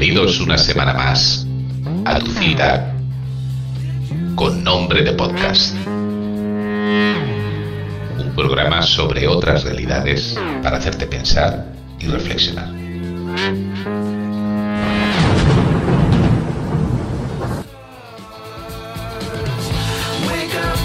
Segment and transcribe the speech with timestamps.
[0.00, 1.44] Bienvenidos una semana más
[2.04, 2.94] a tu cita
[4.36, 5.74] con nombre de podcast.
[8.16, 12.68] Un programa sobre otras realidades para hacerte pensar y reflexionar.
[20.28, 20.78] Wake up,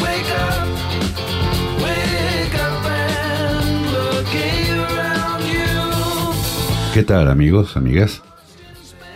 [0.00, 0.68] wake up,
[1.82, 4.32] wake up and look
[4.70, 6.94] around you.
[6.94, 8.22] ¿Qué tal amigos, amigas?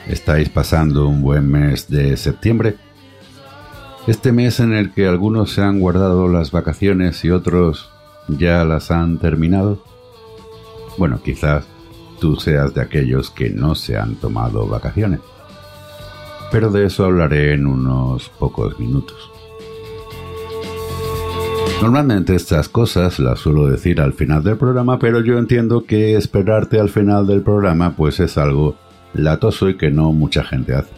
[0.08, 2.76] ¿Estáis pasando un buen mes de septiembre?
[4.06, 7.90] Este mes en el que algunos se han guardado las vacaciones y otros
[8.28, 9.82] ya las han terminado.
[10.98, 11.64] Bueno, quizás
[12.20, 15.20] tú seas de aquellos que no se han tomado vacaciones.
[16.52, 19.30] Pero de eso hablaré en unos pocos minutos.
[21.80, 26.78] Normalmente estas cosas las suelo decir al final del programa, pero yo entiendo que esperarte
[26.78, 28.76] al final del programa pues es algo
[29.14, 30.92] latoso y que no mucha gente hace.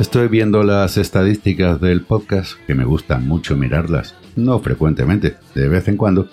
[0.00, 5.86] Estoy viendo las estadísticas del podcast, que me gustan mucho mirarlas, no frecuentemente, de vez
[5.86, 6.28] en cuando,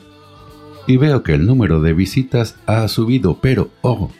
[0.87, 4.11] y veo que el número de visitas ha subido, pero, ojo,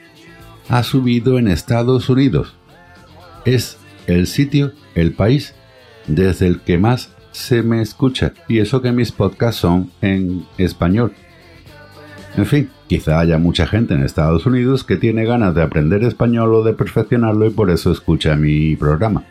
[0.70, 2.54] ha subido en Estados Unidos.
[3.46, 5.56] Es el sitio, el país,
[6.08, 11.14] desde el que más se me escucha, y eso que mis podcasts son en español.
[12.38, 16.54] En fin, quizá haya mucha gente en Estados Unidos que tiene ganas de aprender español
[16.54, 19.24] o de perfeccionarlo y por eso escucha mi programa.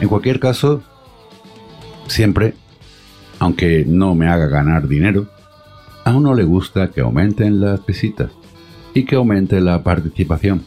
[0.00, 0.82] En cualquier caso,
[2.06, 2.54] siempre,
[3.38, 5.26] aunque no me haga ganar dinero,
[6.06, 8.30] a uno le gusta que aumenten las visitas
[8.94, 10.62] y que aumente la participación.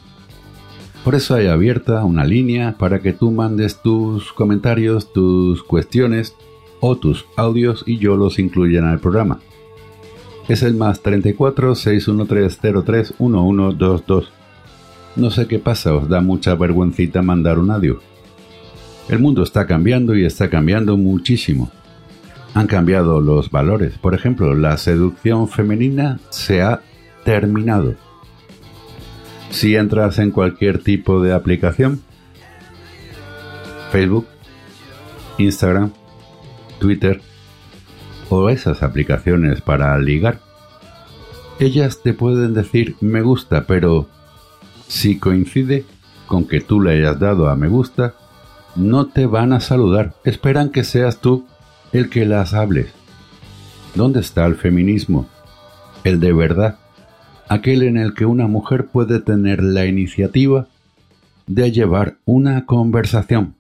[1.04, 6.36] Por eso hay abierta una línea para que tú mandes tus comentarios, tus cuestiones
[6.80, 9.40] o tus audios y yo los incluya en el programa
[10.48, 14.32] es el más 34 613 03 1122.
[15.16, 18.00] No sé qué pasa, os da mucha vergüencita mandar un audio.
[19.10, 21.72] El mundo está cambiando y está cambiando muchísimo.
[22.54, 23.98] Han cambiado los valores.
[23.98, 26.82] Por ejemplo, la seducción femenina se ha
[27.24, 27.96] terminado.
[29.50, 32.02] Si entras en cualquier tipo de aplicación,
[33.92, 34.28] Facebook,
[35.38, 35.92] Instagram,
[36.80, 37.22] Twitter,
[38.30, 40.40] o esas aplicaciones para ligar.
[41.60, 44.08] Ellas te pueden decir me gusta, pero
[44.88, 45.86] si coincide
[46.28, 48.14] con que tú le hayas dado a me gusta,
[48.76, 51.46] no te van a saludar, esperan que seas tú
[51.94, 52.94] el que las hables.
[53.96, 55.28] ¿Dónde está el feminismo?
[56.04, 56.78] El de verdad,
[57.50, 60.68] aquel en el que una mujer puede tener la iniciativa
[61.48, 63.56] de llevar una conversación.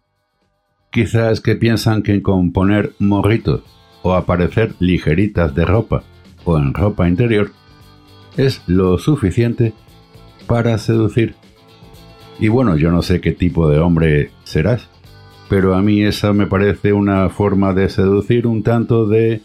[0.92, 3.64] Quizás que piensan que con poner morritos
[4.07, 6.03] o aparecer ligeritas de ropa
[6.45, 7.51] o en ropa interior
[8.38, 9.73] es lo suficiente
[10.45, 11.35] para seducir.
[12.40, 14.88] Y bueno, yo no sé qué tipo de hombre serás,
[15.50, 19.41] pero a mí esa me parece una forma de seducir un tanto de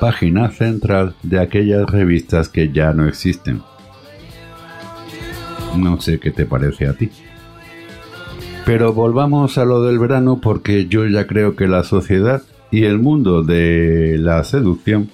[0.00, 3.62] página central de aquellas revistas que ya no existen.
[5.76, 7.10] No sé qué te parece a ti.
[8.64, 12.98] Pero volvamos a lo del verano porque yo ya creo que la sociedad y el
[12.98, 15.10] mundo de la seducción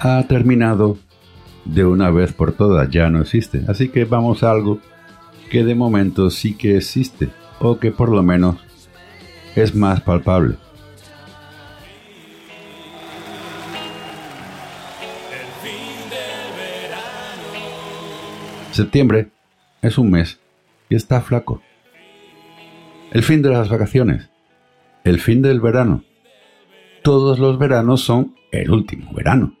[0.00, 0.98] ha terminado
[1.64, 3.62] de una vez por todas, ya no existe.
[3.68, 4.80] Así que vamos a algo
[5.50, 7.28] que de momento sí que existe,
[7.60, 8.56] o que por lo menos
[9.54, 10.56] es más palpable.
[18.72, 19.30] Septiembre
[19.82, 20.38] es un mes
[20.88, 21.60] y está flaco.
[23.10, 24.30] El fin de las vacaciones,
[25.02, 26.04] el fin del verano,
[27.02, 29.54] todos los veranos son el último verano.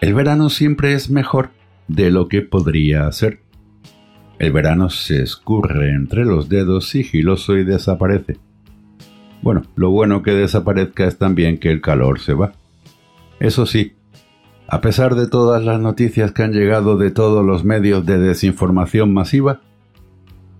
[0.00, 1.50] El verano siempre es mejor
[1.88, 3.40] de lo que podría ser.
[4.38, 8.36] El verano se escurre entre los dedos sigiloso y desaparece.
[9.42, 12.52] Bueno, lo bueno que desaparezca es también que el calor se va.
[13.40, 13.96] Eso sí,
[14.68, 19.12] a pesar de todas las noticias que han llegado de todos los medios de desinformación
[19.12, 19.62] masiva,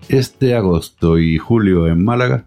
[0.09, 2.47] este agosto y julio en Málaga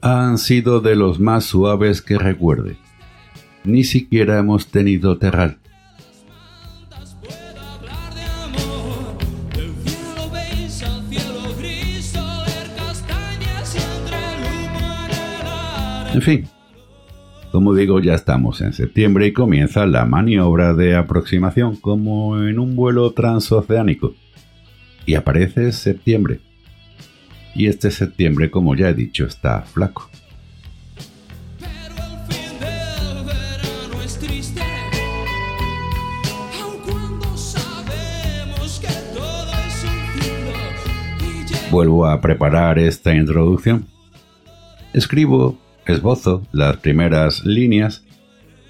[0.00, 2.78] han sido de los más suaves que recuerde.
[3.64, 5.58] Ni siquiera hemos tenido terral.
[16.12, 16.48] En fin,
[17.52, 22.76] como digo, ya estamos en septiembre y comienza la maniobra de aproximación como en un
[22.76, 24.14] vuelo transoceánico.
[25.06, 26.40] Y aparece septiembre.
[27.54, 30.10] Y este septiembre, como ya he dicho, está flaco.
[41.70, 43.86] Vuelvo a preparar esta introducción.
[44.92, 45.56] Escribo,
[45.86, 48.04] esbozo las primeras líneas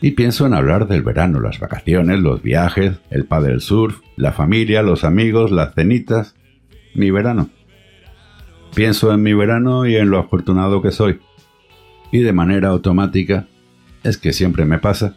[0.02, 4.82] y pienso en hablar del verano, las vacaciones, los viajes, el paddle surf, la familia,
[4.82, 6.34] los amigos, las cenitas,
[6.94, 7.48] mi verano.
[8.74, 11.20] Pienso en mi verano y en lo afortunado que soy.
[12.12, 13.46] Y de manera automática,
[14.02, 15.16] es que siempre me pasa,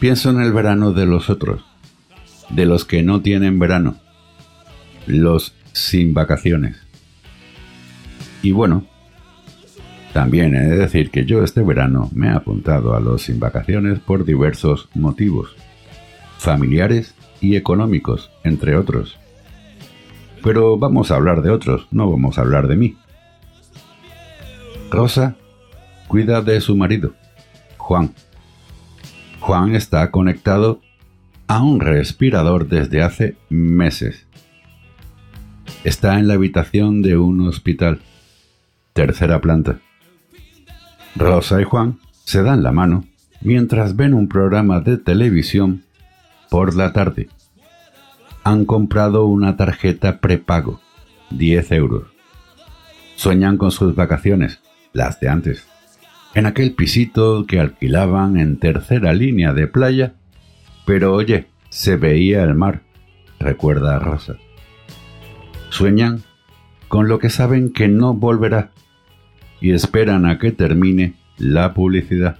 [0.00, 1.64] pienso en el verano de los otros,
[2.50, 3.96] de los que no tienen verano,
[5.06, 6.76] los sin vacaciones.
[8.42, 8.86] Y bueno,
[10.12, 14.00] también he de decir que yo este verano me he apuntado a los sin vacaciones
[14.00, 15.54] por diversos motivos,
[16.38, 19.18] familiares y económicos, entre otros.
[20.42, 22.96] Pero vamos a hablar de otros, no vamos a hablar de mí.
[24.90, 25.36] Rosa
[26.08, 27.14] cuida de su marido,
[27.76, 28.12] Juan.
[29.38, 30.80] Juan está conectado
[31.46, 34.26] a un respirador desde hace meses.
[35.82, 38.00] Está en la habitación de un hospital,
[38.92, 39.78] tercera planta.
[41.16, 43.04] Rosa y Juan se dan la mano
[43.40, 45.84] mientras ven un programa de televisión
[46.50, 47.28] por la tarde.
[48.44, 50.82] Han comprado una tarjeta prepago,
[51.30, 52.04] 10 euros.
[53.16, 54.60] Sueñan con sus vacaciones,
[54.92, 55.66] las de antes,
[56.34, 60.12] en aquel pisito que alquilaban en tercera línea de playa,
[60.84, 62.82] pero oye, se veía el mar,
[63.38, 64.36] recuerda Rosa.
[65.70, 66.22] Sueñan
[66.88, 68.72] con lo que saben que no volverá
[69.60, 72.36] y esperan a que termine la publicidad.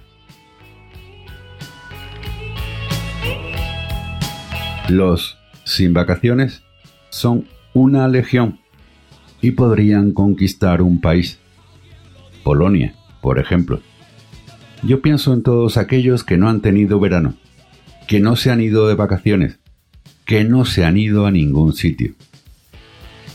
[4.89, 6.63] Los sin vacaciones
[7.09, 8.59] son una legión
[9.41, 11.39] y podrían conquistar un país.
[12.43, 13.81] Polonia, por ejemplo.
[14.83, 17.35] Yo pienso en todos aquellos que no han tenido verano,
[18.07, 19.59] que no se han ido de vacaciones,
[20.25, 22.13] que no se han ido a ningún sitio.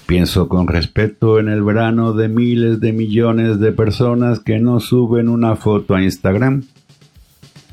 [0.07, 5.29] Pienso con respeto en el verano de miles de millones de personas que no suben
[5.29, 6.63] una foto a Instagram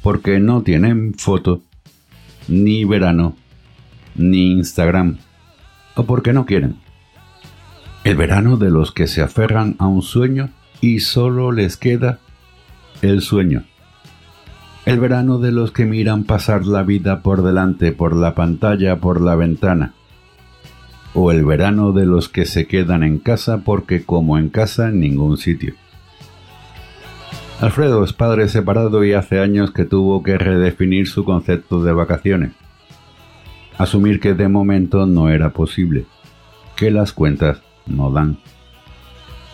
[0.01, 1.62] porque no tienen foto,
[2.47, 3.35] ni verano,
[4.15, 5.19] ni Instagram,
[5.95, 6.77] o porque no quieren.
[8.03, 10.50] El verano de los que se aferran a un sueño
[10.81, 12.18] y solo les queda
[13.03, 13.63] el sueño.
[14.88, 19.21] El verano de los que miran pasar la vida por delante, por la pantalla, por
[19.21, 19.94] la ventana
[21.13, 25.38] o el verano de los que se quedan en casa porque como en casa ningún
[25.38, 25.75] sitio.
[27.62, 32.51] Alfredo es padre separado y hace años que tuvo que redefinir su concepto de vacaciones.
[33.77, 36.06] Asumir que de momento no era posible,
[36.75, 38.38] que las cuentas no dan.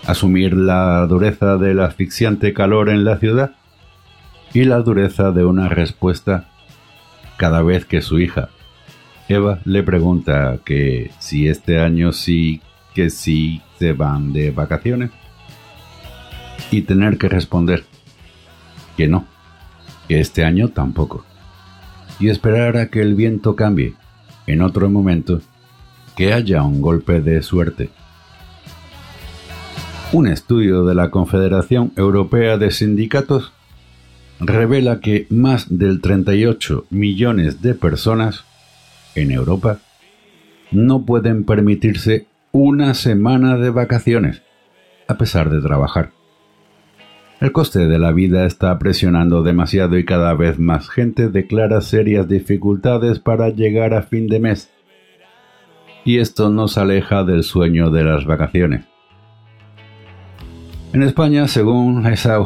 [0.08, 3.52] Asumir la dureza del asfixiante calor en la ciudad
[4.54, 6.50] y la dureza de una respuesta
[7.38, 8.50] cada vez que su hija,
[9.30, 12.62] Eva le pregunta que si este año sí
[12.94, 15.12] que sí se van de vacaciones.
[16.72, 17.84] Y tener que responder
[18.98, 19.26] que no,
[20.08, 21.24] que este año tampoco.
[22.20, 23.94] Y esperar a que el viento cambie.
[24.48, 25.42] En otro momento,
[26.18, 27.90] que haya un golpe de suerte.
[30.12, 33.54] Un estudio de la Confederación Europea de Sindicatos
[34.40, 38.46] revela que más del 38 millones de personas
[39.16, 39.80] en Europa
[40.72, 44.42] no pueden permitirse una semana de vacaciones,
[45.08, 46.12] a pesar de trabajar.
[47.40, 52.28] El coste de la vida está presionando demasiado y cada vez más gente declara serias
[52.28, 54.70] dificultades para llegar a fin de mes.
[56.04, 58.86] Y esto nos aleja del sueño de las vacaciones.
[60.92, 62.38] En España, según esa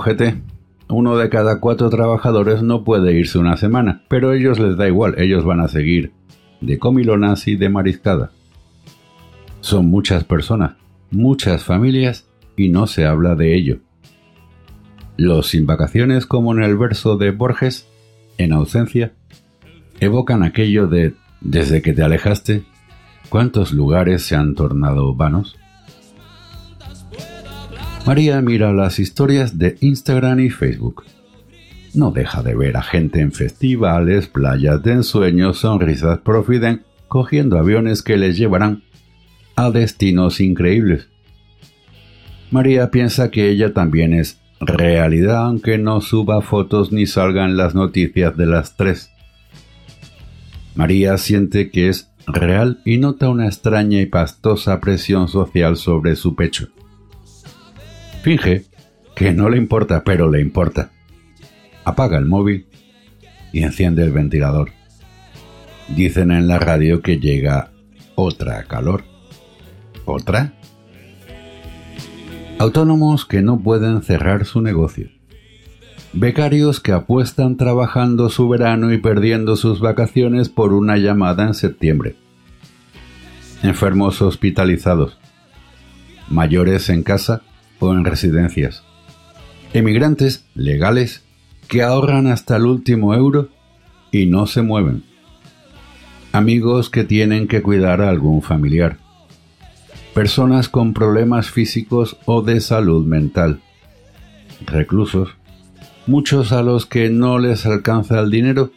[0.90, 5.16] uno de cada cuatro trabajadores no puede irse una semana, pero ellos les da igual,
[5.18, 6.12] ellos van a seguir
[6.66, 8.32] de comilonas y de mariscada.
[9.62, 10.76] Son muchas personas,
[11.12, 12.28] muchas familias
[12.58, 13.80] y no se habla de ello.
[15.18, 17.88] Los sin vacaciones, como en el verso de Borges,
[18.38, 19.14] en ausencia,
[20.00, 22.64] evocan aquello de desde que te alejaste,
[23.30, 25.58] ¿cuántos lugares se han tornado vanos?
[28.06, 31.04] María mira las historias de Instagram y Facebook
[31.94, 38.02] no deja de ver a gente en festivales, playas de ensueño, sonrisas profiden, cogiendo aviones
[38.02, 38.84] que les llevarán
[39.56, 41.10] a destinos increíbles.
[42.50, 48.36] María piensa que ella también es realidad aunque no suba fotos ni salgan las noticias
[48.38, 49.12] de las tres.
[50.76, 56.36] María siente que es real y nota una extraña y pastosa presión social sobre su
[56.36, 56.70] pecho.
[58.24, 58.66] Finge
[59.16, 60.93] que no le importa, pero le importa
[61.86, 62.68] apaga el móvil
[63.52, 64.72] y enciende el ventilador.
[65.90, 67.72] Dicen en la radio que llega
[68.16, 69.04] otra calor.
[70.06, 70.54] ¿Otra?
[72.60, 75.10] Autónomos que no pueden cerrar su negocio.
[76.14, 82.16] Becarios que apuestan trabajando su verano y perdiendo sus vacaciones por una llamada en septiembre.
[83.64, 85.18] Enfermos hospitalizados.
[86.30, 87.42] Mayores en casa
[87.80, 88.84] o en residencias.
[89.74, 91.23] Emigrantes legales
[91.74, 93.50] que ahorran hasta el último euro
[94.12, 95.02] y no se mueven.
[96.32, 99.00] Amigos que tienen que cuidar a algún familiar.
[100.14, 103.60] Personas con problemas físicos o de salud mental.
[104.68, 105.30] Reclusos.
[106.06, 108.70] Muchos a los que no les alcanza el dinero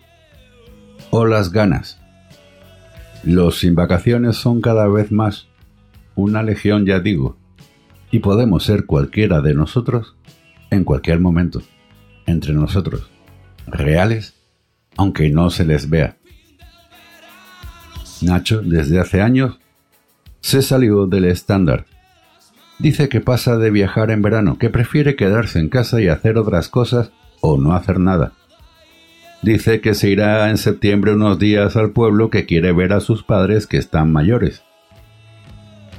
[1.11, 2.01] o las ganas.
[3.25, 5.49] Los sin vacaciones son cada vez más.
[6.15, 7.37] Una legión ya digo.
[8.11, 10.17] Y podemos ser cualquiera de nosotros
[10.71, 11.61] en cualquier momento
[12.27, 13.09] entre nosotros,
[13.67, 14.35] reales,
[14.97, 16.17] aunque no se les vea.
[18.23, 19.59] Nacho, desde hace años,
[20.41, 21.87] se salió del estándar.
[22.79, 26.69] Dice que pasa de viajar en verano, que prefiere quedarse en casa y hacer otras
[26.69, 28.33] cosas o no hacer nada.
[29.43, 33.23] Dice que se irá en septiembre unos días al pueblo que quiere ver a sus
[33.23, 34.63] padres que están mayores.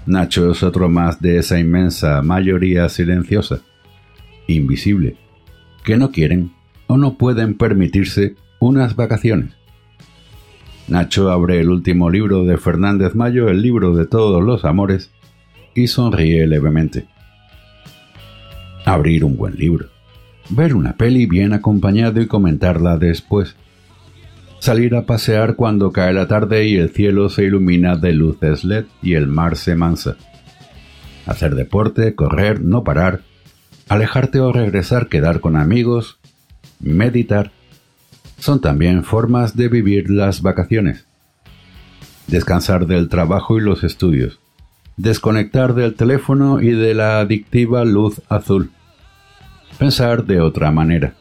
[0.05, 3.59] Nacho es otro más de esa inmensa mayoría silenciosa,
[4.47, 5.17] invisible,
[5.87, 6.51] que no quieren
[6.87, 9.53] o no pueden permitirse unas vacaciones.
[10.89, 15.11] Nacho abre el último libro de Fernández Mayo, el libro de todos los amores,
[15.73, 17.07] y sonríe levemente.
[18.83, 19.87] Abrir un buen libro.
[20.49, 23.55] Ver una peli bien acompañado y comentarla después.
[24.59, 28.87] Salir a pasear cuando cae la tarde y el cielo se ilumina de luces LED
[29.01, 30.17] y el mar se mansa.
[31.25, 33.21] Hacer deporte, correr, no parar,
[33.89, 36.17] alejarte o regresar, quedar con amigos,
[36.79, 37.51] meditar,
[38.39, 41.05] son también formas de vivir las vacaciones.
[42.27, 44.39] Descansar del trabajo y los estudios.
[44.97, 48.71] Desconectar del teléfono y de la adictiva luz azul.
[49.79, 51.13] Pensar de otra manera.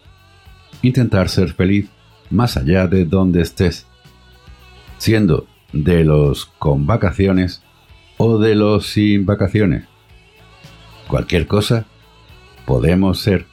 [0.83, 1.89] Intentar ser feliz
[2.31, 3.87] más allá de donde estés.
[4.99, 7.63] Siendo de los con vacaciones
[8.17, 9.85] o de los sin vacaciones.
[11.09, 11.87] Cualquier cosa
[12.67, 13.47] podemos ser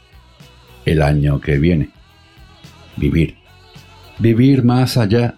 [0.85, 1.89] el año que viene.
[2.97, 3.37] Vivir.
[4.19, 5.35] Vivir más allá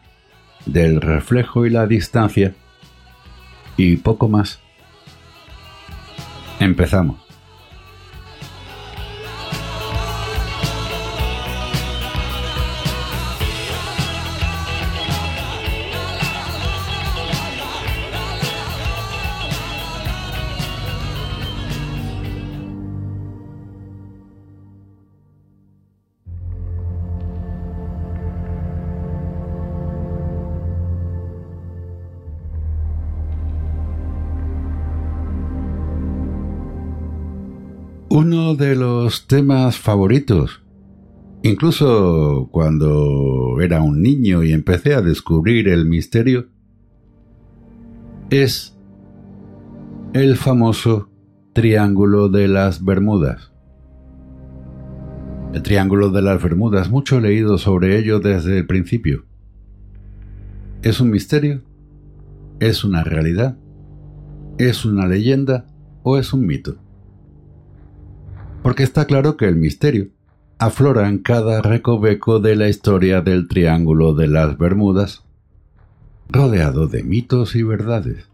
[0.65, 2.55] del reflejo y la distancia
[3.77, 4.60] y poco más.
[6.60, 7.25] Empezamos.
[38.17, 40.63] Uno de los temas favoritos,
[41.43, 46.48] incluso cuando era un niño y empecé a descubrir el misterio,
[48.29, 48.79] es
[50.13, 51.10] el famoso
[51.51, 53.51] Triángulo de las Bermudas.
[55.53, 59.25] El Triángulo de las Bermudas, mucho he leído sobre ello desde el principio.
[60.84, 61.63] ¿Es un misterio?
[62.62, 63.57] ¿Es una realidad?
[64.57, 65.67] ¿Es una leyenda
[66.01, 66.85] o es un mito?
[68.65, 70.07] Porque está claro que el misterio
[70.57, 75.24] aflora en cada recoveco de la historia del Triángulo de las Bermudas,
[76.29, 78.27] rodeado de mitos y verdades.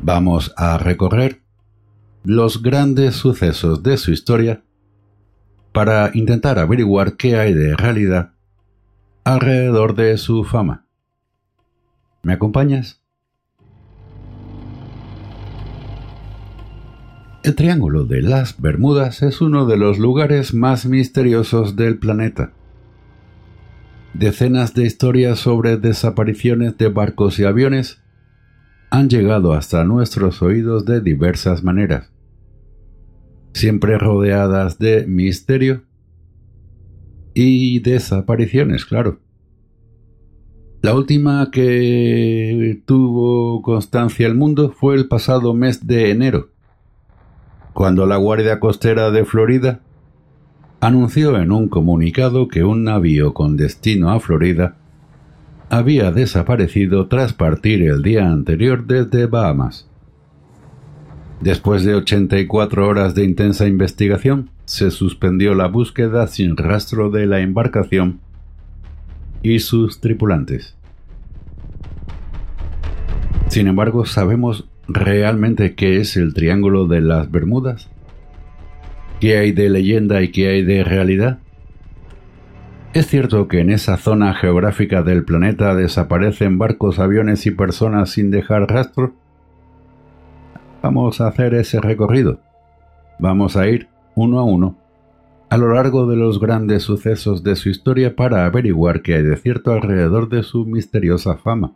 [0.00, 1.42] Vamos a recorrer
[2.24, 4.64] los grandes sucesos de su historia
[5.72, 8.32] para intentar averiguar qué hay de realidad
[9.22, 10.84] alrededor de su fama.
[12.24, 13.03] ¿Me acompañas?
[17.44, 22.54] El Triángulo de las Bermudas es uno de los lugares más misteriosos del planeta.
[24.14, 28.02] Decenas de historias sobre desapariciones de barcos y aviones
[28.88, 32.10] han llegado hasta nuestros oídos de diversas maneras,
[33.52, 35.82] siempre rodeadas de misterio
[37.34, 39.20] y desapariciones, claro.
[40.80, 46.53] La última que tuvo constancia el mundo fue el pasado mes de enero,
[47.74, 49.80] cuando la Guardia Costera de Florida
[50.80, 54.76] anunció en un comunicado que un navío con destino a Florida
[55.70, 59.88] había desaparecido tras partir el día anterior desde Bahamas.
[61.40, 67.40] Después de 84 horas de intensa investigación, se suspendió la búsqueda sin rastro de la
[67.40, 68.20] embarcación
[69.42, 70.76] y sus tripulantes.
[73.48, 77.90] Sin embargo, sabemos realmente qué es el Triángulo de las Bermudas?
[79.20, 81.38] ¿Qué hay de leyenda y qué hay de realidad?
[82.92, 88.30] ¿Es cierto que en esa zona geográfica del planeta desaparecen barcos, aviones y personas sin
[88.30, 89.14] dejar rastro?
[90.82, 92.40] Vamos a hacer ese recorrido.
[93.18, 94.76] Vamos a ir uno a uno
[95.54, 99.36] a lo largo de los grandes sucesos de su historia para averiguar qué hay de
[99.36, 101.74] cierto alrededor de su misteriosa fama.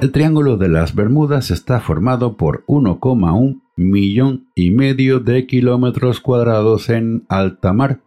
[0.00, 6.88] El Triángulo de las Bermudas está formado por 1,1 millón y medio de kilómetros cuadrados
[6.88, 8.00] en alta mar,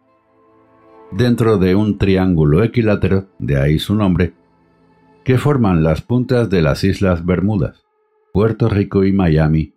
[1.10, 4.32] dentro de un triángulo equilátero, de ahí su nombre,
[5.22, 7.84] que forman las puntas de las Islas Bermudas,
[8.32, 9.74] Puerto Rico y Miami,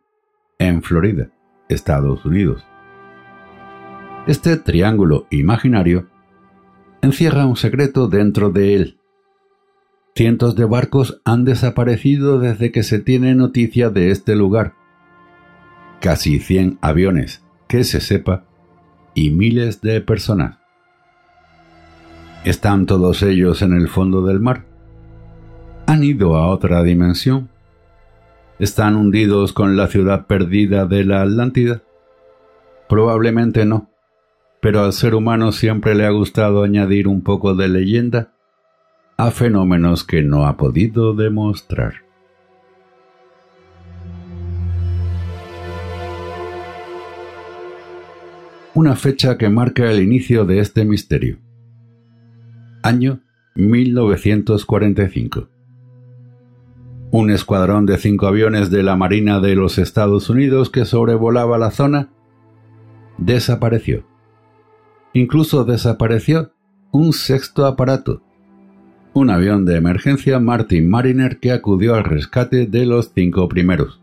[0.57, 1.31] en Florida,
[1.67, 2.63] Estados Unidos.
[4.25, 6.07] Este triángulo imaginario
[7.01, 8.99] encierra un secreto dentro de él
[10.17, 14.73] Cientos de barcos han desaparecido desde que se tiene noticia de este lugar.
[15.99, 18.45] Casi 100 aviones, que se sepa,
[19.13, 20.59] y miles de personas.
[22.45, 24.63] ¿Están todos ellos en el fondo del mar?
[25.85, 27.49] ¿Han ido a otra dimensión?
[28.57, 31.81] ¿Están hundidos con la ciudad perdida de la Atlántida?
[32.87, 33.89] Probablemente no,
[34.61, 38.31] pero al ser humano siempre le ha gustado añadir un poco de leyenda
[39.17, 42.03] a fenómenos que no ha podido demostrar.
[48.73, 51.37] Una fecha que marca el inicio de este misterio.
[52.83, 53.21] Año
[53.55, 55.47] 1945.
[57.11, 61.71] Un escuadrón de cinco aviones de la Marina de los Estados Unidos que sobrevolaba la
[61.71, 62.09] zona
[63.17, 64.05] desapareció.
[65.13, 66.51] Incluso desapareció
[66.91, 68.21] un sexto aparato,
[69.15, 74.01] un avión de emergencia Martin Mariner que acudió al rescate de los cinco primeros.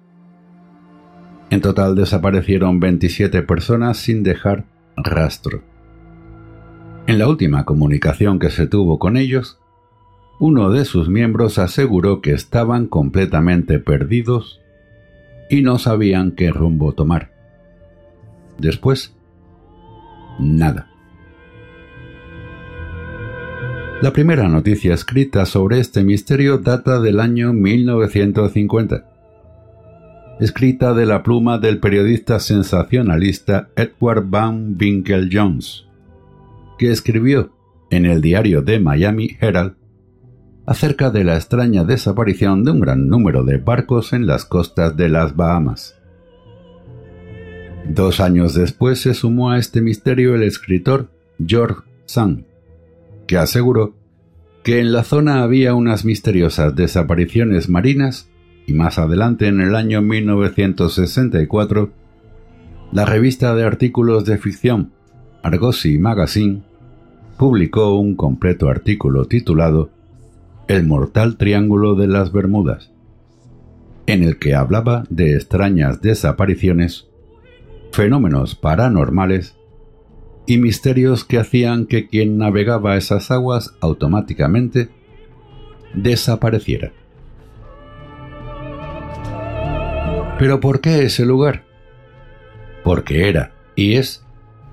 [1.50, 4.64] En total desaparecieron 27 personas sin dejar
[4.96, 5.62] rastro.
[7.06, 9.58] En la última comunicación que se tuvo con ellos,
[10.40, 14.62] uno de sus miembros aseguró que estaban completamente perdidos
[15.50, 17.32] y no sabían qué rumbo tomar.
[18.58, 19.14] Después,
[20.38, 20.91] nada.
[24.02, 29.04] La primera noticia escrita sobre este misterio data del año 1950,
[30.40, 35.84] escrita de la pluma del periodista sensacionalista Edward Van Winkle Jones,
[36.80, 37.52] que escribió
[37.90, 39.76] en el diario de Miami Herald
[40.66, 45.10] acerca de la extraña desaparición de un gran número de barcos en las costas de
[45.10, 45.96] las Bahamas.
[47.88, 51.08] Dos años después se sumó a este misterio el escritor
[51.46, 52.46] George Sand,
[53.32, 53.94] que aseguró
[54.62, 58.28] que en la zona había unas misteriosas desapariciones marinas
[58.66, 61.90] y más adelante en el año 1964
[62.92, 64.92] la revista de artículos de ficción
[65.42, 66.60] Argosy Magazine
[67.38, 69.88] publicó un completo artículo titulado
[70.68, 72.92] El mortal triángulo de las Bermudas,
[74.04, 77.08] en el que hablaba de extrañas desapariciones,
[77.92, 79.56] fenómenos paranormales
[80.46, 84.90] y misterios que hacían que quien navegaba esas aguas automáticamente
[85.94, 86.92] desapareciera.
[90.38, 91.64] ¿Pero por qué ese lugar?
[92.82, 94.24] Porque era y es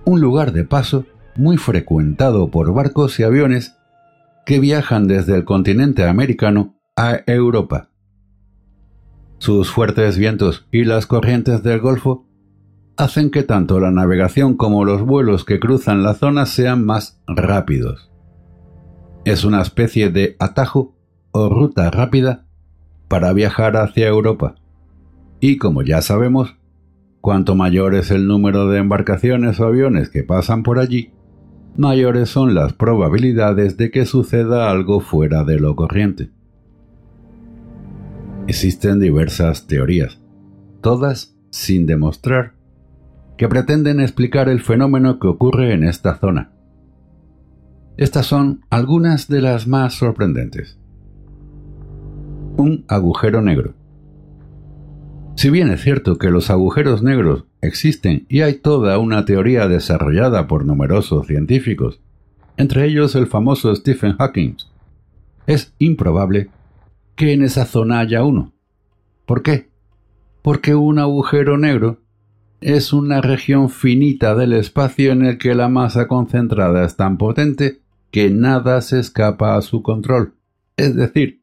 [0.06, 1.06] un lugar de paso
[1.36, 3.76] muy frecuentado por barcos y aviones
[4.46, 7.90] que viajan desde el continente americano a Europa.
[9.38, 12.26] Sus fuertes vientos y las corrientes del Golfo
[13.00, 18.12] hacen que tanto la navegación como los vuelos que cruzan la zona sean más rápidos.
[19.24, 20.98] Es una especie de atajo
[21.32, 22.46] o ruta rápida
[23.08, 24.56] para viajar hacia Europa.
[25.40, 26.58] Y como ya sabemos,
[27.22, 31.14] cuanto mayor es el número de embarcaciones o aviones que pasan por allí,
[31.78, 36.32] mayores son las probabilidades de que suceda algo fuera de lo corriente.
[38.48, 40.20] Existen diversas teorías,
[40.82, 42.59] todas sin demostrar
[43.40, 46.52] que pretenden explicar el fenómeno que ocurre en esta zona.
[47.96, 50.78] Estas son algunas de las más sorprendentes.
[52.58, 53.76] Un agujero negro.
[55.36, 60.46] Si bien es cierto que los agujeros negros existen y hay toda una teoría desarrollada
[60.48, 62.02] por numerosos científicos,
[62.58, 64.58] entre ellos el famoso Stephen Hawking,
[65.48, 66.50] es improbable
[67.16, 68.52] que en esa zona haya uno.
[69.26, 69.70] ¿Por qué?
[70.42, 72.02] Porque un agujero negro
[72.62, 77.80] es una región finita del espacio en el que la masa concentrada es tan potente
[78.12, 80.34] que nada se escapa a su control.
[80.76, 81.42] Es decir,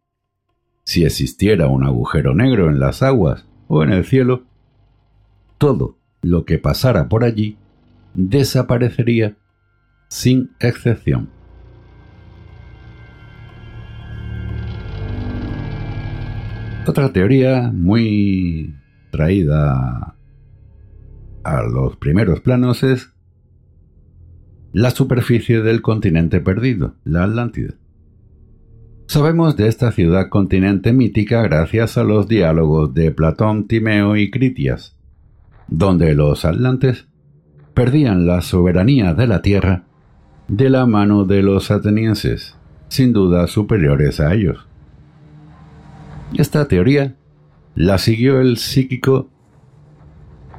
[0.85, 4.45] si existiera un agujero negro en las aguas o en el cielo,
[5.59, 7.57] todo lo que pasara por allí
[8.15, 9.37] desaparecería
[10.09, 11.31] sin excepción.
[16.87, 18.77] Otra teoría muy
[19.11, 20.16] traída
[21.47, 23.13] a los primeros planos es
[24.73, 27.75] la superficie del continente perdido, la Atlántida.
[29.07, 34.97] Sabemos de esta ciudad continente mítica gracias a los diálogos de Platón, Timeo y Critias,
[35.69, 37.07] donde los atlantes
[37.73, 39.85] perdían la soberanía de la tierra
[40.49, 42.57] de la mano de los atenienses,
[42.89, 44.67] sin duda superiores a ellos.
[46.37, 47.15] Esta teoría
[47.77, 49.31] la siguió el psíquico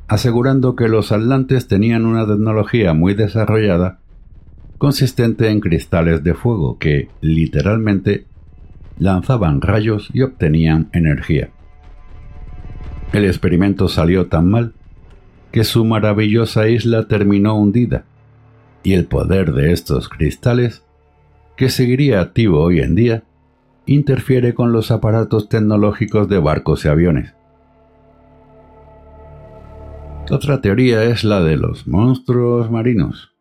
[0.06, 4.00] asegurando que los atlantes tenían una tecnología muy desarrollada
[4.76, 8.26] consistente en cristales de fuego que, literalmente,
[8.98, 11.48] lanzaban rayos y obtenían energía.
[13.14, 14.74] El experimento salió tan mal
[15.52, 18.04] que su maravillosa isla terminó hundida,
[18.82, 20.82] y el poder de estos cristales,
[21.56, 23.22] que seguiría activo hoy en día,
[23.86, 27.34] interfiere con los aparatos tecnológicos de barcos y aviones.
[30.30, 33.32] Otra teoría es la de los monstruos marinos.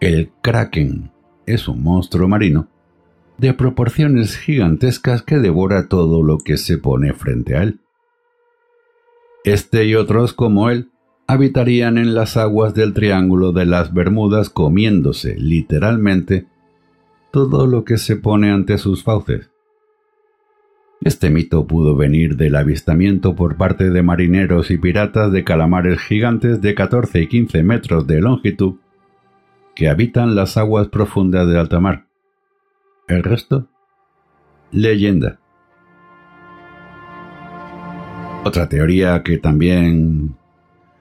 [0.00, 1.12] El kraken
[1.46, 2.68] es un monstruo marino
[3.38, 7.80] de proporciones gigantescas que devora todo lo que se pone frente a él.
[9.44, 10.90] Este y otros como él
[11.28, 16.46] habitarían en las aguas del Triángulo de las Bermudas comiéndose, literalmente,
[17.30, 19.50] todo lo que se pone ante sus fauces.
[21.00, 26.60] Este mito pudo venir del avistamiento por parte de marineros y piratas de calamares gigantes
[26.60, 28.76] de 14 y 15 metros de longitud
[29.76, 32.06] que habitan las aguas profundas de alta mar.
[33.06, 33.68] El resto,
[34.72, 35.38] leyenda.
[38.44, 40.34] Otra teoría que también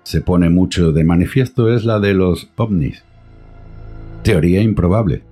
[0.04, 3.04] se pone mucho de manifiesto es la de los ovnis.
[4.22, 5.24] Teoría improbable.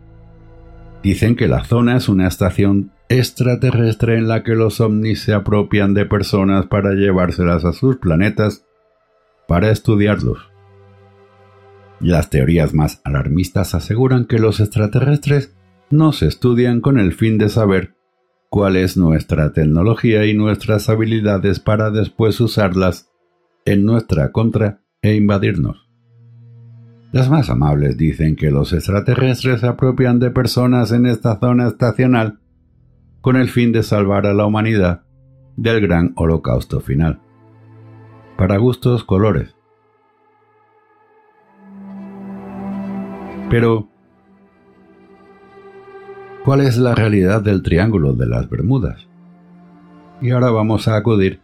[1.06, 5.94] Dicen que la zona es una estación extraterrestre en la que los ovnis se apropian
[5.94, 8.66] de personas para llevárselas a sus planetas
[9.48, 10.50] para estudiarlos.
[12.00, 15.56] Las teorías más alarmistas aseguran que los extraterrestres
[15.92, 17.94] no se estudian con el fin de saber
[18.50, 23.12] cuál es nuestra tecnología y nuestras habilidades para después usarlas
[23.66, 25.85] en nuestra contra e invadirnos.
[27.16, 32.40] Las más amables dicen que los extraterrestres se apropian de personas en esta zona estacional
[33.22, 35.04] con el fin de salvar a la humanidad
[35.56, 37.22] del gran holocausto final.
[38.38, 39.56] Para gustos colores.
[43.50, 43.88] Pero,
[46.44, 49.08] ¿cuál es la realidad del Triángulo de las Bermudas?
[50.22, 51.40] Y ahora vamos a acudir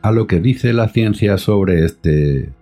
[0.00, 2.54] a lo que dice la ciencia sobre este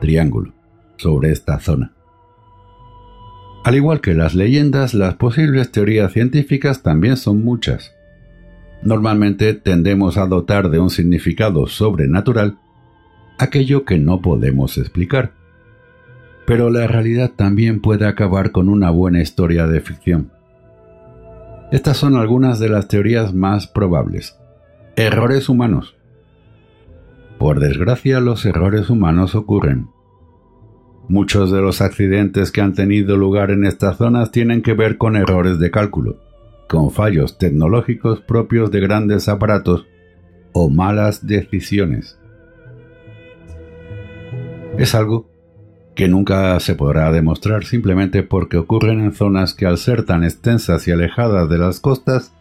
[0.00, 0.52] triángulo,
[0.96, 1.92] sobre esta zona.
[3.62, 7.94] Al igual que las leyendas, las posibles teorías científicas también son muchas.
[8.82, 12.58] Normalmente tendemos a dotar de un significado sobrenatural
[13.38, 15.32] aquello que no podemos explicar.
[16.46, 20.32] Pero la realidad también puede acabar con una buena historia de ficción.
[21.70, 24.36] Estas son algunas de las teorías más probables.
[24.96, 25.94] Errores humanos.
[27.40, 29.88] Por desgracia los errores humanos ocurren.
[31.08, 35.16] Muchos de los accidentes que han tenido lugar en estas zonas tienen que ver con
[35.16, 36.18] errores de cálculo,
[36.68, 39.86] con fallos tecnológicos propios de grandes aparatos
[40.52, 42.18] o malas decisiones.
[44.76, 45.26] Es algo
[45.94, 50.86] que nunca se podrá demostrar simplemente porque ocurren en zonas que al ser tan extensas
[50.88, 52.34] y alejadas de las costas,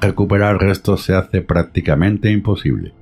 [0.00, 2.94] recuperar restos se hace prácticamente imposible.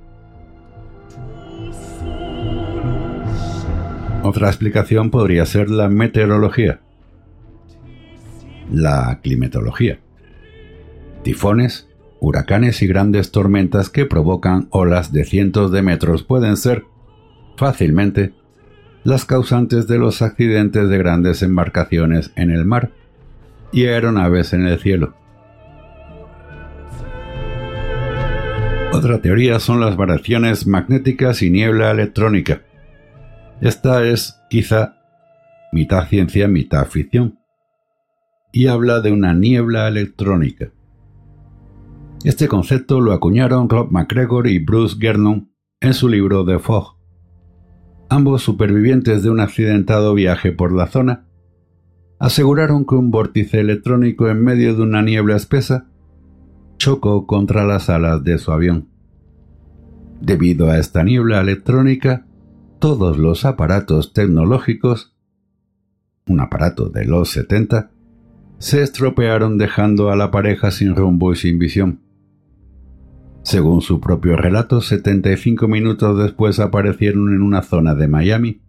[4.27, 6.81] Otra explicación podría ser la meteorología,
[8.69, 10.01] la climatología.
[11.23, 11.87] Tifones,
[12.19, 16.83] huracanes y grandes tormentas que provocan olas de cientos de metros pueden ser,
[17.55, 18.33] fácilmente,
[19.05, 22.91] las causantes de los accidentes de grandes embarcaciones en el mar
[23.71, 25.15] y aeronaves en el cielo.
[28.91, 32.66] Otra teoría son las variaciones magnéticas y niebla electrónica.
[33.59, 34.97] Esta es, quizá,
[35.71, 37.39] mitad ciencia, mitad ficción,
[38.51, 40.71] y habla de una niebla electrónica.
[42.23, 46.97] Este concepto lo acuñaron Rob MacGregor y Bruce Gernon en su libro The Fog.
[48.09, 51.27] ambos supervivientes de un accidentado viaje por la zona,
[52.19, 55.89] aseguraron que un vórtice electrónico en medio de una niebla espesa
[56.77, 58.87] chocó contra las alas de su avión.
[60.21, 62.25] Debido a esta niebla electrónica,
[62.79, 65.15] todos los aparatos tecnológicos,
[66.27, 67.91] un aparato de los 70,
[68.59, 72.01] se estropearon dejando a la pareja sin rumbo y sin visión.
[73.43, 78.61] Según su propio relato, 75 minutos después aparecieron en una zona de Miami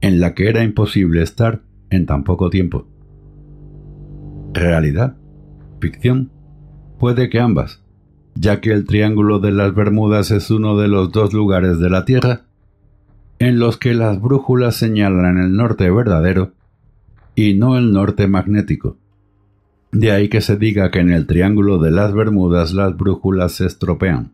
[0.00, 2.86] en la que era imposible estar en tan poco tiempo.
[4.54, 5.16] ¿Realidad?
[5.80, 6.30] ¿Ficción?
[6.98, 7.82] Puede que ambas,
[8.34, 12.04] ya que el Triángulo de las Bermudas es uno de los dos lugares de la
[12.04, 12.47] Tierra
[13.38, 16.52] en los que las brújulas señalan el norte verdadero
[17.34, 18.96] y no el norte magnético.
[19.92, 23.66] De ahí que se diga que en el Triángulo de las Bermudas las brújulas se
[23.66, 24.32] estropean.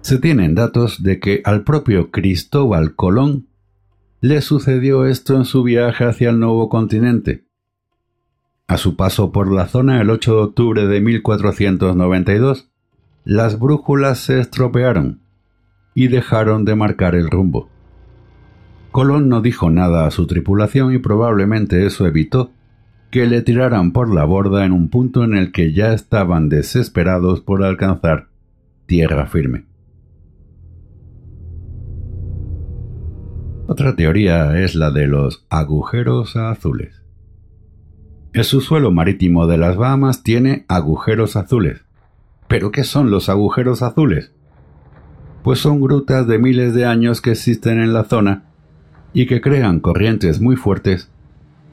[0.00, 3.48] Se tienen datos de que al propio Cristóbal Colón
[4.20, 7.44] le sucedió esto en su viaje hacia el nuevo continente.
[8.68, 12.70] A su paso por la zona el 8 de octubre de 1492,
[13.24, 15.20] las brújulas se estropearon
[15.98, 17.68] y dejaron de marcar el rumbo.
[18.92, 22.52] Colón no dijo nada a su tripulación y probablemente eso evitó
[23.10, 27.40] que le tiraran por la borda en un punto en el que ya estaban desesperados
[27.40, 28.28] por alcanzar
[28.86, 29.64] tierra firme.
[33.66, 37.02] Otra teoría es la de los agujeros azules.
[38.32, 41.84] El subsuelo marítimo de las Bahamas tiene agujeros azules.
[42.46, 44.32] ¿Pero qué son los agujeros azules?
[45.48, 48.42] Pues son grutas de miles de años que existen en la zona
[49.14, 51.10] y que crean corrientes muy fuertes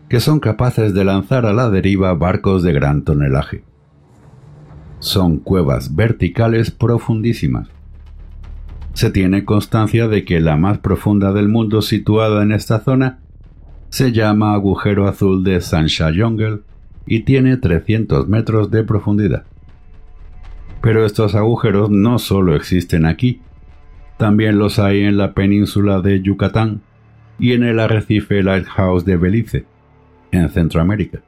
[0.07, 3.65] que son capaces de lanzar a la deriva barcos de gran tonelaje.
[4.99, 7.67] Son cuevas verticales profundísimas.
[8.93, 13.19] Se tiene constancia de que la más profunda del mundo situada en esta zona
[13.89, 15.61] se llama agujero azul de
[16.15, 16.61] Jungle
[17.05, 19.43] y tiene 300 metros de profundidad.
[20.79, 23.41] Pero estos agujeros no solo existen aquí,
[24.17, 26.81] también los hay en la península de Yucatán
[27.37, 29.65] y en el arrecife Lighthouse de Belice,
[30.31, 31.19] en Centroamérica.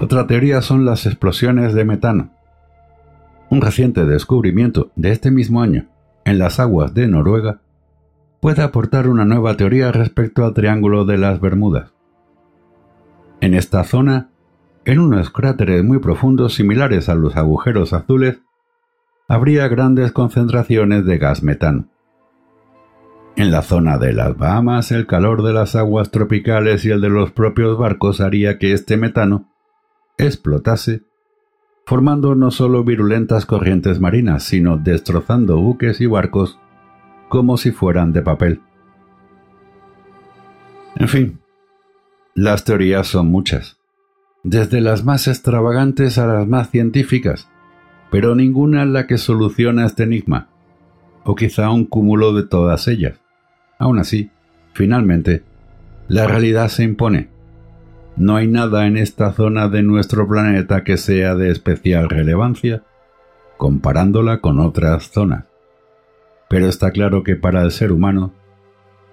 [0.00, 2.30] Otra teoría son las explosiones de metano.
[3.50, 5.86] Un reciente descubrimiento de este mismo año
[6.24, 7.60] en las aguas de Noruega
[8.40, 11.92] puede aportar una nueva teoría respecto al Triángulo de las Bermudas.
[13.40, 14.28] En esta zona,
[14.84, 18.40] en unos cráteres muy profundos similares a los agujeros azules,
[19.30, 21.86] habría grandes concentraciones de gas metano.
[23.36, 27.10] En la zona de las Bahamas, el calor de las aguas tropicales y el de
[27.10, 29.48] los propios barcos haría que este metano
[30.18, 31.04] explotase
[31.86, 36.58] formando no solo virulentas corrientes marinas, sino destrozando buques y barcos
[37.28, 38.60] como si fueran de papel.
[40.96, 41.40] En fin,
[42.34, 43.78] las teorías son muchas,
[44.42, 47.48] desde las más extravagantes a las más científicas,
[48.10, 50.48] pero ninguna la que soluciona este enigma,
[51.24, 53.20] o quizá un cúmulo de todas ellas.
[53.78, 54.30] Aún así,
[54.72, 55.42] finalmente,
[56.08, 57.28] la realidad se impone
[58.16, 62.82] no hay nada en esta zona de nuestro planeta que sea de especial relevancia
[63.56, 65.44] comparándola con otras zonas.
[66.48, 68.34] Pero está claro que para el ser humano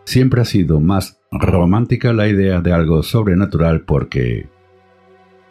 [0.05, 4.49] siempre ha sido más romántica la idea de algo sobrenatural porque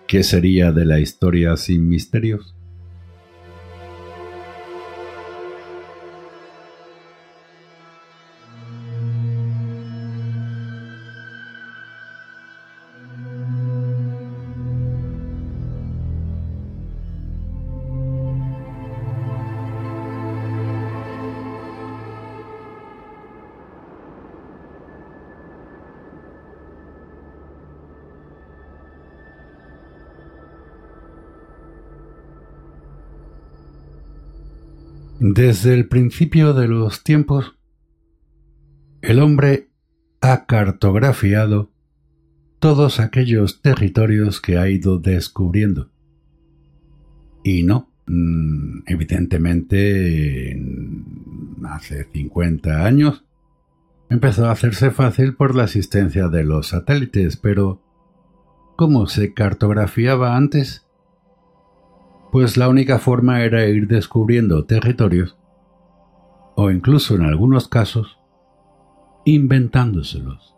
[0.07, 2.56] ¿qué sería de la historia sin misterios?
[35.19, 37.57] Desde el principio de los tiempos,
[39.01, 39.71] el hombre
[40.21, 41.71] ha cartografiado
[42.59, 45.91] todos aquellos territorios que ha ido descubriendo.
[47.43, 50.55] Y no, mm, evidentemente,
[51.65, 53.25] hace 50 años
[54.11, 57.83] empezó a hacerse fácil por la existencia de los satélites, pero
[58.77, 60.86] ¿cómo se cartografiaba antes?
[62.33, 65.37] Pues la única forma era ir descubriendo territorios,
[66.55, 68.19] o incluso en algunos casos,
[69.25, 70.55] inventándoselos.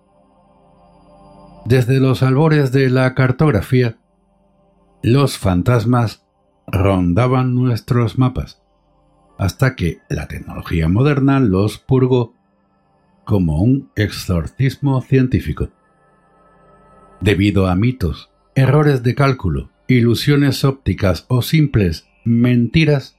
[1.65, 3.99] Desde los albores de la cartografía,
[5.03, 6.27] los fantasmas
[6.67, 8.63] rondaban nuestros mapas.
[9.39, 12.35] hasta que la tecnología moderna los purgó
[13.25, 15.71] como un exorcismo científico.
[17.21, 23.17] Debido a mitos, errores de cálculo, ilusiones ópticas o simples mentiras,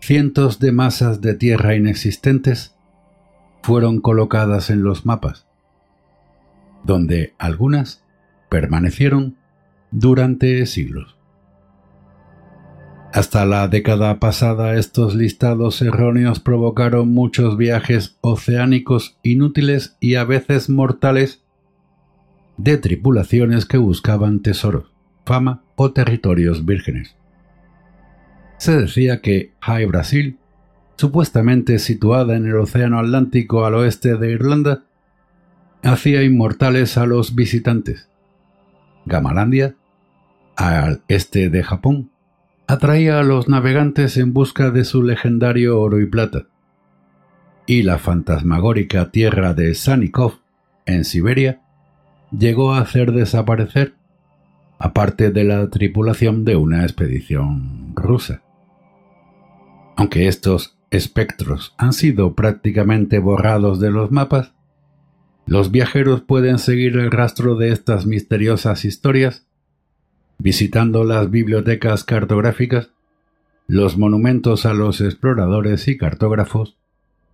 [0.00, 2.74] cientos de masas de tierra inexistentes
[3.62, 5.46] fueron colocadas en los mapas,
[6.82, 8.04] donde algunas
[8.50, 9.36] permanecieron
[9.92, 11.16] durante siglos.
[13.12, 20.68] Hasta la década pasada estos listados erróneos provocaron muchos viajes oceánicos inútiles y a veces
[20.68, 21.44] mortales
[22.56, 24.93] de tripulaciones que buscaban tesoros,
[25.24, 27.16] fama o territorios vírgenes.
[28.58, 30.38] Se decía que High Brasil,
[30.96, 34.84] supuestamente situada en el Océano Atlántico al oeste de Irlanda,
[35.82, 38.08] hacía inmortales a los visitantes.
[39.04, 39.74] Gamalandia,
[40.56, 42.10] al este de Japón,
[42.66, 46.46] atraía a los navegantes en busca de su legendario oro y plata.
[47.66, 50.40] Y la fantasmagórica tierra de Sanikov,
[50.86, 51.60] en Siberia,
[52.30, 53.94] llegó a hacer desaparecer,
[54.78, 58.42] aparte de la tripulación de una expedición rusa.
[59.96, 64.52] Aunque estos espectros han sido prácticamente borrados de los mapas,
[65.46, 69.46] los viajeros pueden seguir el rastro de estas misteriosas historias
[70.38, 72.90] visitando las bibliotecas cartográficas,
[73.66, 76.76] los monumentos a los exploradores y cartógrafos,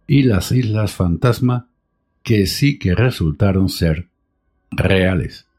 [0.06, 1.68] y las islas fantasma
[2.22, 4.08] que sí que resultaron ser
[4.70, 5.49] reales.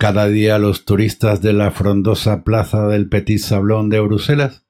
[0.00, 4.64] Cada día los turistas de la frondosa plaza del Petit Sablón de Bruselas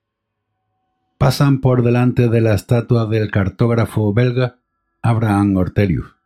[1.19, 4.59] pasan por delante de la estatua del cartógrafo belga
[5.03, 6.16] Abraham Ortelius,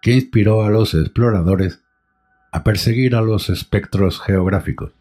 [0.00, 1.82] que inspiró a los exploradores
[2.50, 4.92] a perseguir a los espectros geográficos.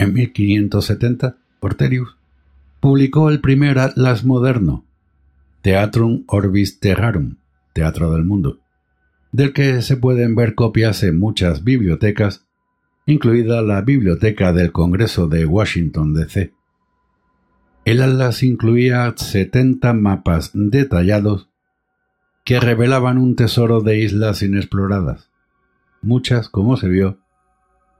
[0.00, 2.16] En 1570, Orterius
[2.80, 4.84] publicó el primer atlas moderno,
[5.60, 7.36] Theatrum Orbis Terrarum,
[7.72, 8.58] Teatro del Mundo,
[9.32, 12.46] del que se pueden ver copias en muchas bibliotecas,
[13.06, 16.52] incluida la Biblioteca del Congreso de Washington, D.C.
[17.84, 21.48] El atlas incluía 70 mapas detallados
[22.44, 25.32] que revelaban un tesoro de islas inexploradas
[26.02, 27.18] muchas, como se vio,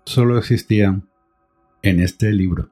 [0.05, 1.09] solo existían
[1.83, 2.71] en este libro.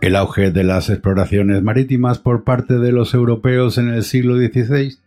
[0.00, 4.98] El auge de las exploraciones marítimas por parte de los europeos en el siglo XVI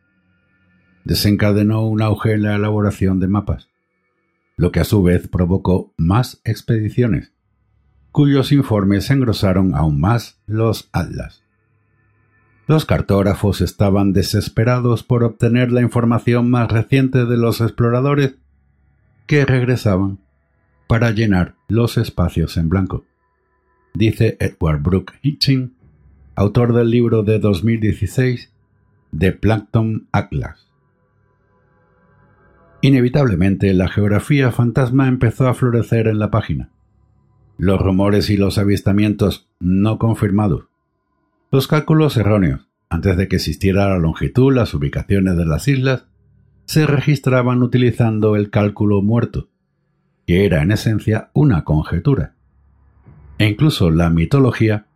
[1.08, 3.70] desencadenó un auge en la elaboración de mapas,
[4.58, 7.32] lo que a su vez provocó más expediciones,
[8.12, 11.44] cuyos informes engrosaron aún más los atlas.
[12.68, 18.36] Los cartógrafos estaban desesperados por obtener la información más reciente de los exploradores
[19.28, 20.20] que regresaban
[20.88, 23.06] para llenar los espacios en blanco.
[23.94, 25.74] Dice Edward Brooke Hitching,
[26.36, 28.52] autor del libro de 2016
[29.18, 30.67] The Plankton Atlas.
[32.88, 36.70] Inevitablemente la geografía fantasma empezó a florecer en la página.
[37.58, 40.68] Los rumores y los avistamientos no confirmados
[41.52, 46.06] los cálculos erróneos, antes de que existiera la longitud, las ubicaciones de las islas,
[46.66, 49.50] se registraban utilizando el cálculo muerto,
[50.26, 52.36] que era en esencia una conjetura.
[53.38, 54.88] E incluso la mitología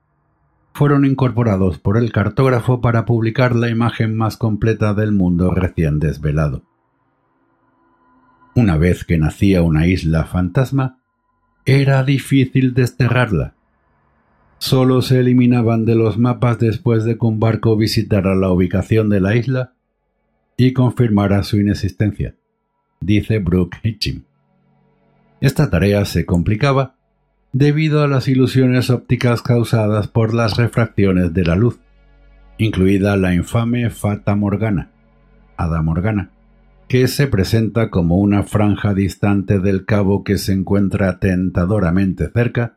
[0.74, 6.64] fueron incorporados por el cartógrafo para publicar la imagen más completa del mundo recién desvelado.
[8.56, 11.00] Una vez que nacía una isla fantasma,
[11.66, 13.54] era difícil desterrarla,
[14.58, 19.20] solo se eliminaban de los mapas después de que un barco visitara la ubicación de
[19.20, 19.74] la isla
[20.58, 22.36] y confirmara su inexistencia,
[23.00, 24.26] dice Brooke Hitching.
[25.40, 26.96] Esta tarea se complicaba
[27.54, 31.80] debido a las ilusiones ópticas causadas por las refracciones de la luz,
[32.58, 34.92] incluida la infame Fata Morgana,
[35.58, 36.30] Ada Morgana,
[36.92, 42.76] que se presenta como una franja distante del cabo que se encuentra tentadoramente cerca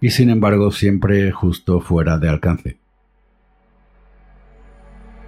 [0.00, 2.78] y sin embargo siempre justo fuera de alcance.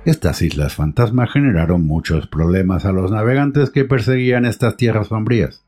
[0.06, 5.62] Estas islas fantasma generaron muchos problemas a los navegantes que perseguían estas tierras sombrías.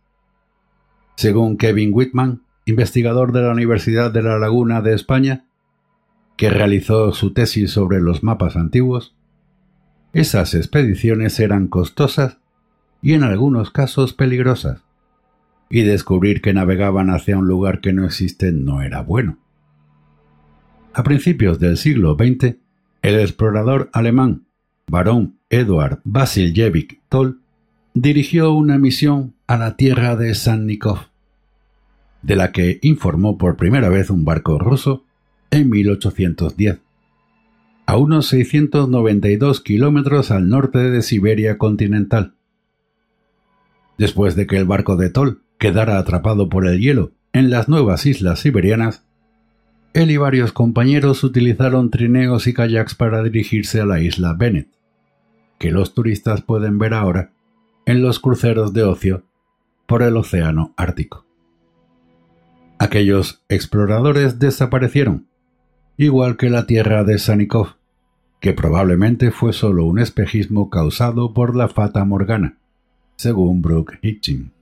[1.15, 5.45] Según Kevin Whitman, investigador de la Universidad de La Laguna de España,
[6.39, 9.15] que realizó su tesis sobre los mapas antiguos,
[10.13, 12.39] esas expediciones eran costosas
[13.03, 14.83] y en algunos casos peligrosas
[15.71, 19.39] y descubrir que navegaban hacia un lugar que no existe no era bueno.
[20.95, 22.57] A principios del siglo XX,
[23.03, 24.47] el explorador alemán
[24.89, 27.41] barón Eduard Vasiljevich Toll
[27.95, 31.09] dirigió una misión a la tierra de Sannikov.
[32.23, 35.05] de la que informó por primera vez un barco ruso
[35.53, 36.81] en 1810,
[37.89, 42.35] a unos 692 kilómetros al norte de Siberia continental.
[43.97, 48.05] Después de que el barco de Toll quedara atrapado por el hielo en las nuevas
[48.05, 49.07] islas siberianas,
[49.95, 54.69] él y varios compañeros utilizaron trineos y kayaks para dirigirse a la isla Bennett,
[55.59, 57.33] que los turistas pueden ver ahora
[57.87, 59.25] en los cruceros de ocio
[59.87, 61.25] por el Océano Ártico.
[62.79, 65.27] Aquellos exploradores desaparecieron,
[65.97, 67.78] igual que la tierra de Sanikov,
[68.41, 72.59] que probablemente fue solo un espejismo causado por la fata morgana,
[73.17, 74.53] según Brooke Hitchin.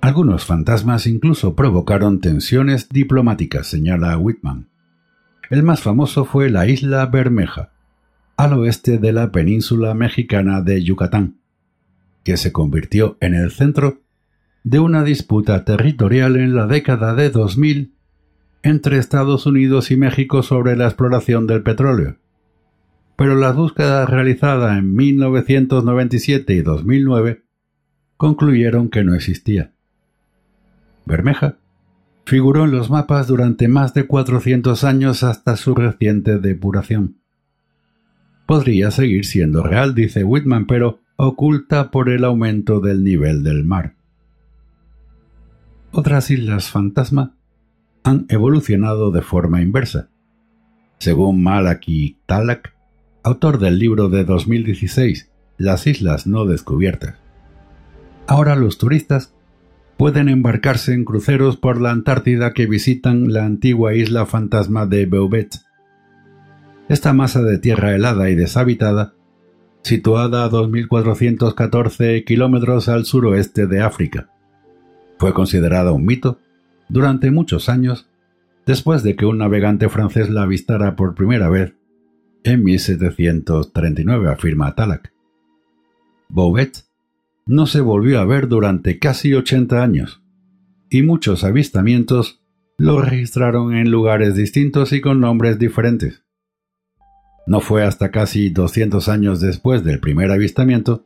[0.00, 4.68] Algunos fantasmas incluso provocaron tensiones diplomáticas, señala Whitman.
[5.50, 7.72] El más famoso fue la isla Bermeja,
[8.36, 11.36] al oeste de la península mexicana de Yucatán,
[12.24, 14.00] que se convirtió en el centro
[14.64, 17.94] de una disputa territorial en la década de 2000
[18.62, 22.16] entre Estados Unidos y México sobre la exploración del petróleo.
[23.16, 27.44] Pero las búsquedas realizadas en 1997 y 2009
[28.16, 29.72] concluyeron que no existía.
[31.06, 31.56] Bermeja
[32.24, 37.16] figuró en los mapas durante más de 400 años hasta su reciente depuración.
[38.46, 43.96] Podría seguir siendo real, dice Whitman, pero oculta por el aumento del nivel del mar.
[45.92, 47.36] Otras islas fantasma
[48.02, 50.08] han evolucionado de forma inversa.
[50.98, 52.74] Según Malaki Talak,
[53.22, 57.16] autor del libro de 2016, Las Islas No Descubiertas.
[58.26, 59.34] Ahora los turistas
[59.96, 65.56] pueden embarcarse en cruceros por la Antártida que visitan la antigua isla fantasma de Beaubet.
[66.88, 69.14] Esta masa de tierra helada y deshabitada,
[69.82, 74.30] situada a 2.414 kilómetros al suroeste de África,
[75.18, 76.38] fue considerada un mito
[76.90, 78.08] durante muchos años
[78.66, 81.74] después de que un navegante francés la avistara por primera vez
[82.44, 85.12] en 1739, afirma Talak.
[86.28, 86.84] Beaubet
[87.46, 90.22] no se volvió a ver durante casi 80 años,
[90.88, 92.42] y muchos avistamientos
[92.78, 96.24] lo registraron en lugares distintos y con nombres diferentes.
[97.46, 101.04] No fue hasta casi 200 años después del primer avistamiento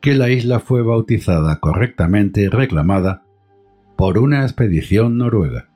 [0.00, 3.24] que la isla fue bautizada correctamente y reclamada
[4.00, 5.68] por una expedición noruega.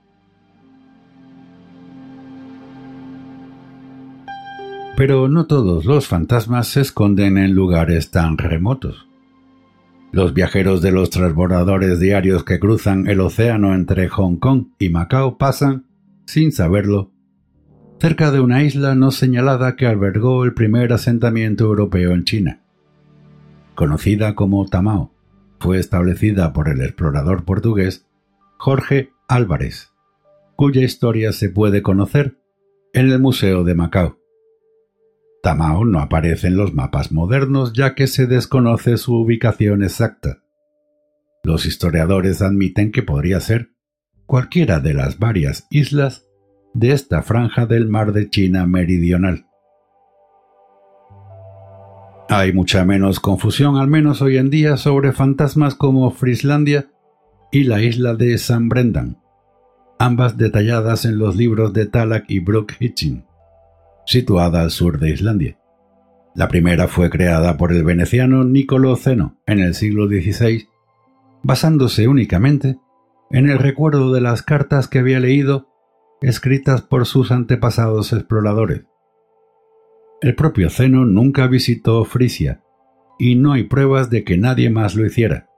[4.97, 9.07] Pero no todos los fantasmas se esconden en lugares tan remotos.
[10.11, 15.37] Los viajeros de los transbordadores diarios que cruzan el océano entre Hong Kong y Macao
[15.37, 15.85] pasan,
[16.25, 17.11] sin saberlo,
[18.01, 22.61] cerca de una isla no señalada que albergó el primer asentamiento europeo en China.
[23.75, 25.13] Conocida como Tamao,
[25.61, 28.07] fue establecida por el explorador portugués
[28.65, 29.93] Jorge Álvarez,
[30.57, 32.39] cuya historia se puede conocer
[32.95, 34.19] en el Museo de Macao.
[35.43, 40.39] Tamao no aparece en los mapas modernos ya que se desconoce su ubicación exacta.
[41.43, 43.69] Los historiadores admiten que podría ser
[44.25, 46.27] cualquiera de las varias islas
[46.73, 49.45] de esta franja del mar de China meridional.
[52.31, 56.89] Hay mucha menos confusión, al menos hoy en día, sobre fantasmas como Frislandia
[57.55, 59.23] y la isla de San Brendan,
[60.01, 63.25] ambas detalladas en los libros de Talak y Brooke Hitchin
[64.07, 65.57] situada al sur de Islandia.
[66.35, 70.69] La primera fue creada por el veneciano Niccolò Zeno en el siglo XVI,
[71.45, 72.77] basándose únicamente
[73.31, 75.69] en el recuerdo de las cartas que había leído
[76.23, 78.83] escritas por sus antepasados exploradores.
[80.21, 82.65] El propio Zeno nunca visitó Frisia,
[83.17, 85.54] y no hay pruebas de que nadie más lo hiciera.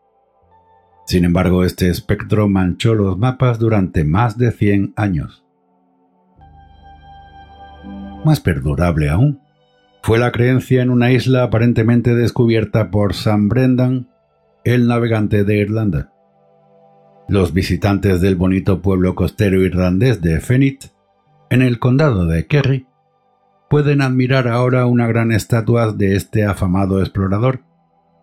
[1.07, 5.47] Sin embargo, este espectro manchó los mapas durante más de 100 años
[8.27, 9.41] más perdurable aún,
[10.03, 14.09] fue la creencia en una isla aparentemente descubierta por Sam Brendan,
[14.65, 16.13] el navegante de Irlanda.
[17.29, 20.87] Los visitantes del bonito pueblo costero irlandés de Fenit,
[21.51, 22.87] en el condado de Kerry,
[23.71, 27.63] pueden admirar ahora una gran estatua de este afamado explorador,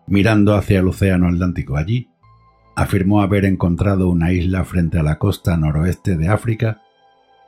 [0.06, 1.78] mirando hacia el océano Atlántico.
[1.78, 2.10] Allí,
[2.76, 6.82] afirmó haber encontrado una isla frente a la costa noroeste de África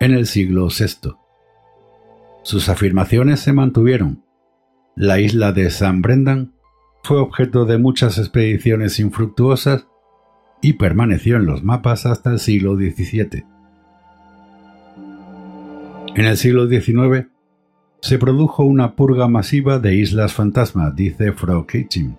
[0.00, 1.16] en el siglo VI
[2.46, 4.22] sus afirmaciones se mantuvieron.
[4.94, 6.52] La isla de San Brendan
[7.02, 9.88] fue objeto de muchas expediciones infructuosas
[10.62, 13.44] y permaneció en los mapas hasta el siglo XVII.
[16.14, 17.26] En el siglo XIX
[18.00, 22.16] se produjo una purga masiva de islas fantasma, dice Frog Hitchin.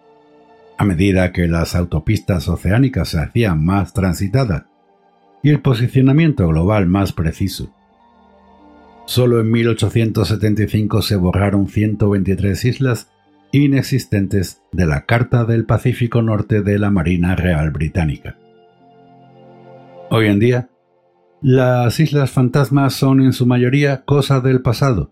[0.78, 4.66] A medida que las autopistas oceánicas se hacían más transitadas
[5.42, 7.74] y el posicionamiento global más preciso.
[9.06, 13.10] Solo en 1875 se borraron 123 islas
[13.52, 18.38] inexistentes de la Carta del Pacífico Norte de la Marina Real Británica.
[20.10, 20.70] Hoy en día,
[21.42, 25.12] las islas fantasmas son en su mayoría cosa del pasado.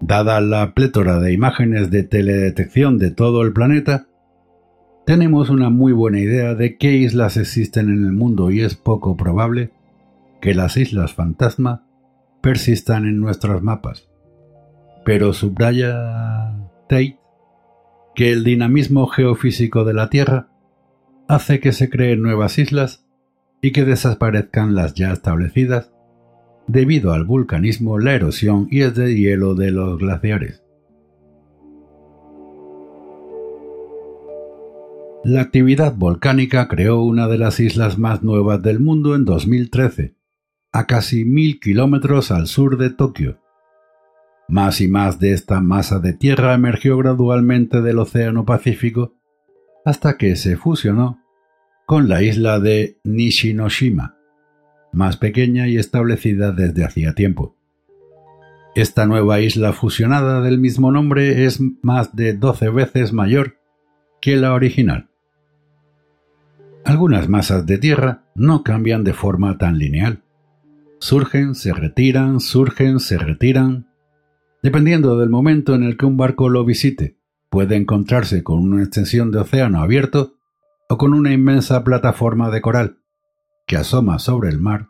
[0.00, 4.06] Dada la plétora de imágenes de teledetección de todo el planeta,
[5.04, 9.16] tenemos una muy buena idea de qué islas existen en el mundo y es poco
[9.16, 9.72] probable
[10.40, 11.86] que las islas fantasma
[12.40, 14.08] persistan en nuestros mapas.
[15.04, 16.56] Pero subraya
[16.88, 17.18] Tate
[18.14, 20.48] que el dinamismo geofísico de la Tierra
[21.28, 23.06] hace que se creen nuevas islas
[23.62, 25.92] y que desaparezcan las ya establecidas
[26.66, 30.61] debido al vulcanismo, la erosión y el de hielo de los glaciares.
[35.24, 40.16] La actividad volcánica creó una de las islas más nuevas del mundo en 2013,
[40.72, 43.38] a casi mil kilómetros al sur de Tokio.
[44.48, 49.14] Más y más de esta masa de tierra emergió gradualmente del Océano Pacífico
[49.84, 51.20] hasta que se fusionó
[51.86, 54.16] con la isla de Nishinoshima,
[54.92, 57.56] más pequeña y establecida desde hacía tiempo.
[58.74, 63.58] Esta nueva isla fusionada del mismo nombre es más de 12 veces mayor
[64.20, 65.11] que la original.
[66.84, 70.22] Algunas masas de tierra no cambian de forma tan lineal.
[70.98, 73.86] Surgen, se retiran, surgen, se retiran.
[74.62, 77.16] Dependiendo del momento en el que un barco lo visite,
[77.50, 80.34] puede encontrarse con una extensión de océano abierto
[80.88, 82.98] o con una inmensa plataforma de coral
[83.66, 84.88] que asoma sobre el mar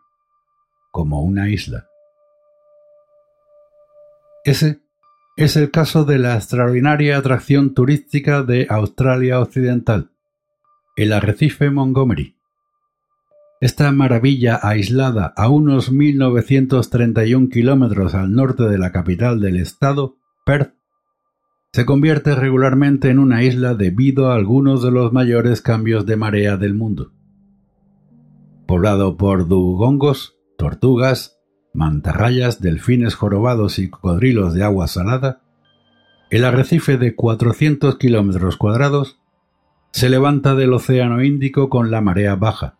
[0.90, 1.88] como una isla.
[4.44, 4.80] Ese
[5.36, 10.10] es el caso de la extraordinaria atracción turística de Australia Occidental,
[10.94, 12.36] el arrecife Montgomery.
[13.62, 20.74] Esta maravilla aislada a unos 1931 kilómetros al norte de la capital del estado, Perth,
[21.72, 26.58] se convierte regularmente en una isla debido a algunos de los mayores cambios de marea
[26.58, 27.12] del mundo.
[28.66, 31.38] Poblado por dugongos, tortugas,
[31.72, 35.40] mantarrayas, delfines jorobados y cocodrilos de agua salada,
[36.28, 39.21] el arrecife de 400 kilómetros cuadrados
[39.92, 42.76] se levanta del Océano Índico con la marea baja.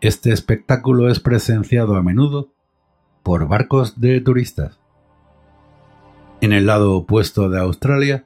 [0.00, 2.54] Este espectáculo es presenciado a menudo
[3.22, 4.80] por barcos de turistas.
[6.40, 8.24] En el lado opuesto de Australia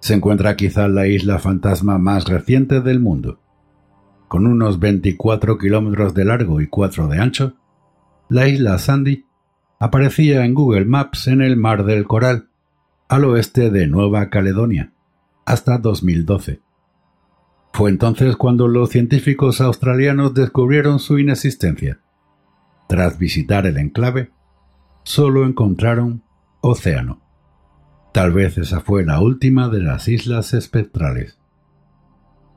[0.00, 3.40] se encuentra quizá la isla fantasma más reciente del mundo.
[4.28, 7.54] Con unos 24 kilómetros de largo y 4 de ancho,
[8.30, 9.26] la isla Sandy
[9.78, 12.48] aparecía en Google Maps en el Mar del Coral,
[13.08, 14.92] al oeste de Nueva Caledonia,
[15.44, 16.62] hasta 2012.
[17.72, 22.00] Fue entonces cuando los científicos australianos descubrieron su inexistencia.
[22.86, 24.30] Tras visitar el enclave,
[25.04, 26.22] solo encontraron
[26.60, 27.22] océano.
[28.12, 31.38] Tal vez esa fue la última de las islas espectrales.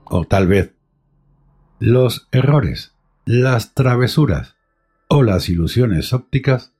[0.03, 0.73] O tal vez
[1.79, 2.93] los errores,
[3.25, 4.55] las travesuras
[5.07, 6.73] o las ilusiones ópticas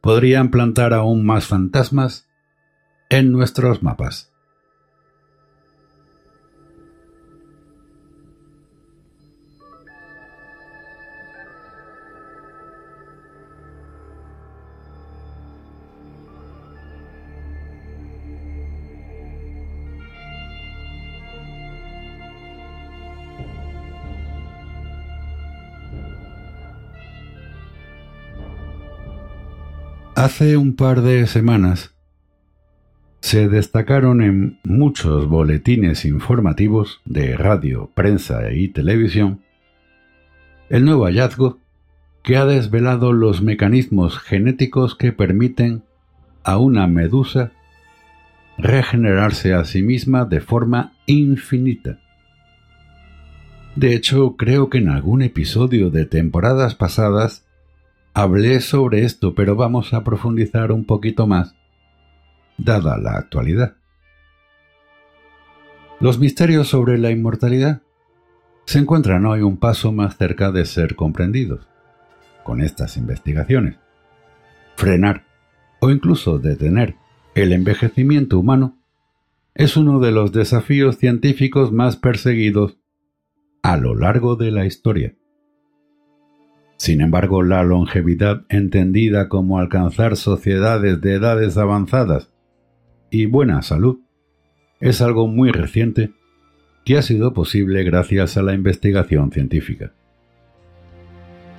[0.00, 2.28] podrían plantar aún más fantasmas
[3.10, 4.29] en nuestros mapas.
[30.20, 31.94] Hace un par de semanas
[33.22, 39.40] se destacaron en muchos boletines informativos de radio, prensa y televisión
[40.68, 41.58] el nuevo hallazgo
[42.22, 45.84] que ha desvelado los mecanismos genéticos que permiten
[46.44, 47.52] a una medusa
[48.58, 51.98] regenerarse a sí misma de forma infinita.
[53.74, 57.46] De hecho, creo que en algún episodio de temporadas pasadas
[58.12, 61.54] Hablé sobre esto, pero vamos a profundizar un poquito más,
[62.58, 63.76] dada la actualidad.
[66.00, 67.82] Los misterios sobre la inmortalidad
[68.64, 71.68] se encuentran hoy un paso más cerca de ser comprendidos
[72.42, 73.76] con estas investigaciones.
[74.76, 75.24] Frenar
[75.80, 76.96] o incluso detener
[77.34, 78.78] el envejecimiento humano
[79.54, 82.78] es uno de los desafíos científicos más perseguidos
[83.62, 85.14] a lo largo de la historia.
[86.80, 92.30] Sin embargo, la longevidad entendida como alcanzar sociedades de edades avanzadas
[93.10, 93.98] y buena salud
[94.80, 96.14] es algo muy reciente
[96.86, 99.92] que ha sido posible gracias a la investigación científica.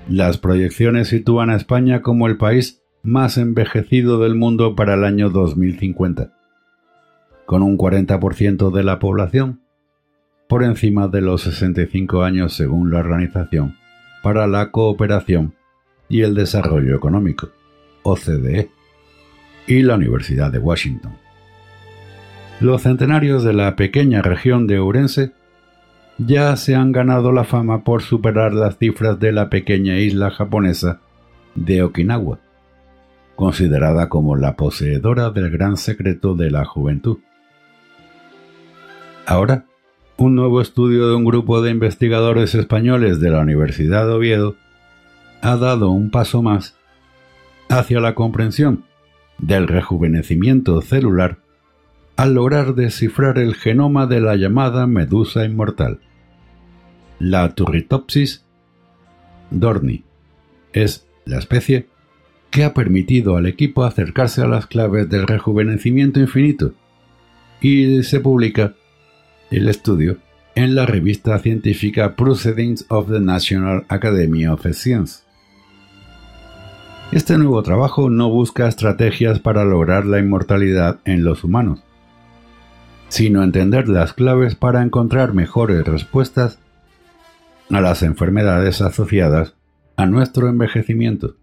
[0.10, 5.30] Las proyecciones sitúan a España como el país más envejecido del mundo para el año
[5.30, 6.34] 2050,
[7.46, 9.62] con un 40% de la población
[10.50, 13.80] por encima de los 65 años según la Organización
[14.22, 15.54] para la Cooperación
[16.10, 17.50] y el Desarrollo Económico,
[18.04, 18.70] OCDE,
[19.68, 21.18] y la Universidad de Washington.
[22.60, 25.32] Los centenarios de la pequeña región de Ourense
[26.18, 31.00] ya se han ganado la fama por superar las cifras de la pequeña isla japonesa
[31.56, 32.40] de Okinawa,
[33.36, 37.20] considerada como la poseedora del gran secreto de la juventud.
[39.26, 39.66] Ahora,
[40.22, 44.56] un nuevo estudio de un grupo de investigadores españoles de la Universidad de Oviedo
[45.42, 46.76] ha dado un paso más
[47.70, 48.84] hacia la comprensión
[49.40, 51.40] del rejuvenecimiento celular
[52.18, 56.02] al lograr descifrar el genoma de la llamada medusa inmortal.
[57.18, 58.46] La Turritopsis
[59.50, 60.04] dorni
[60.72, 61.88] es la especie
[62.52, 66.76] que ha permitido al equipo acercarse a las claves del rejuvenecimiento infinito
[67.60, 68.76] y se publica
[69.52, 70.18] el estudio
[70.56, 75.26] en la revista científica Proceedings of the National Academy of Sciences.
[77.12, 81.84] Este nuevo trabajo no busca estrategias para lograr la inmortalidad en los humanos,
[83.10, 86.60] sino entender las claves para encontrar mejores respuestas
[87.70, 89.56] a las enfermedades asociadas
[89.98, 91.36] a nuestro envejecimiento.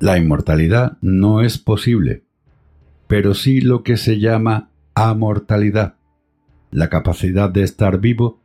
[0.00, 2.24] La inmortalidad no es posible,
[3.06, 5.96] pero sí lo que se llama amortalidad,
[6.70, 8.40] la capacidad de estar vivo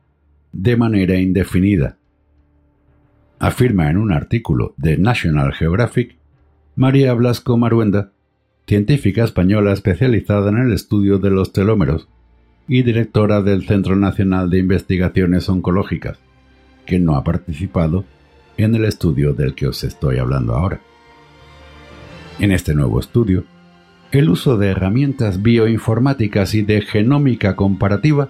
[0.51, 1.97] de manera indefinida.
[3.37, 6.17] Afirma en un artículo de National Geographic
[6.75, 8.11] María Blasco Maruenda,
[8.67, 12.07] científica española especializada en el estudio de los telómeros
[12.67, 16.19] y directora del Centro Nacional de Investigaciones Oncológicas,
[16.85, 18.05] que no ha participado
[18.57, 20.81] en el estudio del que os estoy hablando ahora.
[22.39, 23.43] En este nuevo estudio,
[24.11, 28.29] el uso de herramientas bioinformáticas y de genómica comparativa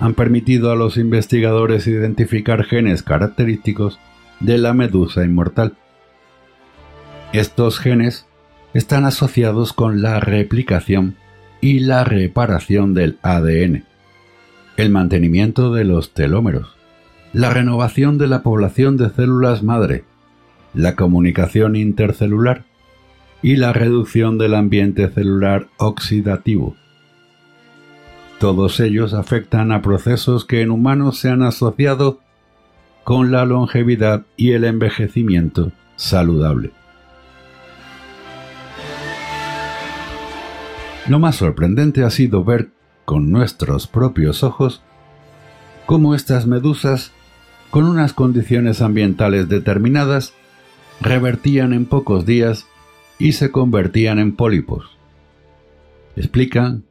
[0.00, 4.00] han permitido a los investigadores identificar genes característicos
[4.40, 5.76] de la medusa inmortal.
[7.32, 8.26] Estos genes
[8.74, 11.16] están asociados con la replicación
[11.60, 13.84] y la reparación del ADN,
[14.76, 16.74] el mantenimiento de los telómeros,
[17.32, 20.04] la renovación de la población de células madre,
[20.74, 22.64] la comunicación intercelular
[23.44, 26.76] y la reducción del ambiente celular oxidativo.
[28.40, 32.20] Todos ellos afectan a procesos que en humanos se han asociado
[33.04, 36.70] con la longevidad y el envejecimiento saludable.
[41.06, 42.70] Lo más sorprendente ha sido ver
[43.04, 44.80] con nuestros propios ojos
[45.84, 47.12] cómo estas medusas,
[47.70, 50.32] con unas condiciones ambientales determinadas,
[51.02, 52.66] revertían en pocos días
[53.18, 54.98] y se convertían en pólipos.
[56.16, 56.84] Explican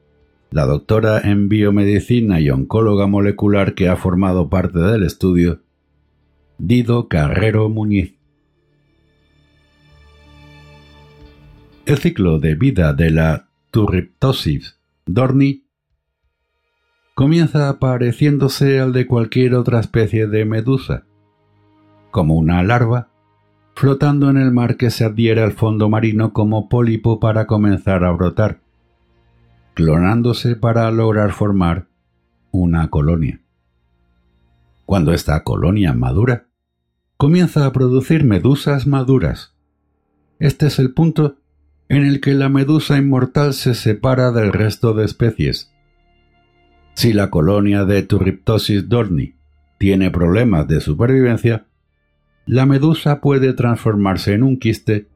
[0.52, 5.62] la doctora en biomedicina y oncóloga molecular que ha formado parte del estudio,
[6.58, 8.16] Dido Carrero Muñiz.
[11.86, 15.66] El ciclo de vida de la Turriptosis dorni
[17.16, 21.06] comienza pareciéndose al de cualquier otra especie de medusa,
[22.12, 23.13] como una larva
[23.76, 28.12] flotando en el mar que se adhiere al fondo marino como pólipo para comenzar a
[28.12, 28.60] brotar,
[29.74, 31.88] clonándose para lograr formar
[32.52, 33.42] una colonia.
[34.86, 36.46] Cuando esta colonia madura,
[37.18, 39.56] comienza a producir medusas maduras.
[40.40, 41.38] Este es el punto
[41.90, 45.72] en el que la medusa inmortal se separa del resto de especies.
[46.96, 49.36] Si la colonia de Turriptosis dorni
[49.78, 51.66] tiene problemas de supervivencia,
[52.46, 55.08] la medusa puede transformarse en un quiste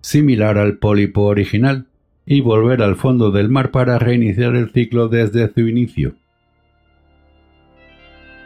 [0.00, 1.86] similar al pólipo original
[2.26, 6.14] y volver al fondo del mar para reiniciar el ciclo desde su inicio.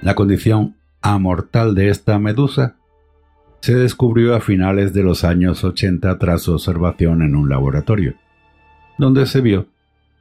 [0.01, 2.77] La condición amortal de esta medusa
[3.61, 8.15] se descubrió a finales de los años 80 tras observación en un laboratorio,
[8.99, 9.67] donde se vio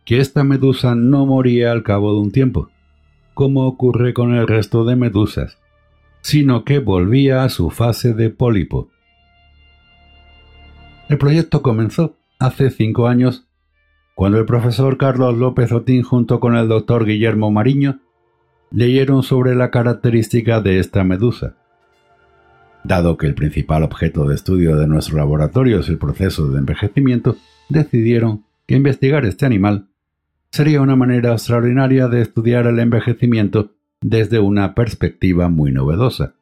[0.06, 2.70] que esta medusa no moría al cabo de un tiempo,
[3.34, 5.58] como ocurre con el resto de medusas,
[6.22, 8.90] sino que volvía a su fase de pólipo.
[11.10, 13.48] El proyecto comenzó hace cinco años,
[14.16, 18.00] cuando el profesor Carlos López Otín junto con el doctor Guillermo Mariño
[18.72, 21.56] leyeron sobre la característica de esta medusa.
[22.84, 27.36] Dado que el principal objeto de estudio de nuestro laboratorio es el proceso de envejecimiento,
[27.70, 29.88] decidieron que investigar este animal
[30.52, 36.34] sería una manera extraordinaria de estudiar el envejecimiento desde una perspectiva muy novedosa.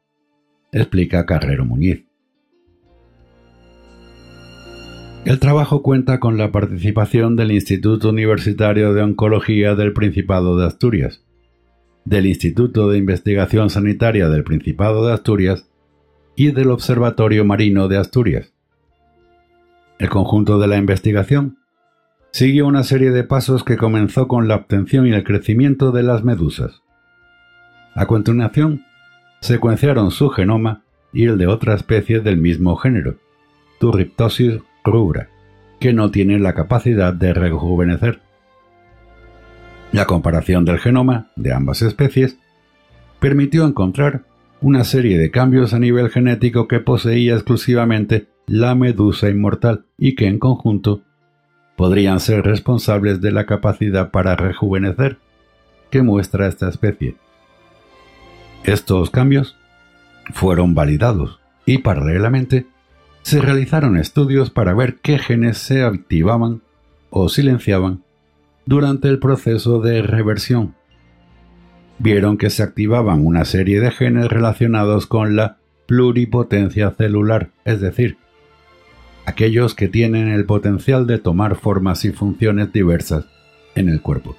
[0.72, 2.04] explica Carrero Muñiz.
[5.26, 11.22] El trabajo cuenta con la participación del Instituto Universitario de Oncología del Principado de Asturias,
[12.06, 15.68] del Instituto de Investigación Sanitaria del Principado de Asturias
[16.36, 18.54] y del Observatorio Marino de Asturias.
[19.98, 21.58] El conjunto de la investigación
[22.30, 26.24] siguió una serie de pasos que comenzó con la obtención y el crecimiento de las
[26.24, 26.82] medusas.
[27.94, 28.84] A continuación,
[29.40, 30.82] secuenciaron su genoma
[31.12, 33.16] y el de otra especie del mismo género,
[33.80, 35.28] Turriptosis rubra,
[35.80, 38.20] que no tiene la capacidad de rejuvenecer.
[39.92, 42.38] La comparación del genoma de ambas especies
[43.18, 44.22] permitió encontrar
[44.60, 50.26] una serie de cambios a nivel genético que poseía exclusivamente la medusa inmortal y que
[50.26, 51.02] en conjunto
[51.76, 55.18] podrían ser responsables de la capacidad para rejuvenecer
[55.90, 57.16] que muestra esta especie.
[58.64, 59.56] Estos cambios
[60.32, 62.66] fueron validados y paralelamente
[63.22, 66.62] se realizaron estudios para ver qué genes se activaban
[67.10, 68.02] o silenciaban
[68.66, 70.74] durante el proceso de reversión.
[71.98, 78.16] Vieron que se activaban una serie de genes relacionados con la pluripotencia celular, es decir,
[79.26, 83.26] aquellos que tienen el potencial de tomar formas y funciones diversas
[83.74, 84.36] en el cuerpo.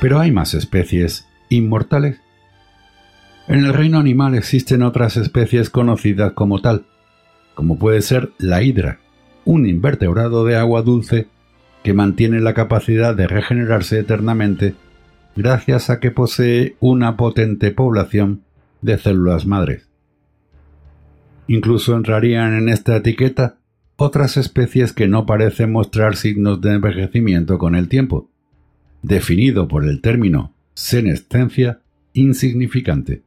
[0.00, 2.20] Pero hay más especies inmortales
[3.48, 6.84] en el reino animal existen otras especies conocidas como tal,
[7.54, 9.00] como puede ser la hidra,
[9.46, 11.28] un invertebrado de agua dulce
[11.82, 14.74] que mantiene la capacidad de regenerarse eternamente
[15.34, 18.42] gracias a que posee una potente población
[18.82, 19.88] de células madres.
[21.46, 23.56] Incluso entrarían en esta etiqueta
[23.96, 28.28] otras especies que no parecen mostrar signos de envejecimiento con el tiempo,
[29.00, 31.80] definido por el término senescencia
[32.12, 33.22] insignificante.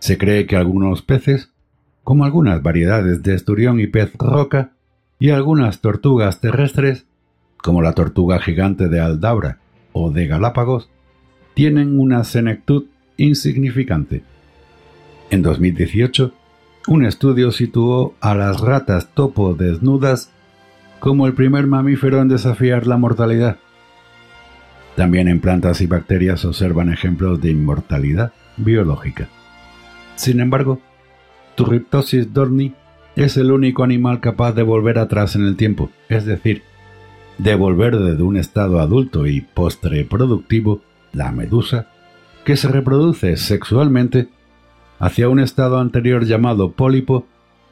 [0.00, 1.50] Se cree que algunos peces,
[2.04, 4.72] como algunas variedades de esturión y pez roca,
[5.18, 7.06] y algunas tortugas terrestres,
[7.56, 9.60] como la tortuga gigante de Aldabra
[9.92, 10.90] o de Galápagos,
[11.54, 12.84] tienen una senectud
[13.16, 14.22] insignificante.
[15.30, 16.34] En 2018,
[16.86, 20.30] un estudio situó a las ratas topo desnudas
[21.00, 23.56] como el primer mamífero en desafiar la mortalidad.
[24.96, 29.28] También en plantas y bacterias observan ejemplos de inmortalidad biológica.
[30.16, 30.80] Sin embargo,
[31.54, 32.74] Turriptosis dorni
[33.16, 36.62] es el único animal capaz de volver atrás en el tiempo, es decir,
[37.38, 40.82] de volver desde un estado adulto y postreproductivo,
[41.12, 41.88] la medusa,
[42.44, 44.28] que se reproduce sexualmente,
[44.98, 47.26] hacia un estado anterior llamado pólipo,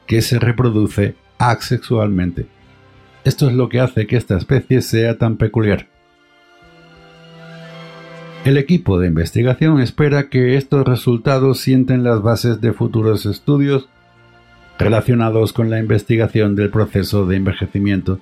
[0.05, 2.47] que se reproduce asexualmente.
[3.23, 5.90] Esto es lo que hace que esta especie sea tan peculiar.
[8.43, 13.87] El equipo de investigación espera que estos resultados sienten las bases de futuros estudios
[14.79, 18.19] relacionados con la investigación del proceso de envejecimiento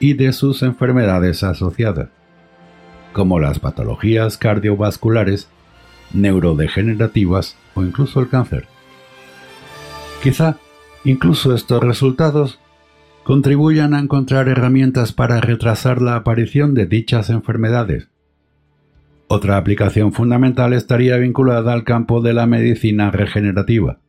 [0.00, 2.08] y de sus enfermedades asociadas,
[3.12, 5.48] como las patologías cardiovasculares,
[6.12, 8.66] neurodegenerativas o incluso el cáncer.
[10.20, 10.56] Quizá
[11.04, 12.58] incluso estos resultados
[13.22, 18.08] contribuyan a encontrar herramientas para retrasar la aparición de dichas enfermedades
[19.28, 24.00] otra aplicación fundamental estaría vinculada al campo de la medicina regenerativa.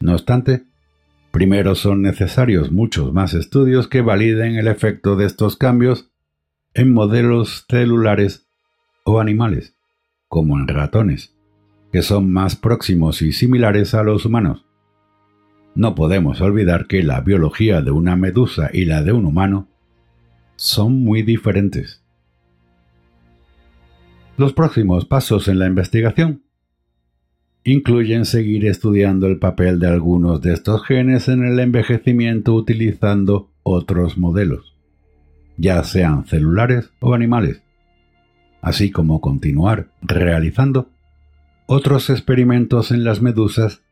[0.00, 0.64] No obstante,
[1.30, 6.10] primero son necesarios muchos más estudios que validen el efecto de estos cambios
[6.74, 8.48] en modelos celulares
[9.04, 9.76] o animales,
[10.28, 11.36] como en ratones,
[11.92, 14.66] que son más próximos y similares a los humanos.
[15.76, 19.68] No podemos olvidar que la biología de una medusa y la de un humano
[20.56, 22.03] son muy diferentes.
[24.36, 26.42] Los próximos pasos en la investigación
[27.62, 34.18] incluyen seguir estudiando el papel de algunos de estos genes en el envejecimiento utilizando otros
[34.18, 34.74] modelos,
[35.56, 37.62] ya sean celulares o animales,
[38.60, 40.90] así como continuar realizando
[41.66, 43.82] otros experimentos en las medusas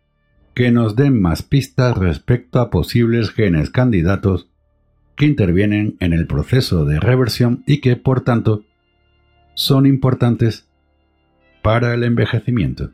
[0.55, 4.49] que nos den más pistas respecto a posibles genes candidatos
[5.15, 8.65] que intervienen en el proceso de reversión y que, por tanto,
[9.55, 10.69] son importantes
[11.63, 12.91] para el envejecimiento.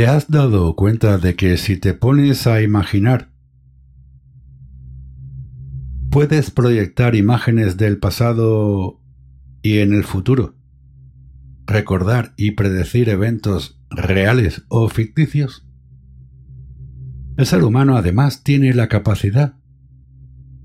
[0.00, 3.28] ¿Te has dado cuenta de que si te pones a imaginar,
[6.10, 8.98] puedes proyectar imágenes del pasado
[9.60, 10.54] y en el futuro?
[11.66, 15.68] ¿Recordar y predecir eventos reales o ficticios?
[17.36, 19.58] El ser humano además tiene la capacidad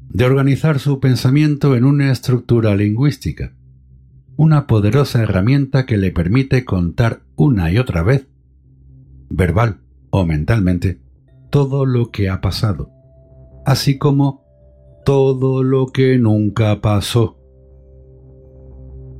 [0.07, 3.53] de organizar su pensamiento en una estructura lingüística,
[4.37, 8.29] una poderosa herramienta que le permite contar una y otra vez
[9.29, 10.99] verbal o mentalmente,
[11.49, 12.91] todo lo que ha pasado,
[13.65, 14.43] así como
[15.05, 17.37] todo lo que nunca pasó.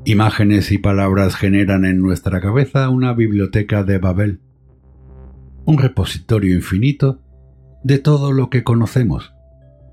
[0.05, 4.41] Imágenes y palabras generan en nuestra cabeza una biblioteca de Babel,
[5.65, 7.21] un repositorio infinito
[7.83, 9.33] de todo lo que conocemos,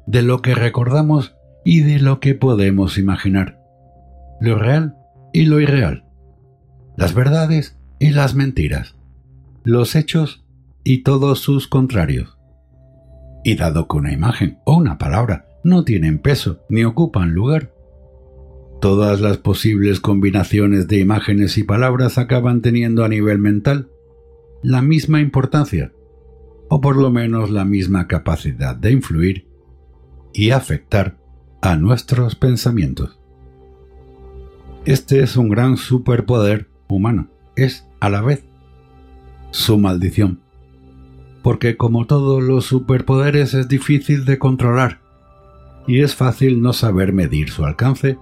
[0.07, 3.59] de lo que recordamos y de lo que podemos imaginar,
[4.41, 4.97] lo real
[5.33, 6.05] y lo irreal,
[6.97, 8.97] las verdades y las mentiras
[9.65, 10.45] los hechos
[10.85, 12.37] y todos sus contrarios.
[13.45, 17.73] Y dado que una imagen o una palabra no tienen peso ni ocupan lugar,
[18.81, 23.89] todas las posibles combinaciones de imágenes y palabras acaban teniendo a nivel mental
[24.63, 25.93] la misma importancia,
[26.69, 29.47] o por lo menos la misma capacidad de influir
[30.33, 31.19] y afectar
[31.61, 33.21] a nuestros pensamientos.
[34.85, 38.45] Este es un gran superpoder humano, es a la vez
[39.53, 40.41] su maldición.
[41.43, 45.01] Porque como todos los superpoderes es difícil de controlar
[45.87, 48.19] y es fácil no saber medir su alcance,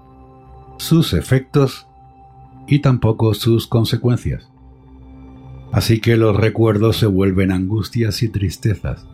[0.79, 1.87] sus efectos
[2.67, 4.51] y tampoco sus consecuencias.
[5.73, 9.07] Así que los recuerdos se vuelven angustias y tristezas,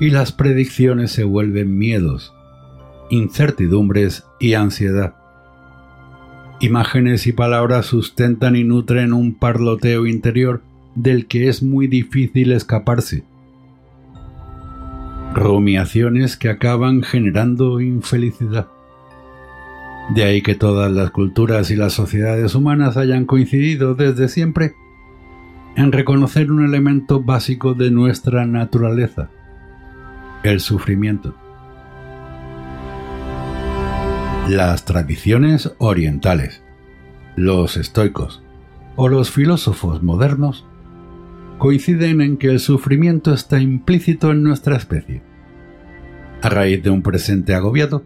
[0.00, 2.34] y las predicciones se vuelven miedos,
[3.10, 5.14] incertidumbres y ansiedad.
[6.60, 10.62] Imágenes y palabras sustentan y nutren un parloteo interior
[10.98, 13.22] del que es muy difícil escaparse.
[15.34, 18.66] Rumiaciones que acaban generando infelicidad.
[20.14, 24.74] De ahí que todas las culturas y las sociedades humanas hayan coincidido desde siempre
[25.76, 29.30] en reconocer un elemento básico de nuestra naturaleza,
[30.42, 31.34] el sufrimiento.
[34.48, 36.62] Las tradiciones orientales,
[37.36, 38.42] los estoicos
[38.96, 40.67] o los filósofos modernos
[41.58, 45.22] coinciden en que el sufrimiento está implícito en nuestra especie.
[46.40, 48.04] A raíz de un presente agobiado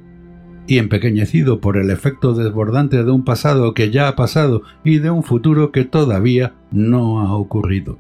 [0.66, 5.10] y empequeñecido por el efecto desbordante de un pasado que ya ha pasado y de
[5.10, 7.98] un futuro que todavía no ha ocurrido.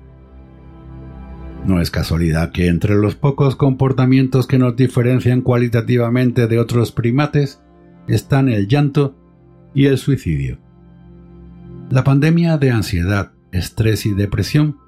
[1.66, 7.60] No es casualidad que entre los pocos comportamientos que nos diferencian cualitativamente de otros primates
[8.08, 9.16] están el llanto
[9.74, 10.58] y el suicidio.
[11.90, 14.78] La pandemia de ansiedad, estrés y depresión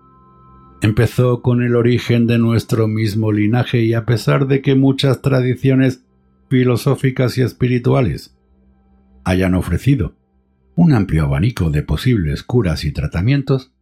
[0.83, 6.05] empezó con el origen de nuestro mismo linaje y a pesar de que muchas tradiciones
[6.49, 8.37] filosóficas y espirituales
[9.25, 10.15] hayan ofrecido
[10.77, 13.73] un amplio abanico de posibles curas y tratamientos,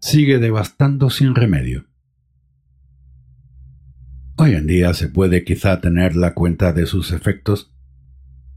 [0.00, 1.86] sigue devastando sin remedio.
[4.36, 7.72] Hoy en día se puede quizá tener la cuenta de sus efectos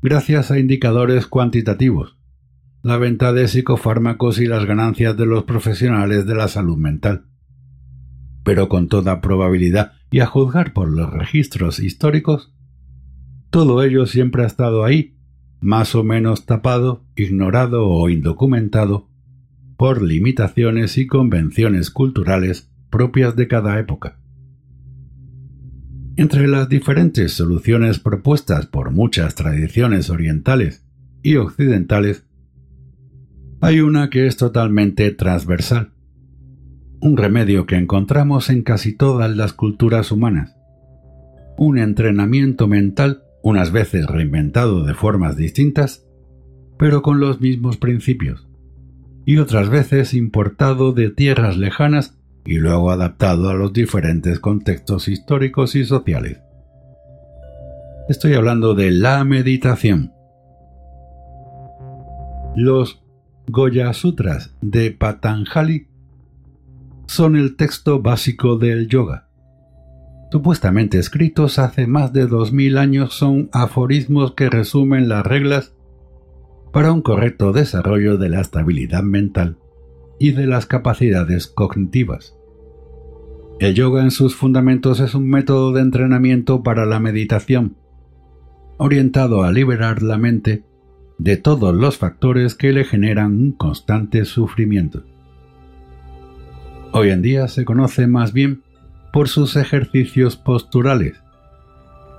[0.02, 2.18] gracias a indicadores cuantitativos,
[2.84, 7.26] la venta de psicofármacos y las ganancias de los profesionales de la salud mental
[8.48, 12.54] pero con toda probabilidad, y a juzgar por los registros históricos,
[13.50, 15.18] todo ello siempre ha estado ahí,
[15.60, 19.10] más o menos tapado, ignorado o indocumentado,
[19.76, 24.18] por limitaciones y convenciones culturales propias de cada época.
[26.16, 30.86] Entre las diferentes soluciones propuestas por muchas tradiciones orientales
[31.22, 32.26] y occidentales,
[33.60, 35.92] hay una que es totalmente transversal,
[37.00, 40.56] un remedio que encontramos en casi todas las culturas humanas,
[41.58, 46.06] un entrenamiento mental unas veces reinventado de formas distintas,
[46.78, 48.48] pero con los mismos principios,
[49.26, 55.76] y otras veces importado de tierras lejanas y luego adaptado a los diferentes contextos históricos
[55.76, 56.42] y sociales.
[58.10, 60.14] Estoy hablando de la meditación.
[62.56, 63.04] Los
[63.48, 65.88] Goya Sutras de Patanjali
[67.08, 69.28] son el texto básico del yoga.
[70.32, 75.74] Supuestamente escritos hace más de dos mil años son aforismos que resumen las reglas
[76.74, 79.58] para un correcto desarrollo de la estabilidad mental
[80.20, 82.36] y de las capacidades cognitivas.
[83.60, 87.78] El yoga en sus fundamentos es un método de entrenamiento para la meditación,
[88.78, 90.66] orientado a liberar la mente
[91.18, 95.04] de todos los factores que le generan un constante sufrimiento.
[96.94, 98.64] Hoy en día se conoce más bien
[99.12, 101.22] por sus ejercicios posturales,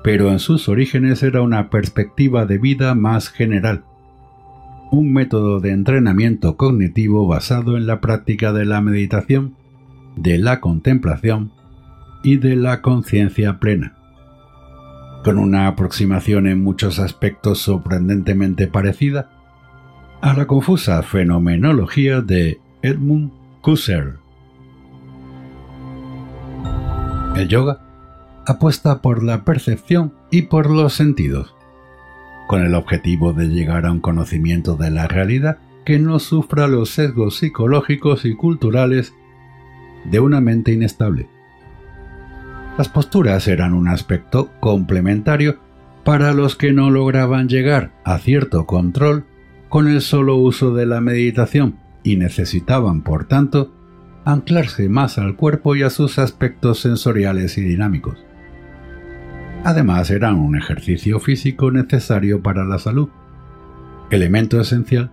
[0.04, 3.84] pero en sus orígenes era una perspectiva de vida más general,
[4.90, 9.54] un método de entrenamiento cognitivo basado en la práctica de la meditación,
[10.16, 11.50] de la contemplación
[12.22, 13.96] y de la conciencia plena.
[15.24, 19.30] Con una aproximación en muchos aspectos sorprendentemente parecida
[20.20, 24.27] a la confusa fenomenología de Edmund Husserl.
[27.36, 27.80] El yoga
[28.46, 31.54] apuesta por la percepción y por los sentidos,
[32.48, 36.90] con el objetivo de llegar a un conocimiento de la realidad que no sufra los
[36.90, 39.14] sesgos psicológicos y culturales
[40.10, 41.28] de una mente inestable.
[42.76, 45.58] Las posturas eran un aspecto complementario
[46.04, 49.24] para los que no lograban llegar a cierto control
[49.68, 53.74] con el solo uso de la meditación y necesitaban, por tanto,
[54.28, 58.18] anclarse más al cuerpo y a sus aspectos sensoriales y dinámicos.
[59.64, 63.08] Además, eran un ejercicio físico necesario para la salud,
[64.10, 65.10] elemento esencial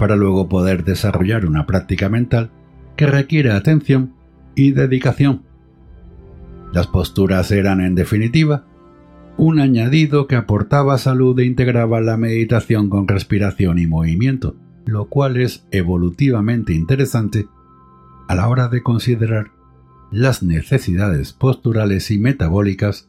[0.00, 2.50] para luego poder desarrollar una práctica mental
[2.96, 4.14] que requiere atención
[4.56, 5.42] y dedicación.
[6.72, 8.64] Las posturas eran, en definitiva,
[9.36, 15.36] un añadido que aportaba salud e integraba la meditación con respiración y movimiento, lo cual
[15.36, 17.46] es evolutivamente interesante
[18.30, 19.50] a la hora de considerar
[20.12, 23.08] las necesidades posturales y metabólicas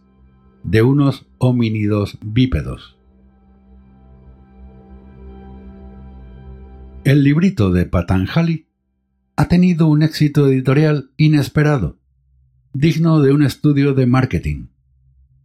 [0.63, 2.97] de unos homínidos bípedos.
[7.03, 8.65] El librito de Patanjali
[9.35, 11.99] ha tenido un éxito editorial inesperado,
[12.73, 14.69] digno de un estudio de marketing.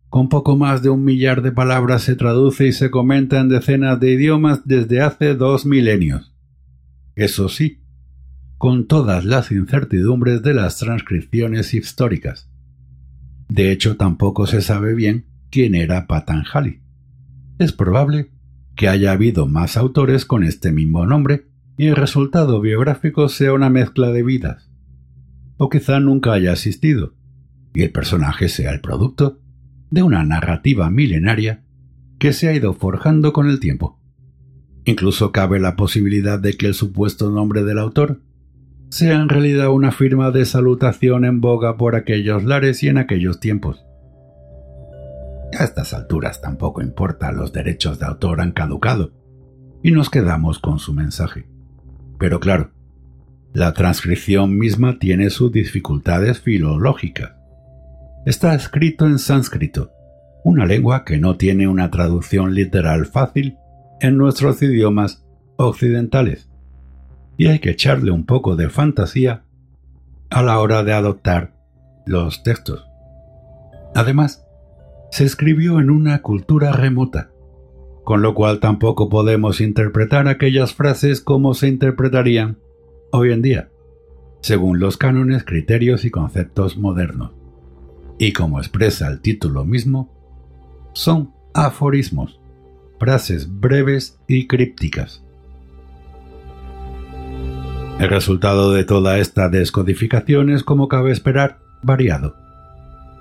[0.08, 4.00] Con poco más de un millar de palabras se traduce y se comenta en decenas
[4.00, 6.32] de idiomas desde hace dos milenios.
[7.14, 7.82] Eso sí,
[8.58, 12.50] con todas las incertidumbres de las transcripciones históricas.
[13.48, 16.80] De hecho, tampoco se sabe bien quién era Patanjali.
[17.58, 18.30] Es probable
[18.74, 21.46] que haya habido más autores con este mismo nombre
[21.76, 24.70] y el resultado biográfico sea una mezcla de vidas.
[25.58, 27.14] O quizá nunca haya existido,
[27.74, 29.40] y el personaje sea el producto
[29.90, 31.64] de una narrativa milenaria
[32.18, 34.00] que se ha ido forjando con el tiempo.
[34.84, 38.22] Incluso cabe la posibilidad de que el supuesto nombre del autor
[38.90, 43.40] sea en realidad una firma de salutación en boga por aquellos lares y en aquellos
[43.40, 43.84] tiempos.
[45.58, 49.12] A estas alturas tampoco importa, los derechos de autor han caducado
[49.82, 51.46] y nos quedamos con su mensaje.
[52.18, 52.70] Pero claro,
[53.52, 57.32] la transcripción misma tiene sus dificultades filológicas.
[58.26, 59.92] Está escrito en sánscrito,
[60.44, 63.56] una lengua que no tiene una traducción literal fácil
[64.00, 65.24] en nuestros idiomas
[65.56, 66.50] occidentales
[67.36, 69.42] y hay que echarle un poco de fantasía
[70.30, 71.54] a la hora de adoptar
[72.06, 72.86] los textos.
[73.94, 74.46] Además,
[75.10, 77.30] se escribió en una cultura remota,
[78.04, 82.58] con lo cual tampoco podemos interpretar aquellas frases como se interpretarían
[83.12, 83.68] hoy en día,
[84.40, 87.32] según los cánones, criterios y conceptos modernos.
[88.18, 90.12] Y como expresa el título mismo,
[90.92, 92.40] son aforismos,
[92.98, 95.25] frases breves y crípticas.
[97.98, 102.36] El resultado de toda esta descodificación es, como cabe esperar, variado.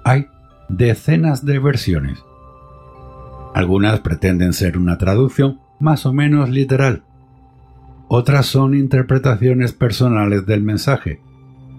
[0.03, 0.28] Hay
[0.67, 2.21] decenas de versiones.
[3.53, 7.03] Algunas pretenden ser una traducción más o menos literal.
[8.09, 11.21] Otras son interpretaciones personales del mensaje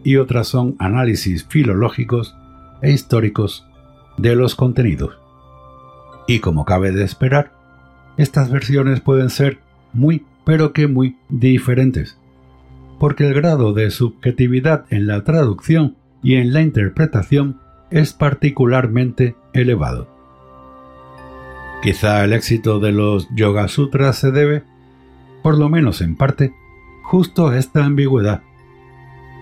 [0.02, 2.34] y otras son análisis filológicos
[2.80, 3.68] e históricos
[4.16, 5.18] de los contenidos.
[6.26, 7.52] Y como cabe de esperar,
[8.16, 9.58] estas versiones pueden ser
[9.92, 12.18] muy, pero que muy diferentes
[12.98, 20.08] porque el grado de subjetividad en la traducción y en la interpretación es particularmente elevado.
[21.82, 24.64] Quizá el éxito de los Yoga Sutras se debe,
[25.42, 26.52] por lo menos en parte,
[27.04, 28.42] justo a esta ambigüedad.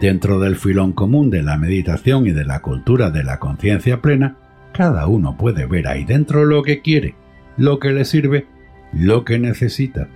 [0.00, 4.36] Dentro del filón común de la meditación y de la cultura de la conciencia plena,
[4.72, 7.14] cada uno puede ver ahí dentro lo que quiere,
[7.56, 8.46] lo que le sirve,
[8.92, 10.08] lo que necesita.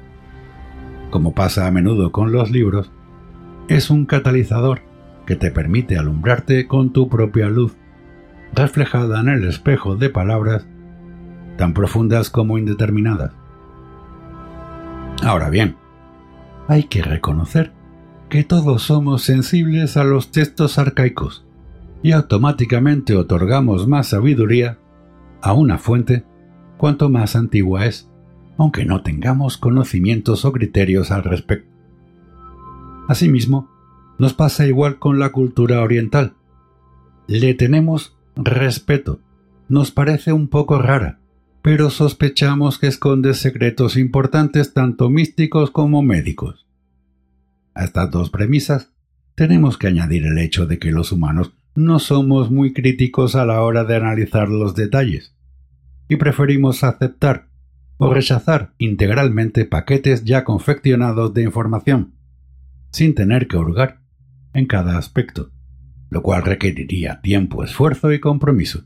[1.11, 2.91] Como pasa a menudo con los libros,
[3.68, 4.80] es un catalizador
[5.26, 7.76] que te permite alumbrarte con tu propia luz,
[8.54, 10.66] reflejada en el espejo de palabras
[11.58, 13.32] tan profundas como indeterminadas.
[15.22, 15.76] Ahora bien,
[16.66, 17.72] hay que reconocer
[18.30, 21.44] que todos somos sensibles a los textos arcaicos
[22.02, 24.78] y automáticamente otorgamos más sabiduría
[25.42, 26.24] a una fuente
[26.78, 28.08] cuanto más antigua es,
[28.56, 31.78] aunque no tengamos conocimientos o criterios al respecto.
[33.09, 33.70] Asimismo,
[34.18, 36.34] Nos pasa igual con la cultura oriental.
[37.26, 39.20] Le tenemos respeto.
[39.68, 41.20] Nos parece un poco rara,
[41.62, 46.66] pero sospechamos que esconde secretos importantes tanto místicos como médicos.
[47.74, 48.92] A estas dos premisas
[49.36, 53.62] tenemos que añadir el hecho de que los humanos no somos muy críticos a la
[53.62, 55.36] hora de analizar los detalles
[56.09, 57.48] y preferimos aceptar
[57.98, 62.17] o rechazar integralmente paquetes ya confeccionados de información,
[62.91, 64.01] sin tener que hurgar
[64.55, 65.51] en cada aspecto,
[66.11, 68.84] lo cual requeriría tiempo, esfuerzo y compromiso.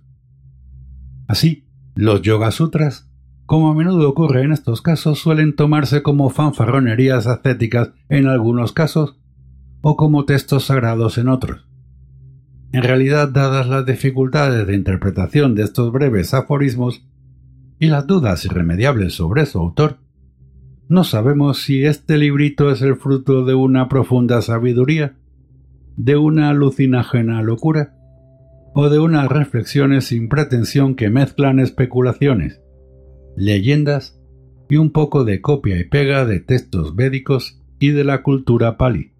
[1.28, 3.08] Así, los Yoga Sutras,
[3.46, 9.18] como a menudo ocurre en estos casos, suelen tomarse como fanfarronerías ascéticas en algunos casos
[9.82, 11.66] o como textos sagrados en otros.
[12.72, 17.04] En realidad, dadas las dificultades de interpretación de estos breves aforismos
[17.78, 19.98] y las dudas irremediables sobre su autor,
[20.92, 25.16] no sabemos si este librito es el fruto de una profunda sabiduría,
[25.96, 27.94] de una alucinógena locura,
[28.74, 32.60] o de unas reflexiones sin pretensión que mezclan especulaciones,
[33.36, 34.20] leyendas
[34.68, 39.12] y un poco de copia y pega de textos védicos y de la cultura pali.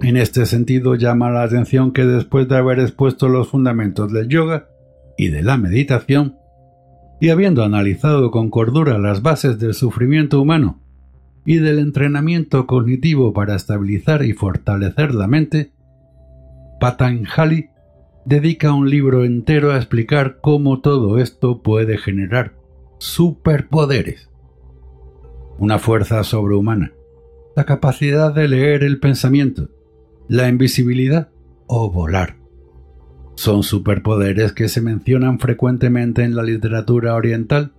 [0.00, 4.68] En este sentido llama la atención que después de haber expuesto los fundamentos del yoga
[5.18, 6.36] y de la meditación,
[7.20, 10.80] y habiendo analizado con cordura las bases del sufrimiento humano
[11.44, 15.72] y del entrenamiento cognitivo para estabilizar y fortalecer la mente,
[16.80, 17.68] Patanjali
[18.24, 22.54] dedica un libro entero a explicar cómo todo esto puede generar
[22.98, 24.30] superpoderes.
[25.58, 26.92] Una fuerza sobrehumana,
[27.54, 29.68] la capacidad de leer el pensamiento,
[30.28, 31.28] la invisibilidad
[31.66, 32.39] o volar.
[33.40, 37.72] Son superpoderes que se mencionan frecuentemente en la literatura oriental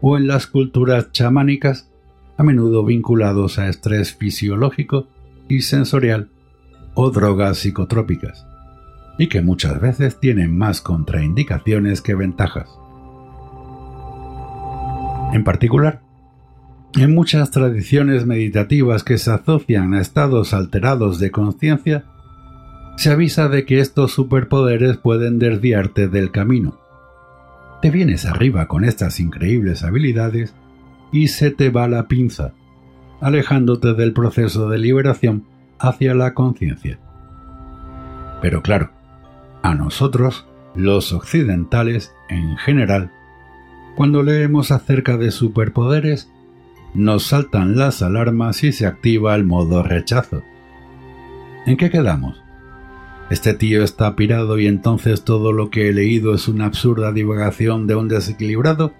[0.00, 1.90] o en las culturas chamánicas,
[2.38, 5.06] a menudo vinculados a estrés fisiológico
[5.50, 6.30] y sensorial
[6.94, 8.46] o drogas psicotrópicas,
[9.18, 12.70] y que muchas veces tienen más contraindicaciones que ventajas.
[15.34, 16.00] En particular,
[16.94, 22.06] en muchas tradiciones meditativas que se asocian a estados alterados de conciencia,
[22.96, 26.78] se avisa de que estos superpoderes pueden desviarte del camino.
[27.82, 30.54] Te vienes arriba con estas increíbles habilidades
[31.12, 32.52] y se te va la pinza,
[33.20, 35.44] alejándote del proceso de liberación
[35.78, 36.98] hacia la conciencia.
[38.40, 38.90] Pero claro,
[39.62, 43.12] a nosotros, los occidentales en general,
[43.94, 46.30] cuando leemos acerca de superpoderes,
[46.94, 50.42] nos saltan las alarmas y se activa el modo rechazo.
[51.66, 52.45] ¿En qué quedamos?
[53.28, 57.88] Este tío está pirado y entonces todo lo que he leído es una absurda divagación
[57.88, 58.92] de un desequilibrado?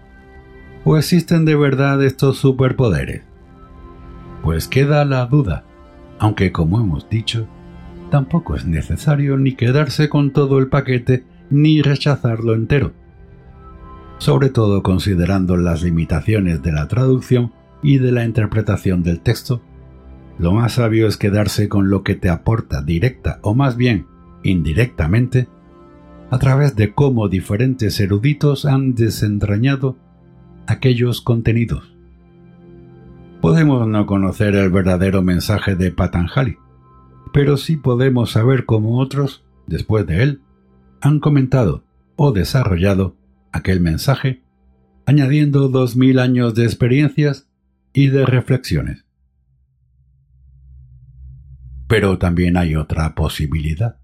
[0.84, 3.22] ¿O existen de verdad estos superpoderes?
[4.42, 5.64] Pues queda la duda,
[6.18, 7.46] aunque como hemos dicho,
[8.10, 12.92] tampoco es necesario ni quedarse con todo el paquete ni rechazarlo entero,
[14.18, 19.62] sobre todo considerando las limitaciones de la traducción y de la interpretación del texto,
[20.38, 24.06] lo más sabio es quedarse con lo que te aporta directa o más bien
[24.46, 25.48] indirectamente
[26.30, 29.96] a través de cómo diferentes eruditos han desentrañado
[30.66, 31.94] aquellos contenidos.
[33.40, 36.56] Podemos no conocer el verdadero mensaje de Patanjali,
[37.32, 40.40] pero sí podemos saber cómo otros, después de él,
[41.00, 41.84] han comentado
[42.16, 43.14] o desarrollado
[43.52, 44.42] aquel mensaje,
[45.04, 47.48] añadiendo dos mil años de experiencias
[47.92, 49.04] y de reflexiones.
[51.86, 53.98] Pero también hay otra posibilidad.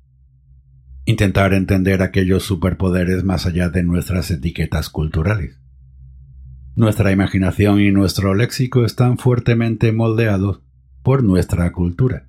[1.05, 5.59] Intentar entender aquellos superpoderes más allá de nuestras etiquetas culturales.
[6.77, 10.63] Nuestra imaginación y nuestro léxico están fuertemente moldeados
[11.03, 12.29] por nuestra cultura.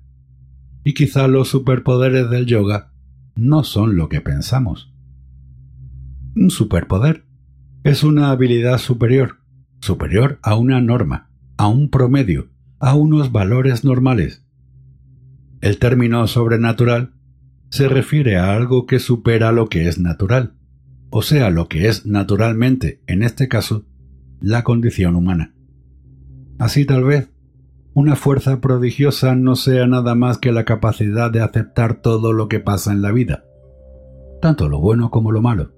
[0.82, 2.92] Y quizá los superpoderes del yoga
[3.36, 4.92] no son lo que pensamos.
[6.34, 7.24] Un superpoder
[7.84, 9.38] es una habilidad superior,
[9.80, 12.48] superior a una norma, a un promedio,
[12.80, 14.44] a unos valores normales.
[15.60, 17.13] El término sobrenatural
[17.74, 20.54] se refiere a algo que supera lo que es natural,
[21.10, 23.84] o sea, lo que es naturalmente, en este caso,
[24.40, 25.56] la condición humana.
[26.60, 27.30] Así tal vez,
[27.92, 32.60] una fuerza prodigiosa no sea nada más que la capacidad de aceptar todo lo que
[32.60, 33.42] pasa en la vida,
[34.40, 35.72] tanto lo bueno como lo malo,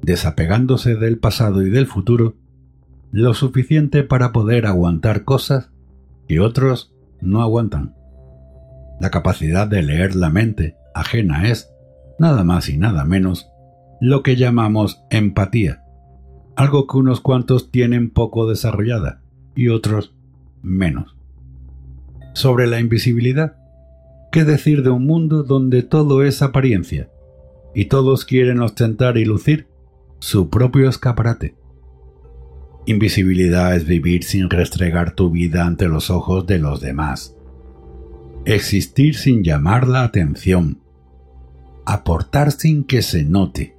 [0.00, 2.36] desapegándose del pasado y del futuro
[3.10, 5.72] lo suficiente para poder aguantar cosas
[6.26, 7.94] que otros no aguantan.
[8.98, 11.70] La capacidad de leer la mente ajena es,
[12.18, 13.50] nada más y nada menos,
[14.00, 15.82] lo que llamamos empatía,
[16.56, 19.20] algo que unos cuantos tienen poco desarrollada
[19.54, 20.14] y otros
[20.62, 21.16] menos.
[22.34, 23.58] Sobre la invisibilidad,
[24.30, 27.08] ¿Qué decir de un mundo donde todo es apariencia
[27.74, 29.68] y todos quieren ostentar y lucir
[30.18, 31.54] su propio escaparate?
[32.84, 37.36] Invisibilidad es vivir sin restregar tu vida ante los ojos de los demás.
[38.44, 40.78] Existir sin llamar la atención.
[41.90, 43.74] Aportar sin que se note.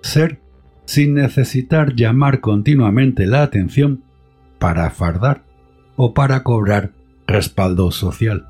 [0.00, 0.40] Ser
[0.86, 4.02] sin necesitar llamar continuamente la atención
[4.58, 5.42] para fardar
[5.96, 6.92] o para cobrar
[7.26, 8.48] respaldo social.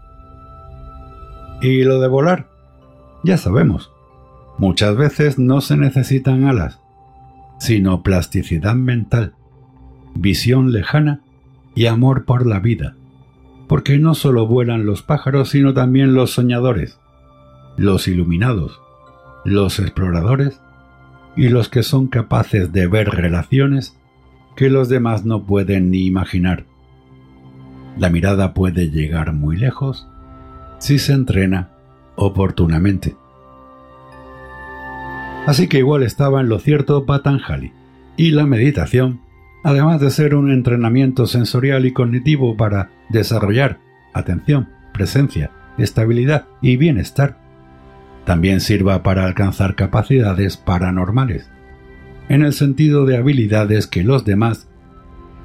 [1.60, 2.50] Y lo de volar,
[3.24, 3.90] ya sabemos,
[4.58, 6.78] muchas veces no se necesitan alas,
[7.58, 9.34] sino plasticidad mental,
[10.14, 11.22] visión lejana
[11.74, 12.94] y amor por la vida,
[13.66, 17.00] porque no solo vuelan los pájaros, sino también los soñadores,
[17.78, 18.80] los iluminados,
[19.44, 20.60] los exploradores
[21.36, 23.96] y los que son capaces de ver relaciones
[24.56, 26.64] que los demás no pueden ni imaginar.
[27.96, 30.08] La mirada puede llegar muy lejos
[30.78, 31.70] si se entrena
[32.16, 33.16] oportunamente.
[35.46, 37.72] Así que igual estaba en lo cierto Patanjali,
[38.16, 39.20] y la meditación,
[39.62, 43.78] además de ser un entrenamiento sensorial y cognitivo para desarrollar
[44.12, 47.47] atención, presencia, estabilidad y bienestar,
[48.28, 51.48] también sirva para alcanzar capacidades paranormales,
[52.28, 54.68] en el sentido de habilidades que los demás,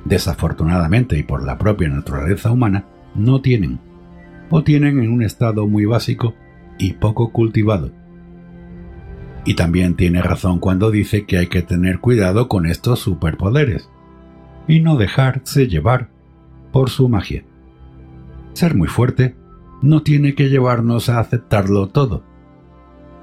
[0.04, 2.84] desafortunadamente y por la propia naturaleza humana,
[3.16, 3.80] no tienen,
[4.50, 6.34] o tienen en un estado muy básico
[6.78, 7.94] y poco cultivado.
[9.46, 13.90] Y también tiene razón cuando dice que hay que tener cuidado con estos superpoderes,
[14.68, 16.10] y no dejarse llevar
[16.74, 17.46] por su magia.
[18.52, 19.38] Ser muy fuerte
[19.82, 22.33] no tiene que llevarnos a aceptarlo todo.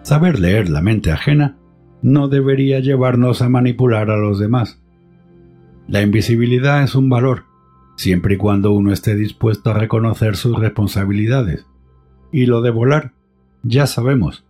[0.02, 1.58] Saber leer la mente ajena
[2.02, 4.80] no debería llevarnos a manipular a los demás.
[5.86, 7.44] La invisibilidad es un valor,
[7.96, 11.66] siempre y cuando uno esté dispuesto a reconocer sus responsabilidades.
[12.32, 13.12] Y lo de volar,
[13.62, 14.44] ya sabemos.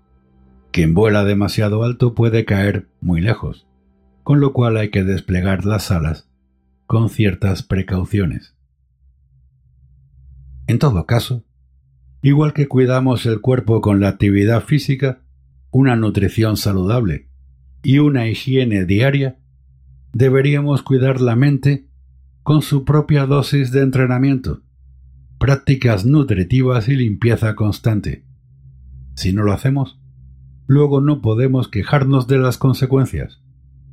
[0.71, 3.67] Quien vuela demasiado alto puede caer muy lejos,
[4.23, 6.29] con lo cual hay que desplegar las alas
[6.87, 8.55] con ciertas precauciones.
[10.69, 11.43] En todo caso,
[12.23, 15.23] igual que cuidamos el cuerpo con la actividad física,
[15.71, 17.29] una nutrición saludable
[17.83, 19.39] y una higiene diaria,
[20.13, 21.87] deberíamos cuidar la mente
[22.43, 24.63] con su propia dosis de entrenamiento,
[25.39, 28.25] prácticas nutritivas y limpieza constante.
[29.15, 30.01] Si no lo hacemos,
[30.67, 33.41] luego no podemos quejarnos de las consecuencias,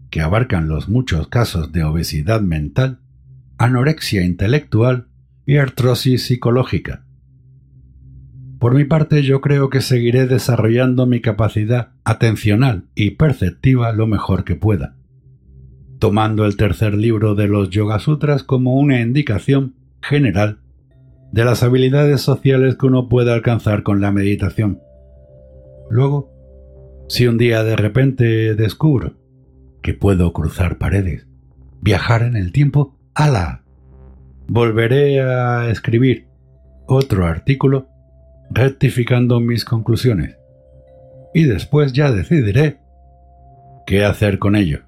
[0.09, 2.99] que abarcan los muchos casos de obesidad mental,
[3.57, 5.07] anorexia intelectual
[5.45, 7.06] y artrosis psicológica.
[8.59, 14.45] Por mi parte, yo creo que seguiré desarrollando mi capacidad atencional y perceptiva lo mejor
[14.45, 14.95] que pueda,
[15.99, 20.59] tomando el tercer libro de los Yoga Sutras como una indicación general
[21.31, 24.79] de las habilidades sociales que uno puede alcanzar con la meditación.
[25.91, 26.31] Luego,
[27.09, 29.17] si un día de repente descubro
[29.83, 31.27] que puedo cruzar paredes,
[31.81, 33.63] viajar en el tiempo, ¡ala!
[34.47, 36.27] Volveré a escribir
[36.87, 37.89] otro artículo
[38.49, 40.37] rectificando mis conclusiones.
[41.33, 42.79] Y después ya decidiré
[43.85, 44.86] qué hacer con ello.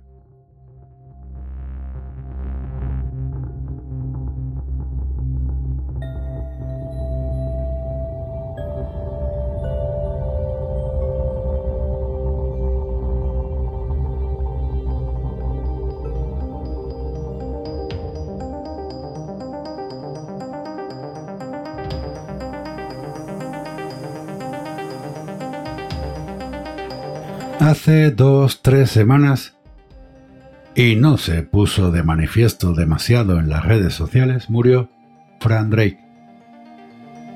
[27.90, 29.56] Hace dos, tres semanas,
[30.76, 34.92] y no se puso de manifiesto demasiado en las redes sociales, murió
[35.40, 35.98] Fran Drake.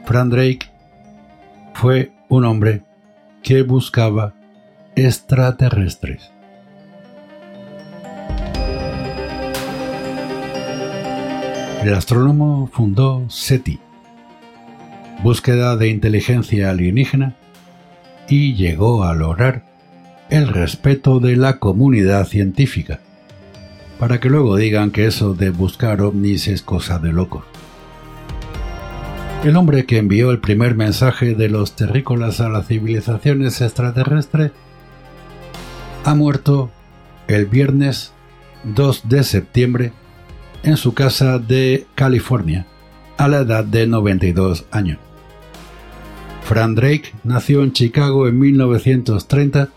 [0.06, 0.70] Fran Drake
[1.74, 2.84] fue un hombre
[3.42, 4.36] que buscaba
[4.96, 6.32] extraterrestres.
[11.82, 13.80] El astrónomo fundó SETI,
[15.24, 17.34] búsqueda de inteligencia alienígena,
[18.30, 19.73] y llegó a lograr
[20.30, 23.00] el respeto de la comunidad científica,
[24.00, 27.44] para que luego digan que eso de buscar ovnis es cosa de locos.
[29.44, 34.52] El hombre que envió el primer mensaje de los terrícolas a las civilizaciones extraterrestres
[36.06, 36.72] ha muerto
[37.28, 38.14] el viernes
[38.64, 39.92] 2 de septiembre
[40.64, 42.66] en su casa de California,
[43.18, 44.98] a la edad de 92 años.
[46.44, 49.70] Fran Drake nació en Chicago en 1930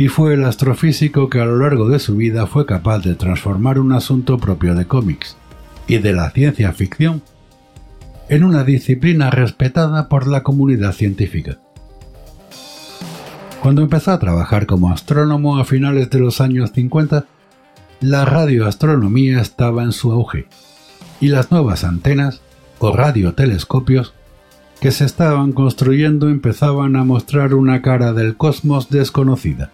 [0.00, 3.78] y fue el astrofísico que a lo largo de su vida fue capaz de transformar
[3.78, 5.36] un asunto propio de cómics
[5.86, 7.20] y de la ciencia ficción
[8.30, 11.58] en una disciplina respetada por la comunidad científica.
[13.60, 17.26] Cuando empezó a trabajar como astrónomo a finales de los años 50,
[18.00, 20.46] la radioastronomía estaba en su auge
[21.20, 22.40] y las nuevas antenas
[22.78, 24.14] o radiotelescopios
[24.80, 29.70] que se estaban construyendo empezaban a mostrar una cara del cosmos desconocida.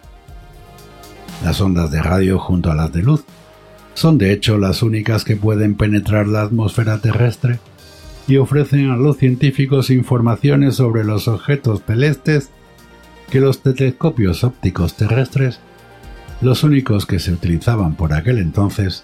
[1.43, 3.23] Las ondas de radio junto a las de luz
[3.93, 7.59] son de hecho las únicas que pueden penetrar la atmósfera terrestre
[8.27, 12.49] y ofrecen a los científicos informaciones sobre los objetos celestes
[13.29, 15.59] que los telescopios ópticos terrestres,
[16.41, 19.03] los únicos que se utilizaban por aquel entonces,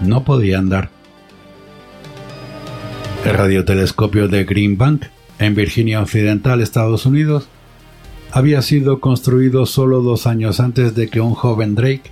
[0.00, 0.90] no podían dar.
[3.24, 5.06] El radiotelescopio de Green Bank,
[5.38, 7.48] en Virginia Occidental, Estados Unidos,
[8.30, 12.10] había sido construido solo dos años antes de que un joven Drake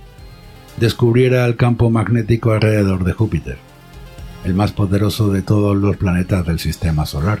[0.79, 3.57] descubriera el campo magnético alrededor de Júpiter,
[4.43, 7.39] el más poderoso de todos los planetas del sistema solar,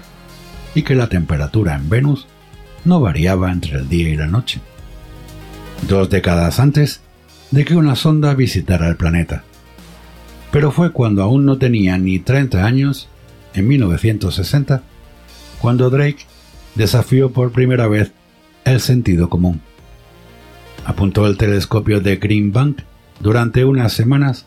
[0.75, 2.27] y que la temperatura en Venus
[2.85, 4.61] no variaba entre el día y la noche.
[5.87, 7.01] Dos décadas antes
[7.51, 9.43] de que una sonda visitara el planeta.
[10.51, 13.09] Pero fue cuando aún no tenía ni 30 años,
[13.53, 14.83] en 1960,
[15.59, 16.25] cuando Drake
[16.75, 18.11] desafió por primera vez
[18.71, 19.61] el sentido común.
[20.85, 22.81] Apuntó el telescopio de Green Bank
[23.19, 24.45] durante unas semanas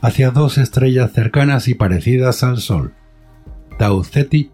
[0.00, 2.94] hacia dos estrellas cercanas y parecidas al Sol,
[3.78, 4.50] Tau Ceti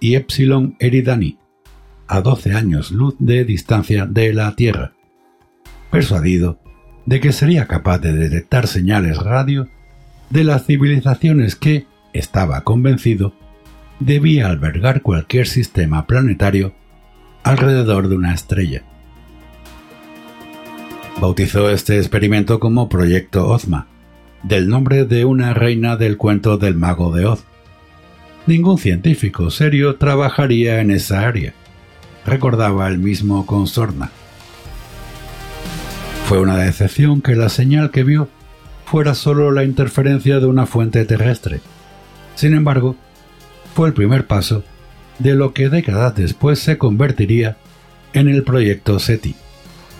[0.00, 1.38] y Epsilon Eridani,
[2.06, 4.92] a 12 años luz de distancia de la Tierra,
[5.90, 6.60] persuadido
[7.06, 9.68] de que sería capaz de detectar señales radio
[10.30, 13.34] de las civilizaciones que, estaba convencido,
[14.00, 16.74] debía albergar cualquier sistema planetario
[17.44, 18.82] alrededor de una estrella.
[21.20, 23.86] Bautizó este experimento como Proyecto Ozma,
[24.42, 27.44] del nombre de una reina del cuento del mago de Oz.
[28.46, 31.54] Ningún científico serio trabajaría en esa área
[32.26, 34.10] recordaba el mismo con sorna.
[36.26, 38.28] Fue una decepción que la señal que vio
[38.86, 41.60] fuera solo la interferencia de una fuente terrestre.
[42.34, 42.96] Sin embargo,
[43.74, 44.64] fue el primer paso
[45.18, 47.56] de lo que décadas después se convertiría
[48.12, 49.34] en el proyecto SETI,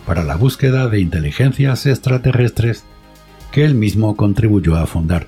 [0.07, 2.85] para la búsqueda de inteligencias extraterrestres
[3.53, 5.27] que él mismo contribuyó a fundar.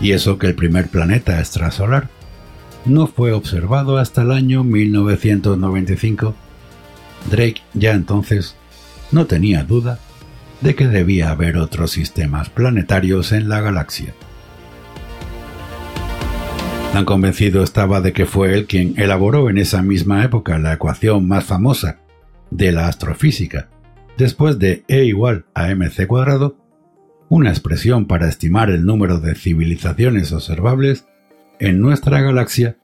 [0.00, 2.08] Y eso que el primer planeta extrasolar
[2.86, 6.34] no fue observado hasta el año 1995.
[7.30, 8.56] Drake ya entonces
[9.12, 9.98] no tenía duda
[10.60, 14.14] de que debía haber otros sistemas planetarios en la galaxia.
[16.92, 21.28] Tan convencido estaba de que fue él quien elaboró en esa misma época la ecuación
[21.28, 22.00] más famosa
[22.50, 23.68] de la astrofísica,
[24.18, 26.56] después de E igual a mc cuadrado,
[27.28, 31.06] una expresión para estimar el número de civilizaciones observables
[31.60, 32.76] en nuestra galaxia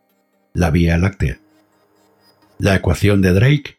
[0.54, 1.38] la Vía Láctea.
[2.60, 3.76] La ecuación de Drake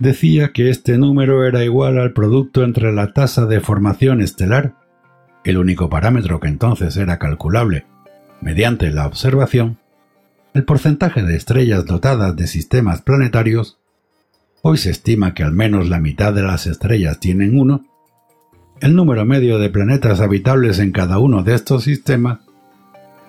[0.00, 4.74] decía que este número era igual al producto entre la tasa de formación estelar,
[5.44, 7.86] el único parámetro que entonces era calculable
[8.40, 9.78] mediante la observación,
[10.54, 13.78] el porcentaje de estrellas dotadas de sistemas planetarios,
[14.62, 17.84] hoy se estima que al menos la mitad de las estrellas tienen uno,
[18.80, 22.40] el número medio de planetas habitables en cada uno de estos sistemas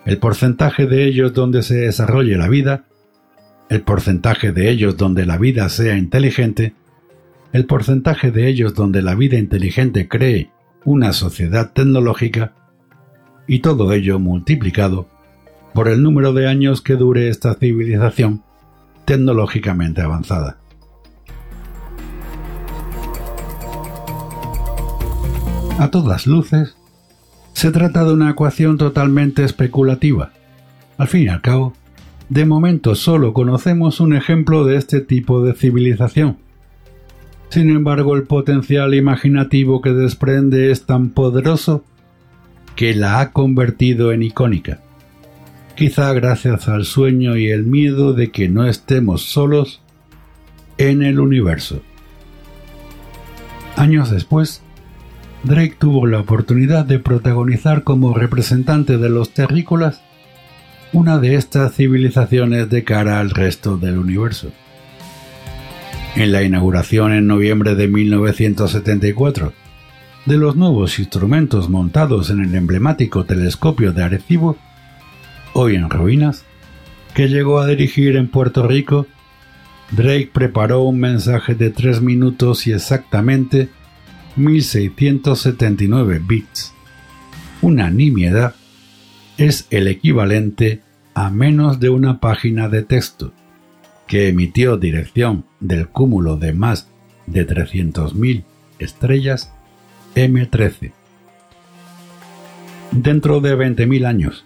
[0.05, 2.85] el porcentaje de ellos donde se desarrolle la vida,
[3.69, 6.73] el porcentaje de ellos donde la vida sea inteligente,
[7.53, 10.49] el porcentaje de ellos donde la vida inteligente cree
[10.83, 12.53] una sociedad tecnológica,
[13.47, 15.07] y todo ello multiplicado
[15.73, 18.43] por el número de años que dure esta civilización
[19.05, 20.57] tecnológicamente avanzada.
[25.80, 26.76] A todas luces,
[27.53, 30.31] se trata de una ecuación totalmente especulativa.
[30.97, 31.73] Al fin y al cabo,
[32.30, 36.38] de momento solo conocemos un ejemplo de este tipo de civilización.
[37.49, 41.84] Sin embargo, el potencial imaginativo que desprende es tan poderoso
[42.76, 44.80] que la ha convertido en icónica.
[45.76, 49.81] Quizá gracias al sueño y el miedo de que no estemos solos
[50.77, 51.81] en el universo.
[53.76, 54.61] Años después,
[55.43, 60.02] Drake tuvo la oportunidad de protagonizar como representante de los terrícolas
[60.93, 64.52] una de estas civilizaciones de cara al resto del universo.
[66.15, 69.53] En la inauguración en noviembre de 1974
[70.26, 74.57] de los nuevos instrumentos montados en el emblemático telescopio de Arecibo,
[75.53, 76.45] hoy en ruinas,
[77.14, 79.07] que llegó a dirigir en Puerto Rico,
[79.91, 83.69] Drake preparó un mensaje de tres minutos y exactamente
[84.38, 86.73] 1679 bits.
[87.61, 88.56] Una nimiedad
[89.38, 90.81] es el equivalente
[91.14, 93.34] a menos de una página de texto,
[94.07, 96.89] que emitió dirección del cúmulo de más
[97.26, 98.43] de 300.000
[98.80, 99.52] estrellas
[100.15, 100.91] M13.
[102.91, 104.45] Dentro de 20.000 años,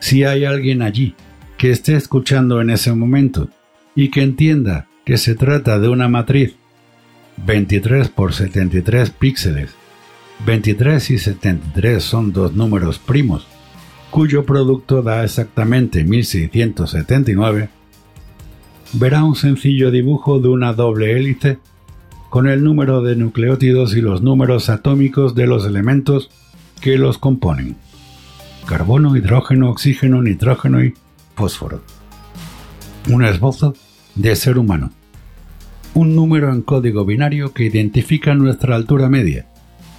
[0.00, 1.14] si hay alguien allí
[1.56, 3.48] que esté escuchando en ese momento
[3.94, 6.56] y que entienda que se trata de una matriz
[7.46, 9.70] 23 por 73 píxeles,
[10.46, 13.46] 23 y 73 son dos números primos,
[14.10, 17.68] cuyo producto da exactamente 1679,
[18.94, 21.58] verá un sencillo dibujo de una doble hélice
[22.30, 26.30] con el número de nucleótidos y los números atómicos de los elementos
[26.80, 27.76] que los componen.
[28.66, 30.94] Carbono, hidrógeno, oxígeno, nitrógeno y
[31.34, 31.82] fósforo.
[33.10, 33.74] Un esbozo
[34.14, 34.92] de ser humano.
[35.92, 39.46] Un número en código binario que identifica nuestra altura media,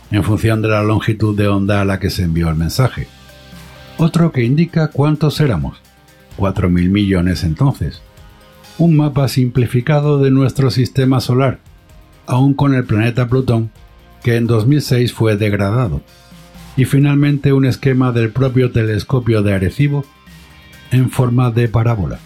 [0.10, 3.08] en función de la longitud de onda a la que se envió el mensaje.
[3.98, 5.82] Otro que indica cuántos éramos.
[6.38, 8.02] 4.000 millones entonces.
[8.78, 11.60] Un mapa simplificado de nuestro sistema solar,
[12.27, 13.72] aún con el planeta Plutón,
[14.23, 16.02] que en 2006 fue degradado.
[16.77, 20.06] Y finalmente un esquema del propio telescopio de Arecibo
[20.91, 22.19] en forma de parábola.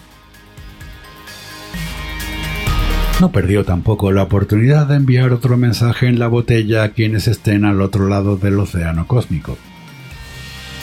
[3.20, 7.64] No perdió tampoco la oportunidad de enviar otro mensaje en la botella a quienes estén
[7.64, 9.56] al otro lado del océano cósmico.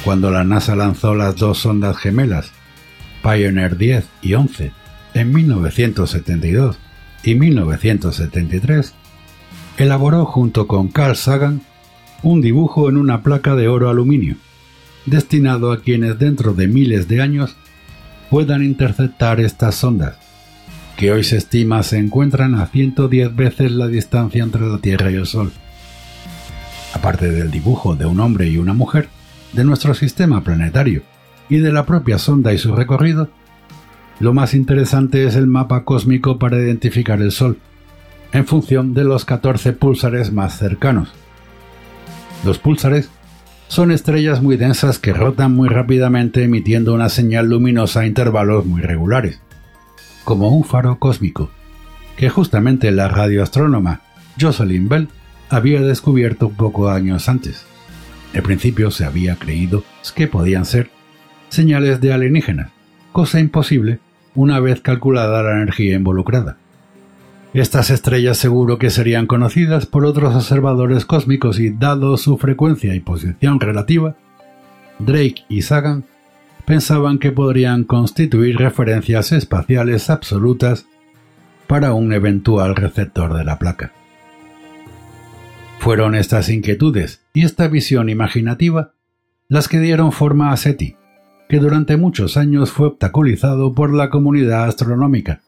[0.04, 2.52] Cuando la NASA lanzó las dos sondas gemelas,
[3.22, 4.72] Pioneer 10 y 11,
[5.14, 6.80] en 1972
[7.24, 8.96] y 1973,
[9.78, 11.62] elaboró junto con Carl Sagan
[12.22, 14.38] un dibujo en una placa de oro aluminio,
[15.06, 17.56] destinado a quienes dentro de miles de años
[18.30, 20.18] puedan interceptar estas sondas,
[20.96, 25.16] que hoy se estima se encuentran a 110 veces la distancia entre la Tierra y
[25.16, 25.52] el Sol.
[26.94, 29.10] Aparte del dibujo de un hombre y una mujer,
[29.52, 31.04] de nuestro sistema planetario
[31.50, 33.30] y de la propia sonda y su recorrido,
[34.20, 37.58] lo más interesante es el mapa cósmico para identificar el Sol,
[38.34, 41.14] en función de los 14 púlsares más cercanos.
[42.44, 43.10] Los púlsares
[43.68, 48.82] son estrellas muy densas que rotan muy rápidamente emitiendo una señal luminosa a intervalos muy
[48.82, 49.40] regulares,
[50.24, 51.52] como un faro cósmico,
[52.18, 54.02] que justamente la radioastrónoma
[54.40, 55.10] Jocelyn Bell
[55.50, 57.66] había descubierto pocos años antes.
[58.34, 59.84] Al principio se había creído
[60.16, 60.90] que podían ser
[61.50, 62.72] señales de alienígenas,
[63.12, 64.00] cosa imposible
[64.34, 66.58] una vez calculada la energía involucrada.
[67.54, 73.00] Estas estrellas seguro que serían conocidas por otros observadores cósmicos y dado su frecuencia y
[73.00, 74.16] posición relativa,
[74.98, 76.04] Drake y Sagan
[76.66, 80.88] pensaban que podrían constituir referencias espaciales absolutas
[81.68, 83.92] para un eventual receptor de la placa.
[85.78, 88.94] Fueron estas inquietudes y esta visión imaginativa
[89.48, 90.96] las que dieron forma a SETI,
[91.50, 95.42] que durante muchos años fue obstaculizado por la comunidad astronómica,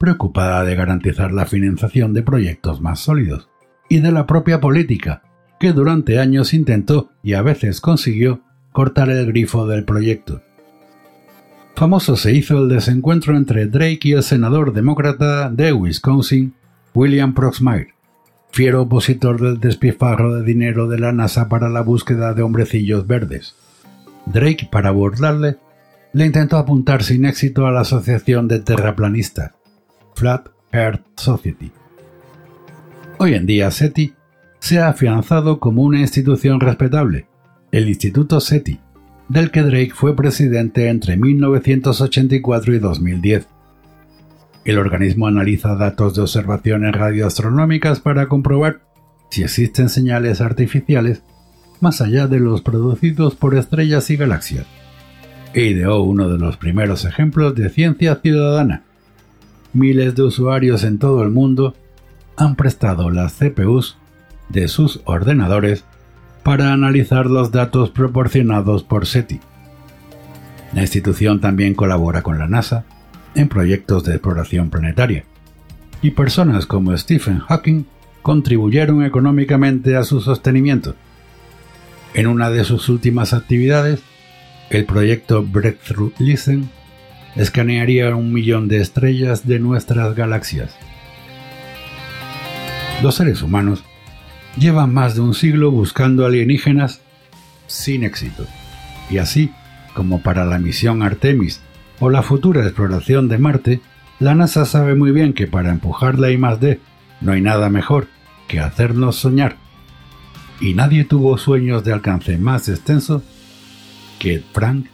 [0.00, 3.50] preocupada de garantizar la financiación de proyectos más sólidos,
[3.90, 5.22] y de la propia política,
[5.60, 8.40] que durante años intentó y a veces consiguió
[8.72, 10.40] cortar el grifo del proyecto.
[11.76, 16.54] Famoso se hizo el desencuentro entre Drake y el senador demócrata de Wisconsin,
[16.94, 17.92] William Proxmire,
[18.52, 23.54] fiero opositor del despilfarro de dinero de la NASA para la búsqueda de hombrecillos verdes.
[24.24, 25.58] Drake, para burlarle,
[26.14, 29.52] le intentó apuntar sin éxito a la asociación de terraplanistas,
[30.20, 31.72] Flat Earth Society.
[33.16, 34.12] Hoy en día SETI
[34.58, 37.26] se ha afianzado como una institución respetable,
[37.72, 38.80] el Instituto SETI,
[39.30, 43.48] del que Drake fue presidente entre 1984 y 2010.
[44.66, 48.82] El organismo analiza datos de observaciones radioastronómicas para comprobar
[49.30, 51.22] si existen señales artificiales
[51.80, 54.66] más allá de los producidos por estrellas y galaxias.
[55.54, 58.84] E ideó uno de los primeros ejemplos de ciencia ciudadana.
[59.72, 61.74] Miles de usuarios en todo el mundo
[62.36, 63.96] han prestado las CPUs
[64.48, 65.84] de sus ordenadores
[66.42, 69.40] para analizar los datos proporcionados por SETI.
[70.72, 72.84] La institución también colabora con la NASA
[73.34, 75.24] en proyectos de exploración planetaria,
[76.02, 77.84] y personas como Stephen Hawking
[78.22, 80.94] contribuyeron económicamente a su sostenimiento.
[82.14, 84.00] En una de sus últimas actividades,
[84.70, 86.70] el proyecto Breakthrough Listen
[87.36, 90.74] escanearía un millón de estrellas de nuestras galaxias.
[93.02, 93.82] Los seres humanos
[94.58, 97.00] llevan más de un siglo buscando alienígenas
[97.66, 98.46] sin éxito.
[99.08, 99.50] Y así,
[99.94, 101.60] como para la misión Artemis
[101.98, 103.80] o la futura exploración de Marte,
[104.18, 106.80] la NASA sabe muy bien que para empujar la I+D
[107.20, 108.08] no hay nada mejor
[108.48, 109.56] que hacernos soñar.
[110.60, 113.22] Y nadie tuvo sueños de alcance más extenso
[114.18, 114.86] que Frank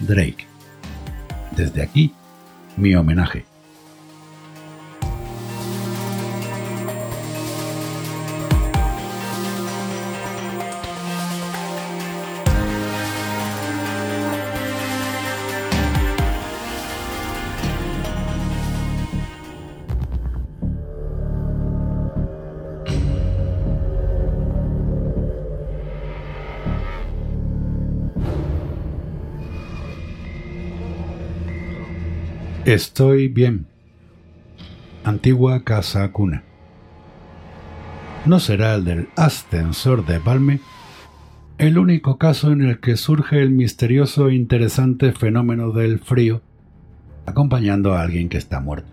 [0.00, 0.53] Drake.
[1.56, 2.12] Desde aquí,
[2.76, 3.44] mi homenaje.
[32.74, 33.68] Estoy bien.
[35.04, 36.42] Antigua casa cuna.
[38.26, 40.58] No será el del ascensor de Palme
[41.58, 46.42] el único caso en el que surge el misterioso e interesante fenómeno del frío
[47.26, 48.90] acompañando a alguien que está muerto.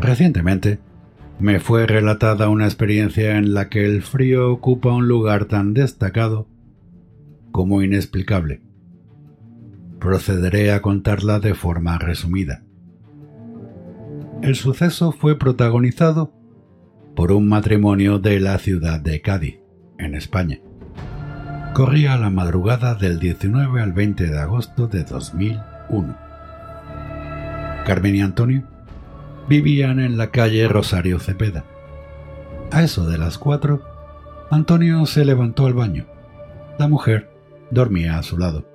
[0.00, 0.78] Recientemente
[1.40, 6.46] me fue relatada una experiencia en la que el frío ocupa un lugar tan destacado
[7.50, 8.69] como inexplicable
[10.00, 12.64] procederé a contarla de forma resumida.
[14.42, 16.32] El suceso fue protagonizado
[17.14, 19.60] por un matrimonio de la ciudad de Cádiz,
[19.98, 20.58] en España.
[21.74, 26.16] Corría la madrugada del 19 al 20 de agosto de 2001.
[27.84, 28.64] Carmen y Antonio
[29.48, 31.64] vivían en la calle Rosario Cepeda.
[32.72, 33.82] A eso de las cuatro,
[34.50, 36.06] Antonio se levantó al baño.
[36.78, 37.30] La mujer
[37.70, 38.69] dormía a su lado.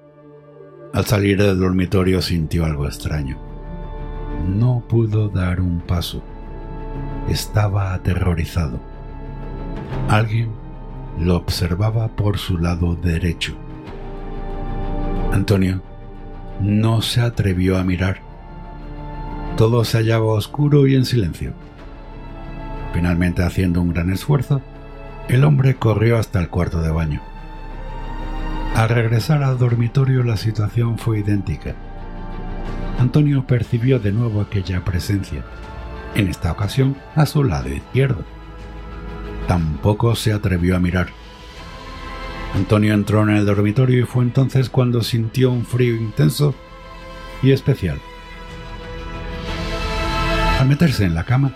[0.95, 3.37] Al salir del dormitorio sintió algo extraño.
[4.47, 6.23] No pudo dar un paso.
[7.27, 8.79] Estaba aterrorizado.
[10.07, 10.51] Alguien
[11.19, 13.57] lo observaba por su lado derecho.
[15.33, 15.81] Antonio
[16.61, 18.21] no se atrevió a mirar.
[19.57, 21.51] Todo se hallaba oscuro y en silencio.
[22.93, 24.61] Finalmente, haciendo un gran esfuerzo,
[25.27, 27.34] el hombre corrió hasta el cuarto de baño.
[28.75, 31.75] Al regresar al dormitorio la situación fue idéntica.
[32.99, 35.45] Antonio percibió de nuevo aquella presencia,
[36.13, 38.25] en esta ocasión a su lado izquierdo.
[39.47, 41.07] Tampoco se atrevió a mirar.
[42.53, 46.53] Antonio entró en el dormitorio y fue entonces cuando sintió un frío intenso
[47.41, 47.97] y especial.
[50.59, 51.53] Al meterse en la cama,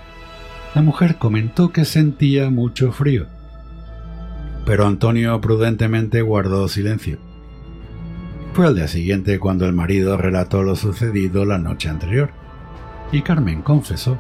[0.74, 3.28] la mujer comentó que sentía mucho frío
[4.70, 7.18] pero Antonio prudentemente guardó silencio.
[8.54, 12.30] Fue al día siguiente cuando el marido relató lo sucedido la noche anterior,
[13.12, 14.20] y Carmen confesó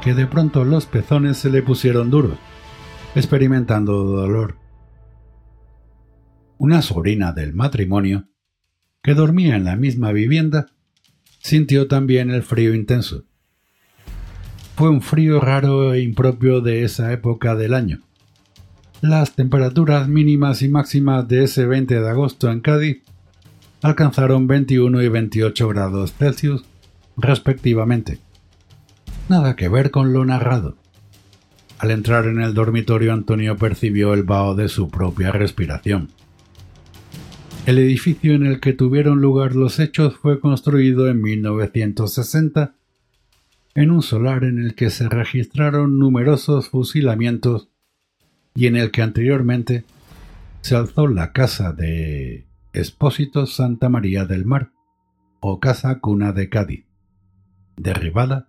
[0.00, 2.38] que de pronto los pezones se le pusieron duros,
[3.16, 4.54] experimentando dolor.
[6.58, 8.28] Una sobrina del matrimonio,
[9.02, 10.66] que dormía en la misma vivienda,
[11.40, 13.24] sintió también el frío intenso.
[14.76, 18.07] Fue un frío raro e impropio de esa época del año
[19.00, 23.02] las temperaturas mínimas y máximas de ese 20 de agosto en Cádiz
[23.80, 26.64] alcanzaron 21 y 28 grados Celsius
[27.16, 28.18] respectivamente.
[29.28, 30.76] Nada que ver con lo narrado.
[31.78, 36.08] Al entrar en el dormitorio Antonio percibió el vaho de su propia respiración.
[37.66, 42.74] El edificio en el que tuvieron lugar los hechos fue construido en 1960
[43.74, 47.68] en un solar en el que se registraron numerosos fusilamientos
[48.54, 49.84] y en el que anteriormente
[50.60, 54.70] se alzó la casa de Expósito Santa María del Mar,
[55.40, 56.84] o Casa Cuna de Cádiz,
[57.76, 58.48] derribada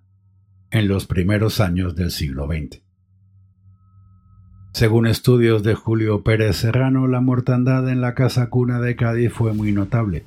[0.72, 2.82] en los primeros años del siglo XX.
[4.74, 9.54] Según estudios de Julio Pérez Serrano, la mortandad en la Casa Cuna de Cádiz fue
[9.54, 10.24] muy notable.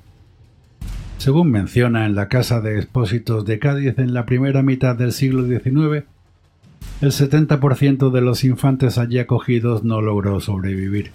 [1.19, 5.47] Según menciona en la Casa de Expósitos de Cádiz en la primera mitad del siglo
[5.47, 6.05] XIX,
[7.01, 11.11] el 70% de los infantes allí acogidos no logró sobrevivir.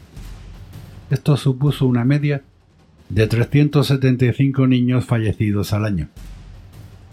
[1.10, 2.44] Esto supuso una media
[3.10, 6.10] de 375 niños fallecidos al año.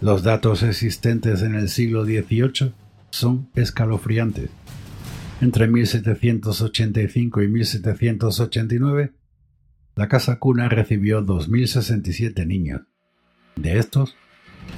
[0.01, 2.73] Los datos existentes en el siglo XVIII
[3.11, 4.49] son escalofriantes.
[5.41, 9.13] Entre 1785 y 1789,
[9.95, 12.81] la casa cuna recibió 2.067 niños.
[13.55, 14.15] De estos,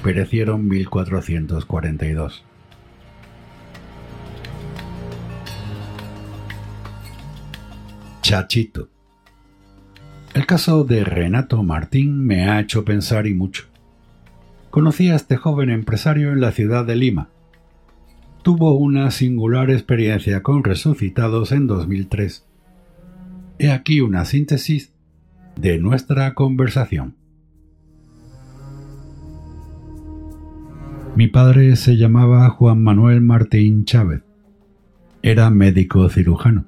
[0.04, 2.42] perecieron 1.442.
[8.28, 8.90] Chachito.
[10.34, 13.64] El caso de Renato Martín me ha hecho pensar y mucho.
[14.68, 17.30] Conocí a este joven empresario en la ciudad de Lima.
[18.42, 22.46] Tuvo una singular experiencia con resucitados en 2003.
[23.58, 24.92] He aquí una síntesis
[25.56, 27.16] de nuestra conversación.
[31.16, 34.20] Mi padre se llamaba Juan Manuel Martín Chávez.
[35.22, 36.66] Era médico cirujano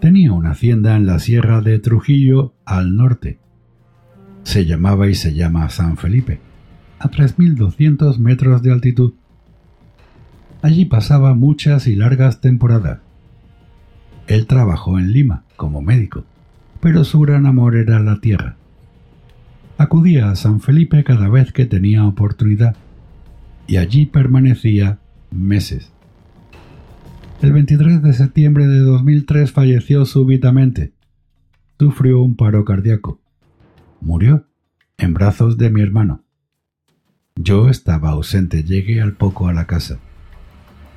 [0.00, 3.38] tenía una hacienda en la sierra de Trujillo al norte.
[4.42, 6.40] Se llamaba y se llama San Felipe,
[6.98, 9.14] a 3.200 metros de altitud.
[10.62, 13.00] Allí pasaba muchas y largas temporadas.
[14.26, 16.24] Él trabajó en Lima como médico,
[16.80, 18.56] pero su gran amor era la tierra.
[19.78, 22.76] Acudía a San Felipe cada vez que tenía oportunidad
[23.66, 24.98] y allí permanecía
[25.30, 25.92] meses.
[27.40, 30.92] El 23 de septiembre de 2003 falleció súbitamente.
[31.78, 33.20] Sufrió un paro cardíaco.
[34.00, 34.46] Murió
[34.96, 36.24] en brazos de mi hermano.
[37.36, 40.00] Yo estaba ausente, llegué al poco a la casa.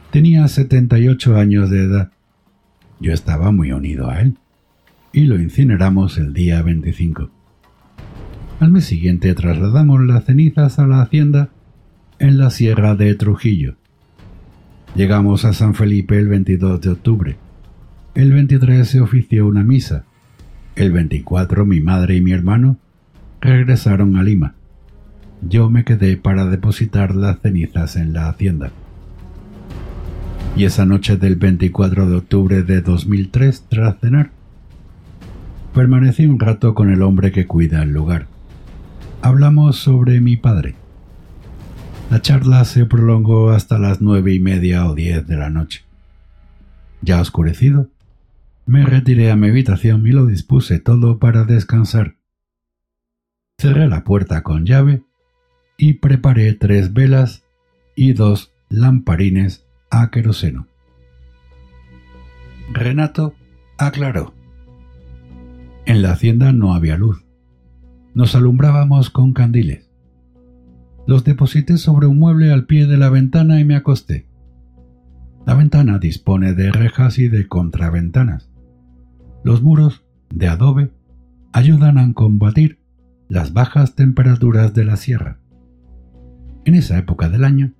[0.09, 2.11] Tenía 78 años de edad.
[2.99, 4.39] Yo estaba muy unido a él
[5.13, 7.29] y lo incineramos el día 25.
[8.59, 11.49] Al mes siguiente trasladamos las cenizas a la hacienda
[12.17, 13.75] en la sierra de Trujillo.
[14.93, 17.37] Llegamos a San Felipe el 22 de octubre.
[18.13, 20.03] El 23 se ofició una misa.
[20.75, 22.77] El 24 mi madre y mi hermano
[23.39, 24.55] regresaron a Lima.
[25.41, 28.71] Yo me quedé para depositar las cenizas en la hacienda.
[30.57, 34.31] Y esa noche del 24 de octubre de 2003, tras cenar,
[35.73, 38.27] permanecí un rato con el hombre que cuida el lugar.
[39.21, 40.80] Hablamos sobre mi padre.
[42.11, 45.85] La charla se prolongó hasta las nueve y media o diez de la noche.
[47.01, 47.87] Ya oscurecido,
[48.65, 52.17] me retiré a mi habitación y lo dispuse todo para descansar.
[53.57, 55.03] Cerré la puerta con llave
[55.77, 57.45] y preparé tres velas
[57.95, 60.67] y dos lamparines a queroseno.
[62.73, 63.35] Renato
[63.77, 64.33] aclaró.
[65.85, 67.23] En la hacienda no había luz.
[68.13, 69.90] Nos alumbrábamos con candiles.
[71.07, 74.27] Los deposité sobre un mueble al pie de la ventana y me acosté.
[75.45, 78.49] La ventana dispone de rejas y de contraventanas.
[79.43, 80.91] Los muros, de adobe,
[81.51, 82.79] ayudan a combatir
[83.27, 85.39] las bajas temperaturas de la sierra.
[86.65, 87.73] En esa época del año,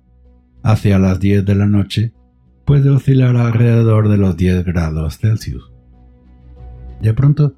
[0.64, 2.12] hacia las 10 de la noche,
[2.64, 5.72] puede oscilar alrededor de los 10 grados Celsius.
[7.00, 7.54] De pronto,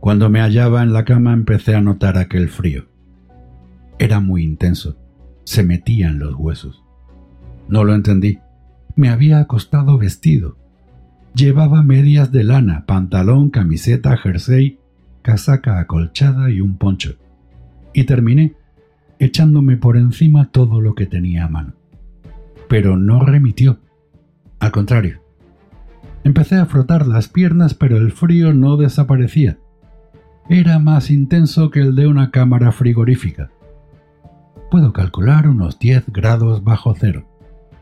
[0.00, 2.89] cuando me hallaba en la cama empecé a notar aquel frío.
[4.00, 4.96] Era muy intenso,
[5.44, 6.82] se metía en los huesos.
[7.68, 8.38] No lo entendí.
[8.96, 10.56] Me había acostado vestido.
[11.34, 14.78] Llevaba medias de lana, pantalón, camiseta, jersey,
[15.20, 17.16] casaca acolchada y un poncho.
[17.92, 18.54] Y terminé
[19.18, 21.74] echándome por encima todo lo que tenía a mano.
[22.70, 23.80] Pero no remitió.
[24.60, 25.20] Al contrario.
[26.24, 29.58] Empecé a frotar las piernas, pero el frío no desaparecía.
[30.48, 33.50] Era más intenso que el de una cámara frigorífica.
[34.70, 37.26] Puedo calcular unos 10 grados bajo cero.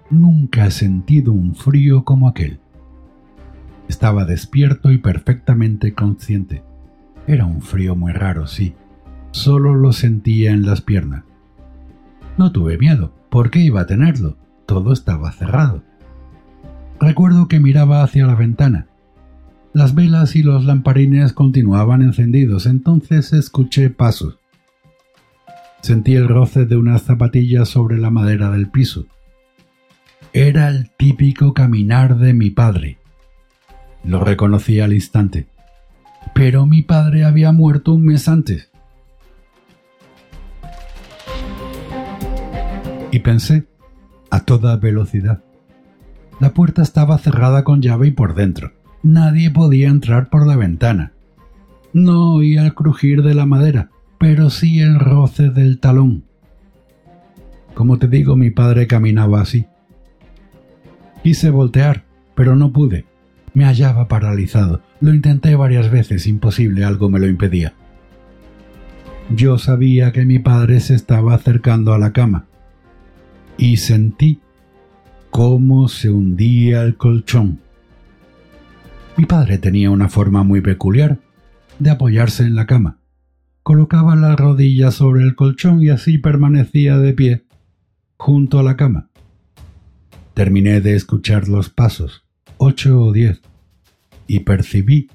[0.09, 2.61] Nunca he sentido un frío como aquel.
[3.89, 6.63] Estaba despierto y perfectamente consciente.
[7.27, 8.75] Era un frío muy raro, sí.
[9.33, 11.25] Solo lo sentía en las piernas.
[12.39, 13.13] No tuve miedo.
[13.29, 14.39] ¿Por qué iba a tenerlo?
[14.65, 15.83] Todo estaba cerrado.
[16.99, 18.87] Recuerdo que miraba hacia la ventana.
[19.75, 24.38] Las velas y los lamparines continuaban encendidos, entonces escuché pasos.
[25.89, 29.07] Sentí el roce de unas zapatillas sobre la madera del piso.
[30.35, 32.99] Era el típico caminar de mi padre.
[34.05, 35.47] Lo reconocí al instante.
[36.35, 38.71] Pero mi padre había muerto un mes antes.
[43.11, 43.67] Y pensé,
[44.29, 45.43] a toda velocidad.
[46.39, 48.73] La puerta estaba cerrada con llave y por dentro.
[49.03, 51.15] Nadie podía entrar por la ventana.
[51.95, 53.89] No oía el crujir de la madera,
[54.19, 56.25] pero sí el roce del talón.
[57.75, 59.67] Como te digo, mi padre caminaba así.
[61.23, 62.05] Quise voltear,
[62.35, 63.05] pero no pude.
[63.55, 64.83] Me hallaba paralizado.
[65.01, 67.75] Lo intenté varias veces, imposible, algo me lo impedía.
[69.31, 72.47] Yo sabía que mi padre se estaba acercando a la cama
[73.57, 74.41] y sentí
[75.31, 77.61] cómo se hundía el colchón.
[79.17, 81.19] Mi padre tenía una forma muy peculiar
[81.79, 82.98] de apoyarse en la cama.
[83.69, 87.45] Colocaba las rodillas sobre el colchón y así permanecía de pie,
[88.17, 89.11] junto a la cama.
[90.33, 92.25] Terminé de escuchar los pasos,
[92.57, 93.43] ocho o diez,
[94.27, 95.11] y percibí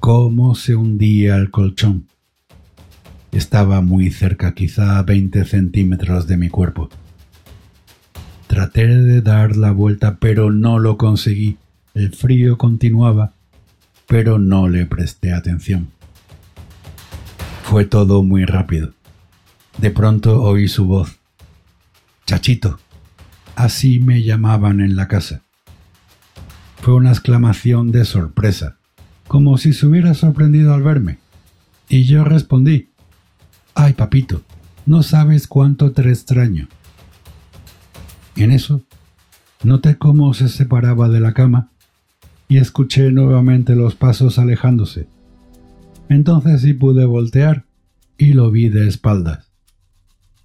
[0.00, 2.08] cómo se hundía el colchón.
[3.30, 6.88] Estaba muy cerca, quizá a veinte centímetros de mi cuerpo.
[8.48, 11.58] Traté de dar la vuelta, pero no lo conseguí.
[11.94, 13.34] El frío continuaba,
[14.08, 15.96] pero no le presté atención.
[17.68, 18.94] Fue todo muy rápido.
[19.76, 21.18] De pronto oí su voz.
[22.24, 22.78] Chachito.
[23.56, 25.42] Así me llamaban en la casa.
[26.80, 28.78] Fue una exclamación de sorpresa,
[29.26, 31.18] como si se hubiera sorprendido al verme.
[31.90, 32.88] Y yo respondí,
[33.74, 34.40] Ay, papito,
[34.86, 36.68] no sabes cuánto te extraño.
[38.34, 38.80] En eso,
[39.62, 41.68] noté cómo se separaba de la cama
[42.48, 45.06] y escuché nuevamente los pasos alejándose.
[46.08, 47.66] Entonces sí pude voltear
[48.16, 49.50] y lo vi de espaldas.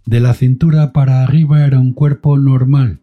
[0.05, 2.99] De la cintura para arriba era un cuerpo normal.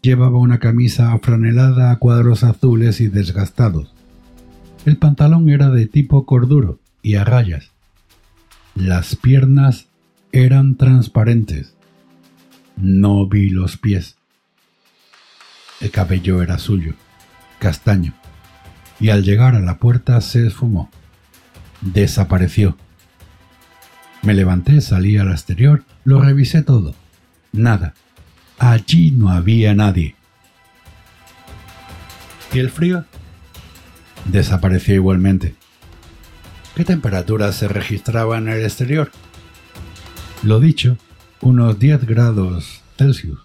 [0.00, 3.92] Llevaba una camisa afranelada a cuadros azules y desgastados.
[4.86, 7.72] El pantalón era de tipo corduro y a rayas.
[8.74, 9.88] Las piernas
[10.32, 11.74] eran transparentes.
[12.76, 14.16] No vi los pies.
[15.80, 16.94] El cabello era suyo,
[17.58, 18.14] castaño,
[18.98, 20.90] y al llegar a la puerta se esfumó.
[21.80, 22.76] Desapareció.
[24.22, 26.94] Me levanté, salí al exterior, lo revisé todo.
[27.52, 27.94] Nada.
[28.58, 30.16] Allí no había nadie.
[32.52, 33.04] ¿Y el frío?
[34.24, 35.54] Desapareció igualmente.
[36.74, 39.10] ¿Qué temperatura se registraba en el exterior?
[40.42, 40.96] Lo dicho,
[41.40, 43.40] unos 10 grados Celsius.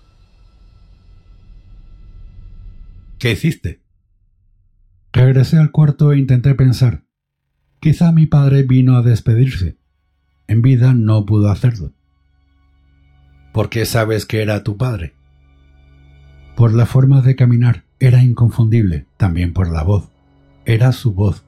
[3.19, 3.81] ¿Qué hiciste?
[5.11, 7.03] Regresé al cuarto e intenté pensar.
[7.83, 9.75] Quizá mi padre vino a despedirse.
[10.47, 11.91] En vida no pudo hacerlo.
[13.51, 15.15] ¿Por qué sabes que era tu padre?
[16.55, 20.07] Por la forma de caminar, era inconfundible, también por la voz.
[20.63, 21.43] Era su voz,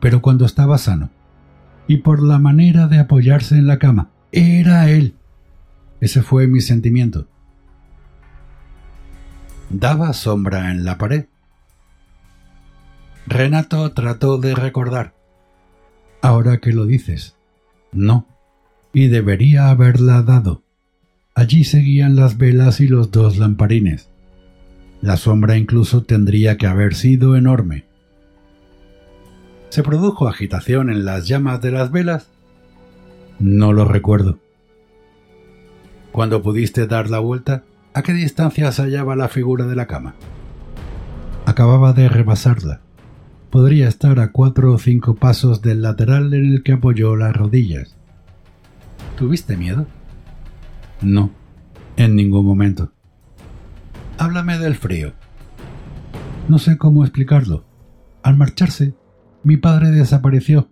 [0.00, 1.10] pero cuando estaba sano.
[1.86, 5.14] Y por la manera de apoyarse en la cama, era él.
[6.00, 7.28] Ese fue mi sentimiento.
[9.68, 11.26] Daba sombra en la pared.
[13.28, 15.19] Renato trató de recordar.
[16.22, 17.36] Ahora que lo dices,
[17.92, 18.26] no,
[18.92, 20.62] y debería haberla dado.
[21.34, 24.10] Allí seguían las velas y los dos lamparines.
[25.00, 27.86] La sombra incluso tendría que haber sido enorme.
[29.70, 32.28] ¿Se produjo agitación en las llamas de las velas?
[33.38, 34.38] No lo recuerdo.
[36.12, 37.64] Cuando pudiste dar la vuelta,
[37.94, 40.16] ¿a qué distancia se hallaba la figura de la cama?
[41.46, 42.80] Acababa de rebasarla.
[43.50, 47.96] Podría estar a cuatro o cinco pasos del lateral en el que apoyó las rodillas.
[49.16, 49.86] ¿Tuviste miedo?
[51.02, 51.30] No,
[51.96, 52.92] en ningún momento.
[54.18, 55.14] Háblame del frío.
[56.48, 57.64] No sé cómo explicarlo.
[58.22, 58.94] Al marcharse,
[59.42, 60.68] mi padre desapareció.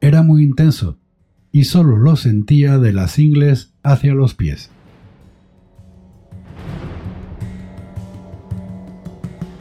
[0.00, 0.98] Era muy intenso
[1.50, 4.70] y solo lo sentía de las ingles hacia los pies.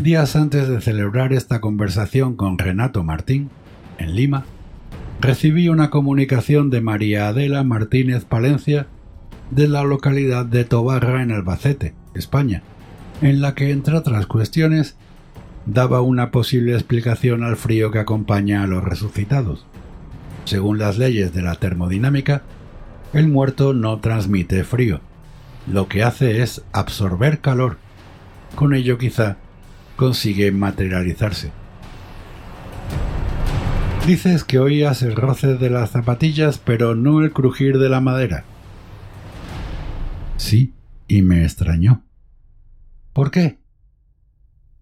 [0.04, 3.50] Días antes de celebrar esta conversación con Renato Martín,
[3.98, 4.44] en Lima,
[5.22, 8.88] recibí una comunicación de María Adela Martínez Palencia
[9.50, 12.64] de la localidad de Tobarra en Albacete, España,
[13.22, 14.98] en la que, entre otras cuestiones,
[15.66, 19.66] daba una posible explicación al frío que acompaña a los resucitados.
[20.44, 22.42] Según las leyes de la termodinámica,
[23.14, 25.00] el muerto no transmite frío,
[25.66, 27.78] lo que hace es absorber calor.
[28.56, 29.38] Con ello quizá
[29.96, 31.52] consigue materializarse.
[34.06, 38.44] Dices que oías el roce de las zapatillas, pero no el crujir de la madera.
[40.36, 40.74] Sí,
[41.08, 42.04] y me extrañó.
[43.14, 43.60] ¿Por qué?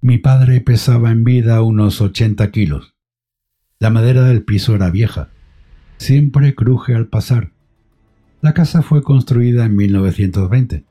[0.01, 2.95] Mi padre pesaba en vida unos ochenta kilos.
[3.77, 5.29] La madera del piso era vieja.
[5.97, 7.51] Siempre cruje al pasar.
[8.41, 10.83] La casa fue construida en 1920.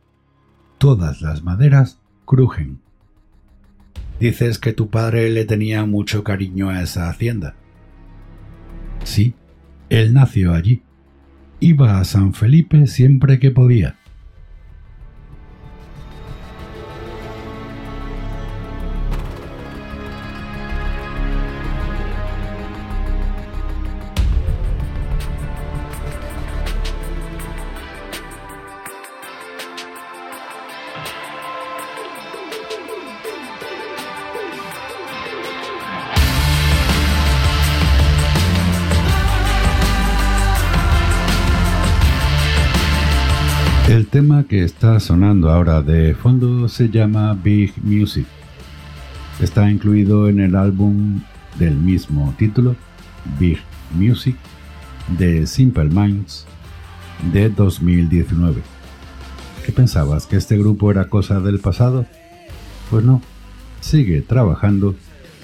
[0.79, 2.81] Todas las maderas crujen.
[4.21, 7.57] Dices que tu padre le tenía mucho cariño a esa hacienda.
[9.03, 9.35] Sí,
[9.89, 10.83] él nació allí.
[11.59, 13.97] Iba a San Felipe siempre que podía.
[44.51, 48.27] Que está sonando ahora de fondo se llama Big Music.
[49.41, 51.21] Está incluido en el álbum
[51.57, 52.75] del mismo título,
[53.39, 53.61] Big
[53.95, 54.35] Music,
[55.17, 56.47] de Simple Minds,
[57.33, 58.61] de 2019.
[59.65, 60.27] ¿Qué pensabas?
[60.27, 62.07] ¿Que este grupo era cosa del pasado?
[62.91, 63.23] Pues no,
[63.79, 64.97] sigue trabajando,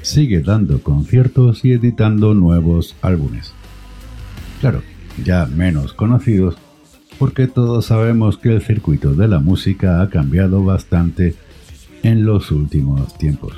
[0.02, 3.52] sigue dando conciertos y editando nuevos álbumes.
[4.60, 4.82] Claro,
[5.22, 6.56] ya menos conocidos,
[7.18, 11.34] porque todos sabemos que el circuito de la música ha cambiado bastante
[12.02, 13.54] en los últimos tiempos.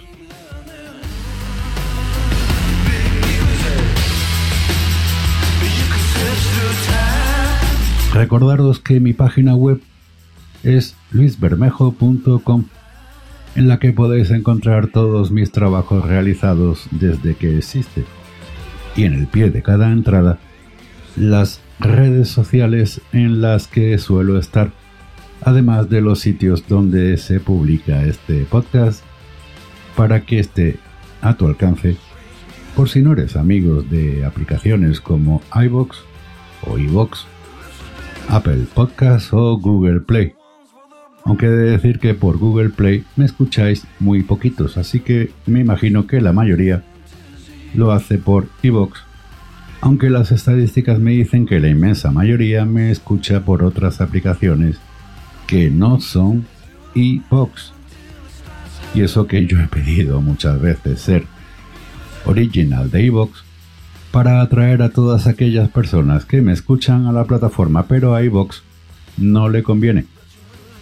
[8.13, 9.81] Recordaros que mi página web
[10.63, 12.65] es luisbermejo.com
[13.55, 18.05] en la que podéis encontrar todos mis trabajos realizados desde que existe.
[18.97, 20.39] Y en el pie de cada entrada,
[21.17, 24.71] las redes sociales en las que suelo estar,
[25.43, 29.05] además de los sitios donde se publica este podcast,
[29.97, 30.77] para que esté
[31.23, 31.97] a tu alcance,
[32.77, 35.99] por si no eres amigos de aplicaciones como iBox
[36.67, 37.27] o iBox,
[38.29, 40.35] Apple Podcast o Google Play.
[41.25, 45.61] Aunque he de decir que por Google Play me escucháis muy poquitos, así que me
[45.61, 46.85] imagino que la mayoría
[47.75, 49.08] lo hace por iVoox,
[49.81, 54.79] aunque las estadísticas me dicen que la inmensa mayoría me escucha por otras aplicaciones
[55.47, 56.47] que no son
[56.95, 57.73] iVoox.
[58.95, 61.25] Y eso que yo he pedido muchas veces ser
[62.25, 63.43] original de iVoox
[64.11, 68.63] para atraer a todas aquellas personas que me escuchan a la plataforma, pero a iVoox
[69.19, 70.07] no le conviene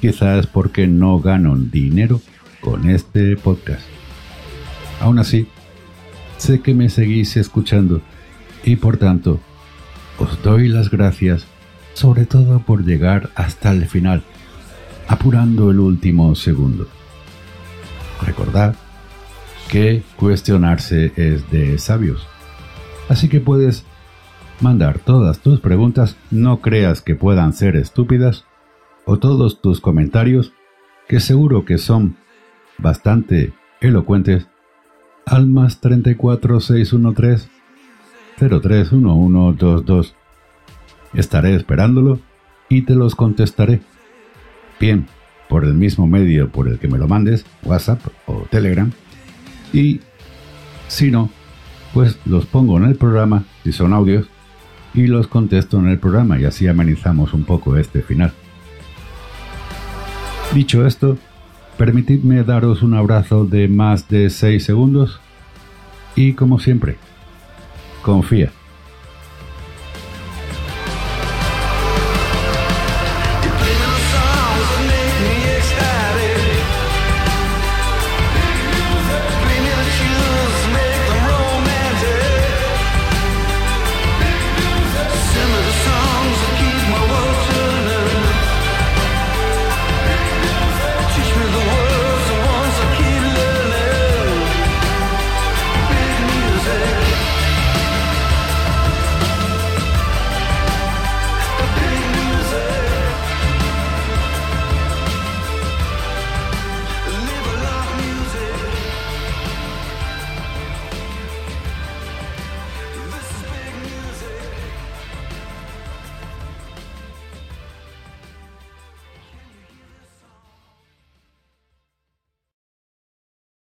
[0.01, 2.21] quizás porque no gano dinero
[2.61, 3.83] con este podcast.
[5.01, 5.47] Aún así,
[6.39, 8.01] sé que me seguís escuchando
[8.67, 9.41] y por tanto,
[10.19, 11.47] os doy las gracias
[11.95, 14.23] sobre todo por llegar hasta el final,
[15.09, 16.89] apurando el último segundo.
[18.21, 18.75] Recordad
[19.71, 22.27] que cuestionarse es de sabios,
[23.09, 23.87] así que puedes
[24.61, 28.45] mandar todas tus preguntas, no creas que puedan ser estúpidas,
[29.07, 30.53] o todos tus comentarios,
[31.09, 32.17] que seguro que son
[32.79, 34.49] bastante elocuentes,
[35.25, 37.56] al más 34613
[38.39, 40.15] 031122.
[41.15, 42.21] Estaré esperándolo
[42.69, 43.81] y te los contestaré.
[44.79, 45.07] Bien,
[45.49, 48.91] por el mismo medio por el que me lo mandes, WhatsApp o Telegram.
[49.73, 50.01] Y
[50.89, 51.31] si no,
[51.95, 54.29] pues los pongo en el programa, si son audios,
[54.95, 58.33] y los contesto en el programa y así amenizamos un poco este final.
[60.55, 61.19] Dicho esto,
[61.77, 65.21] permitidme daros un abrazo de más de 6 segundos
[66.15, 66.97] y como siempre,
[68.07, 68.53] confía.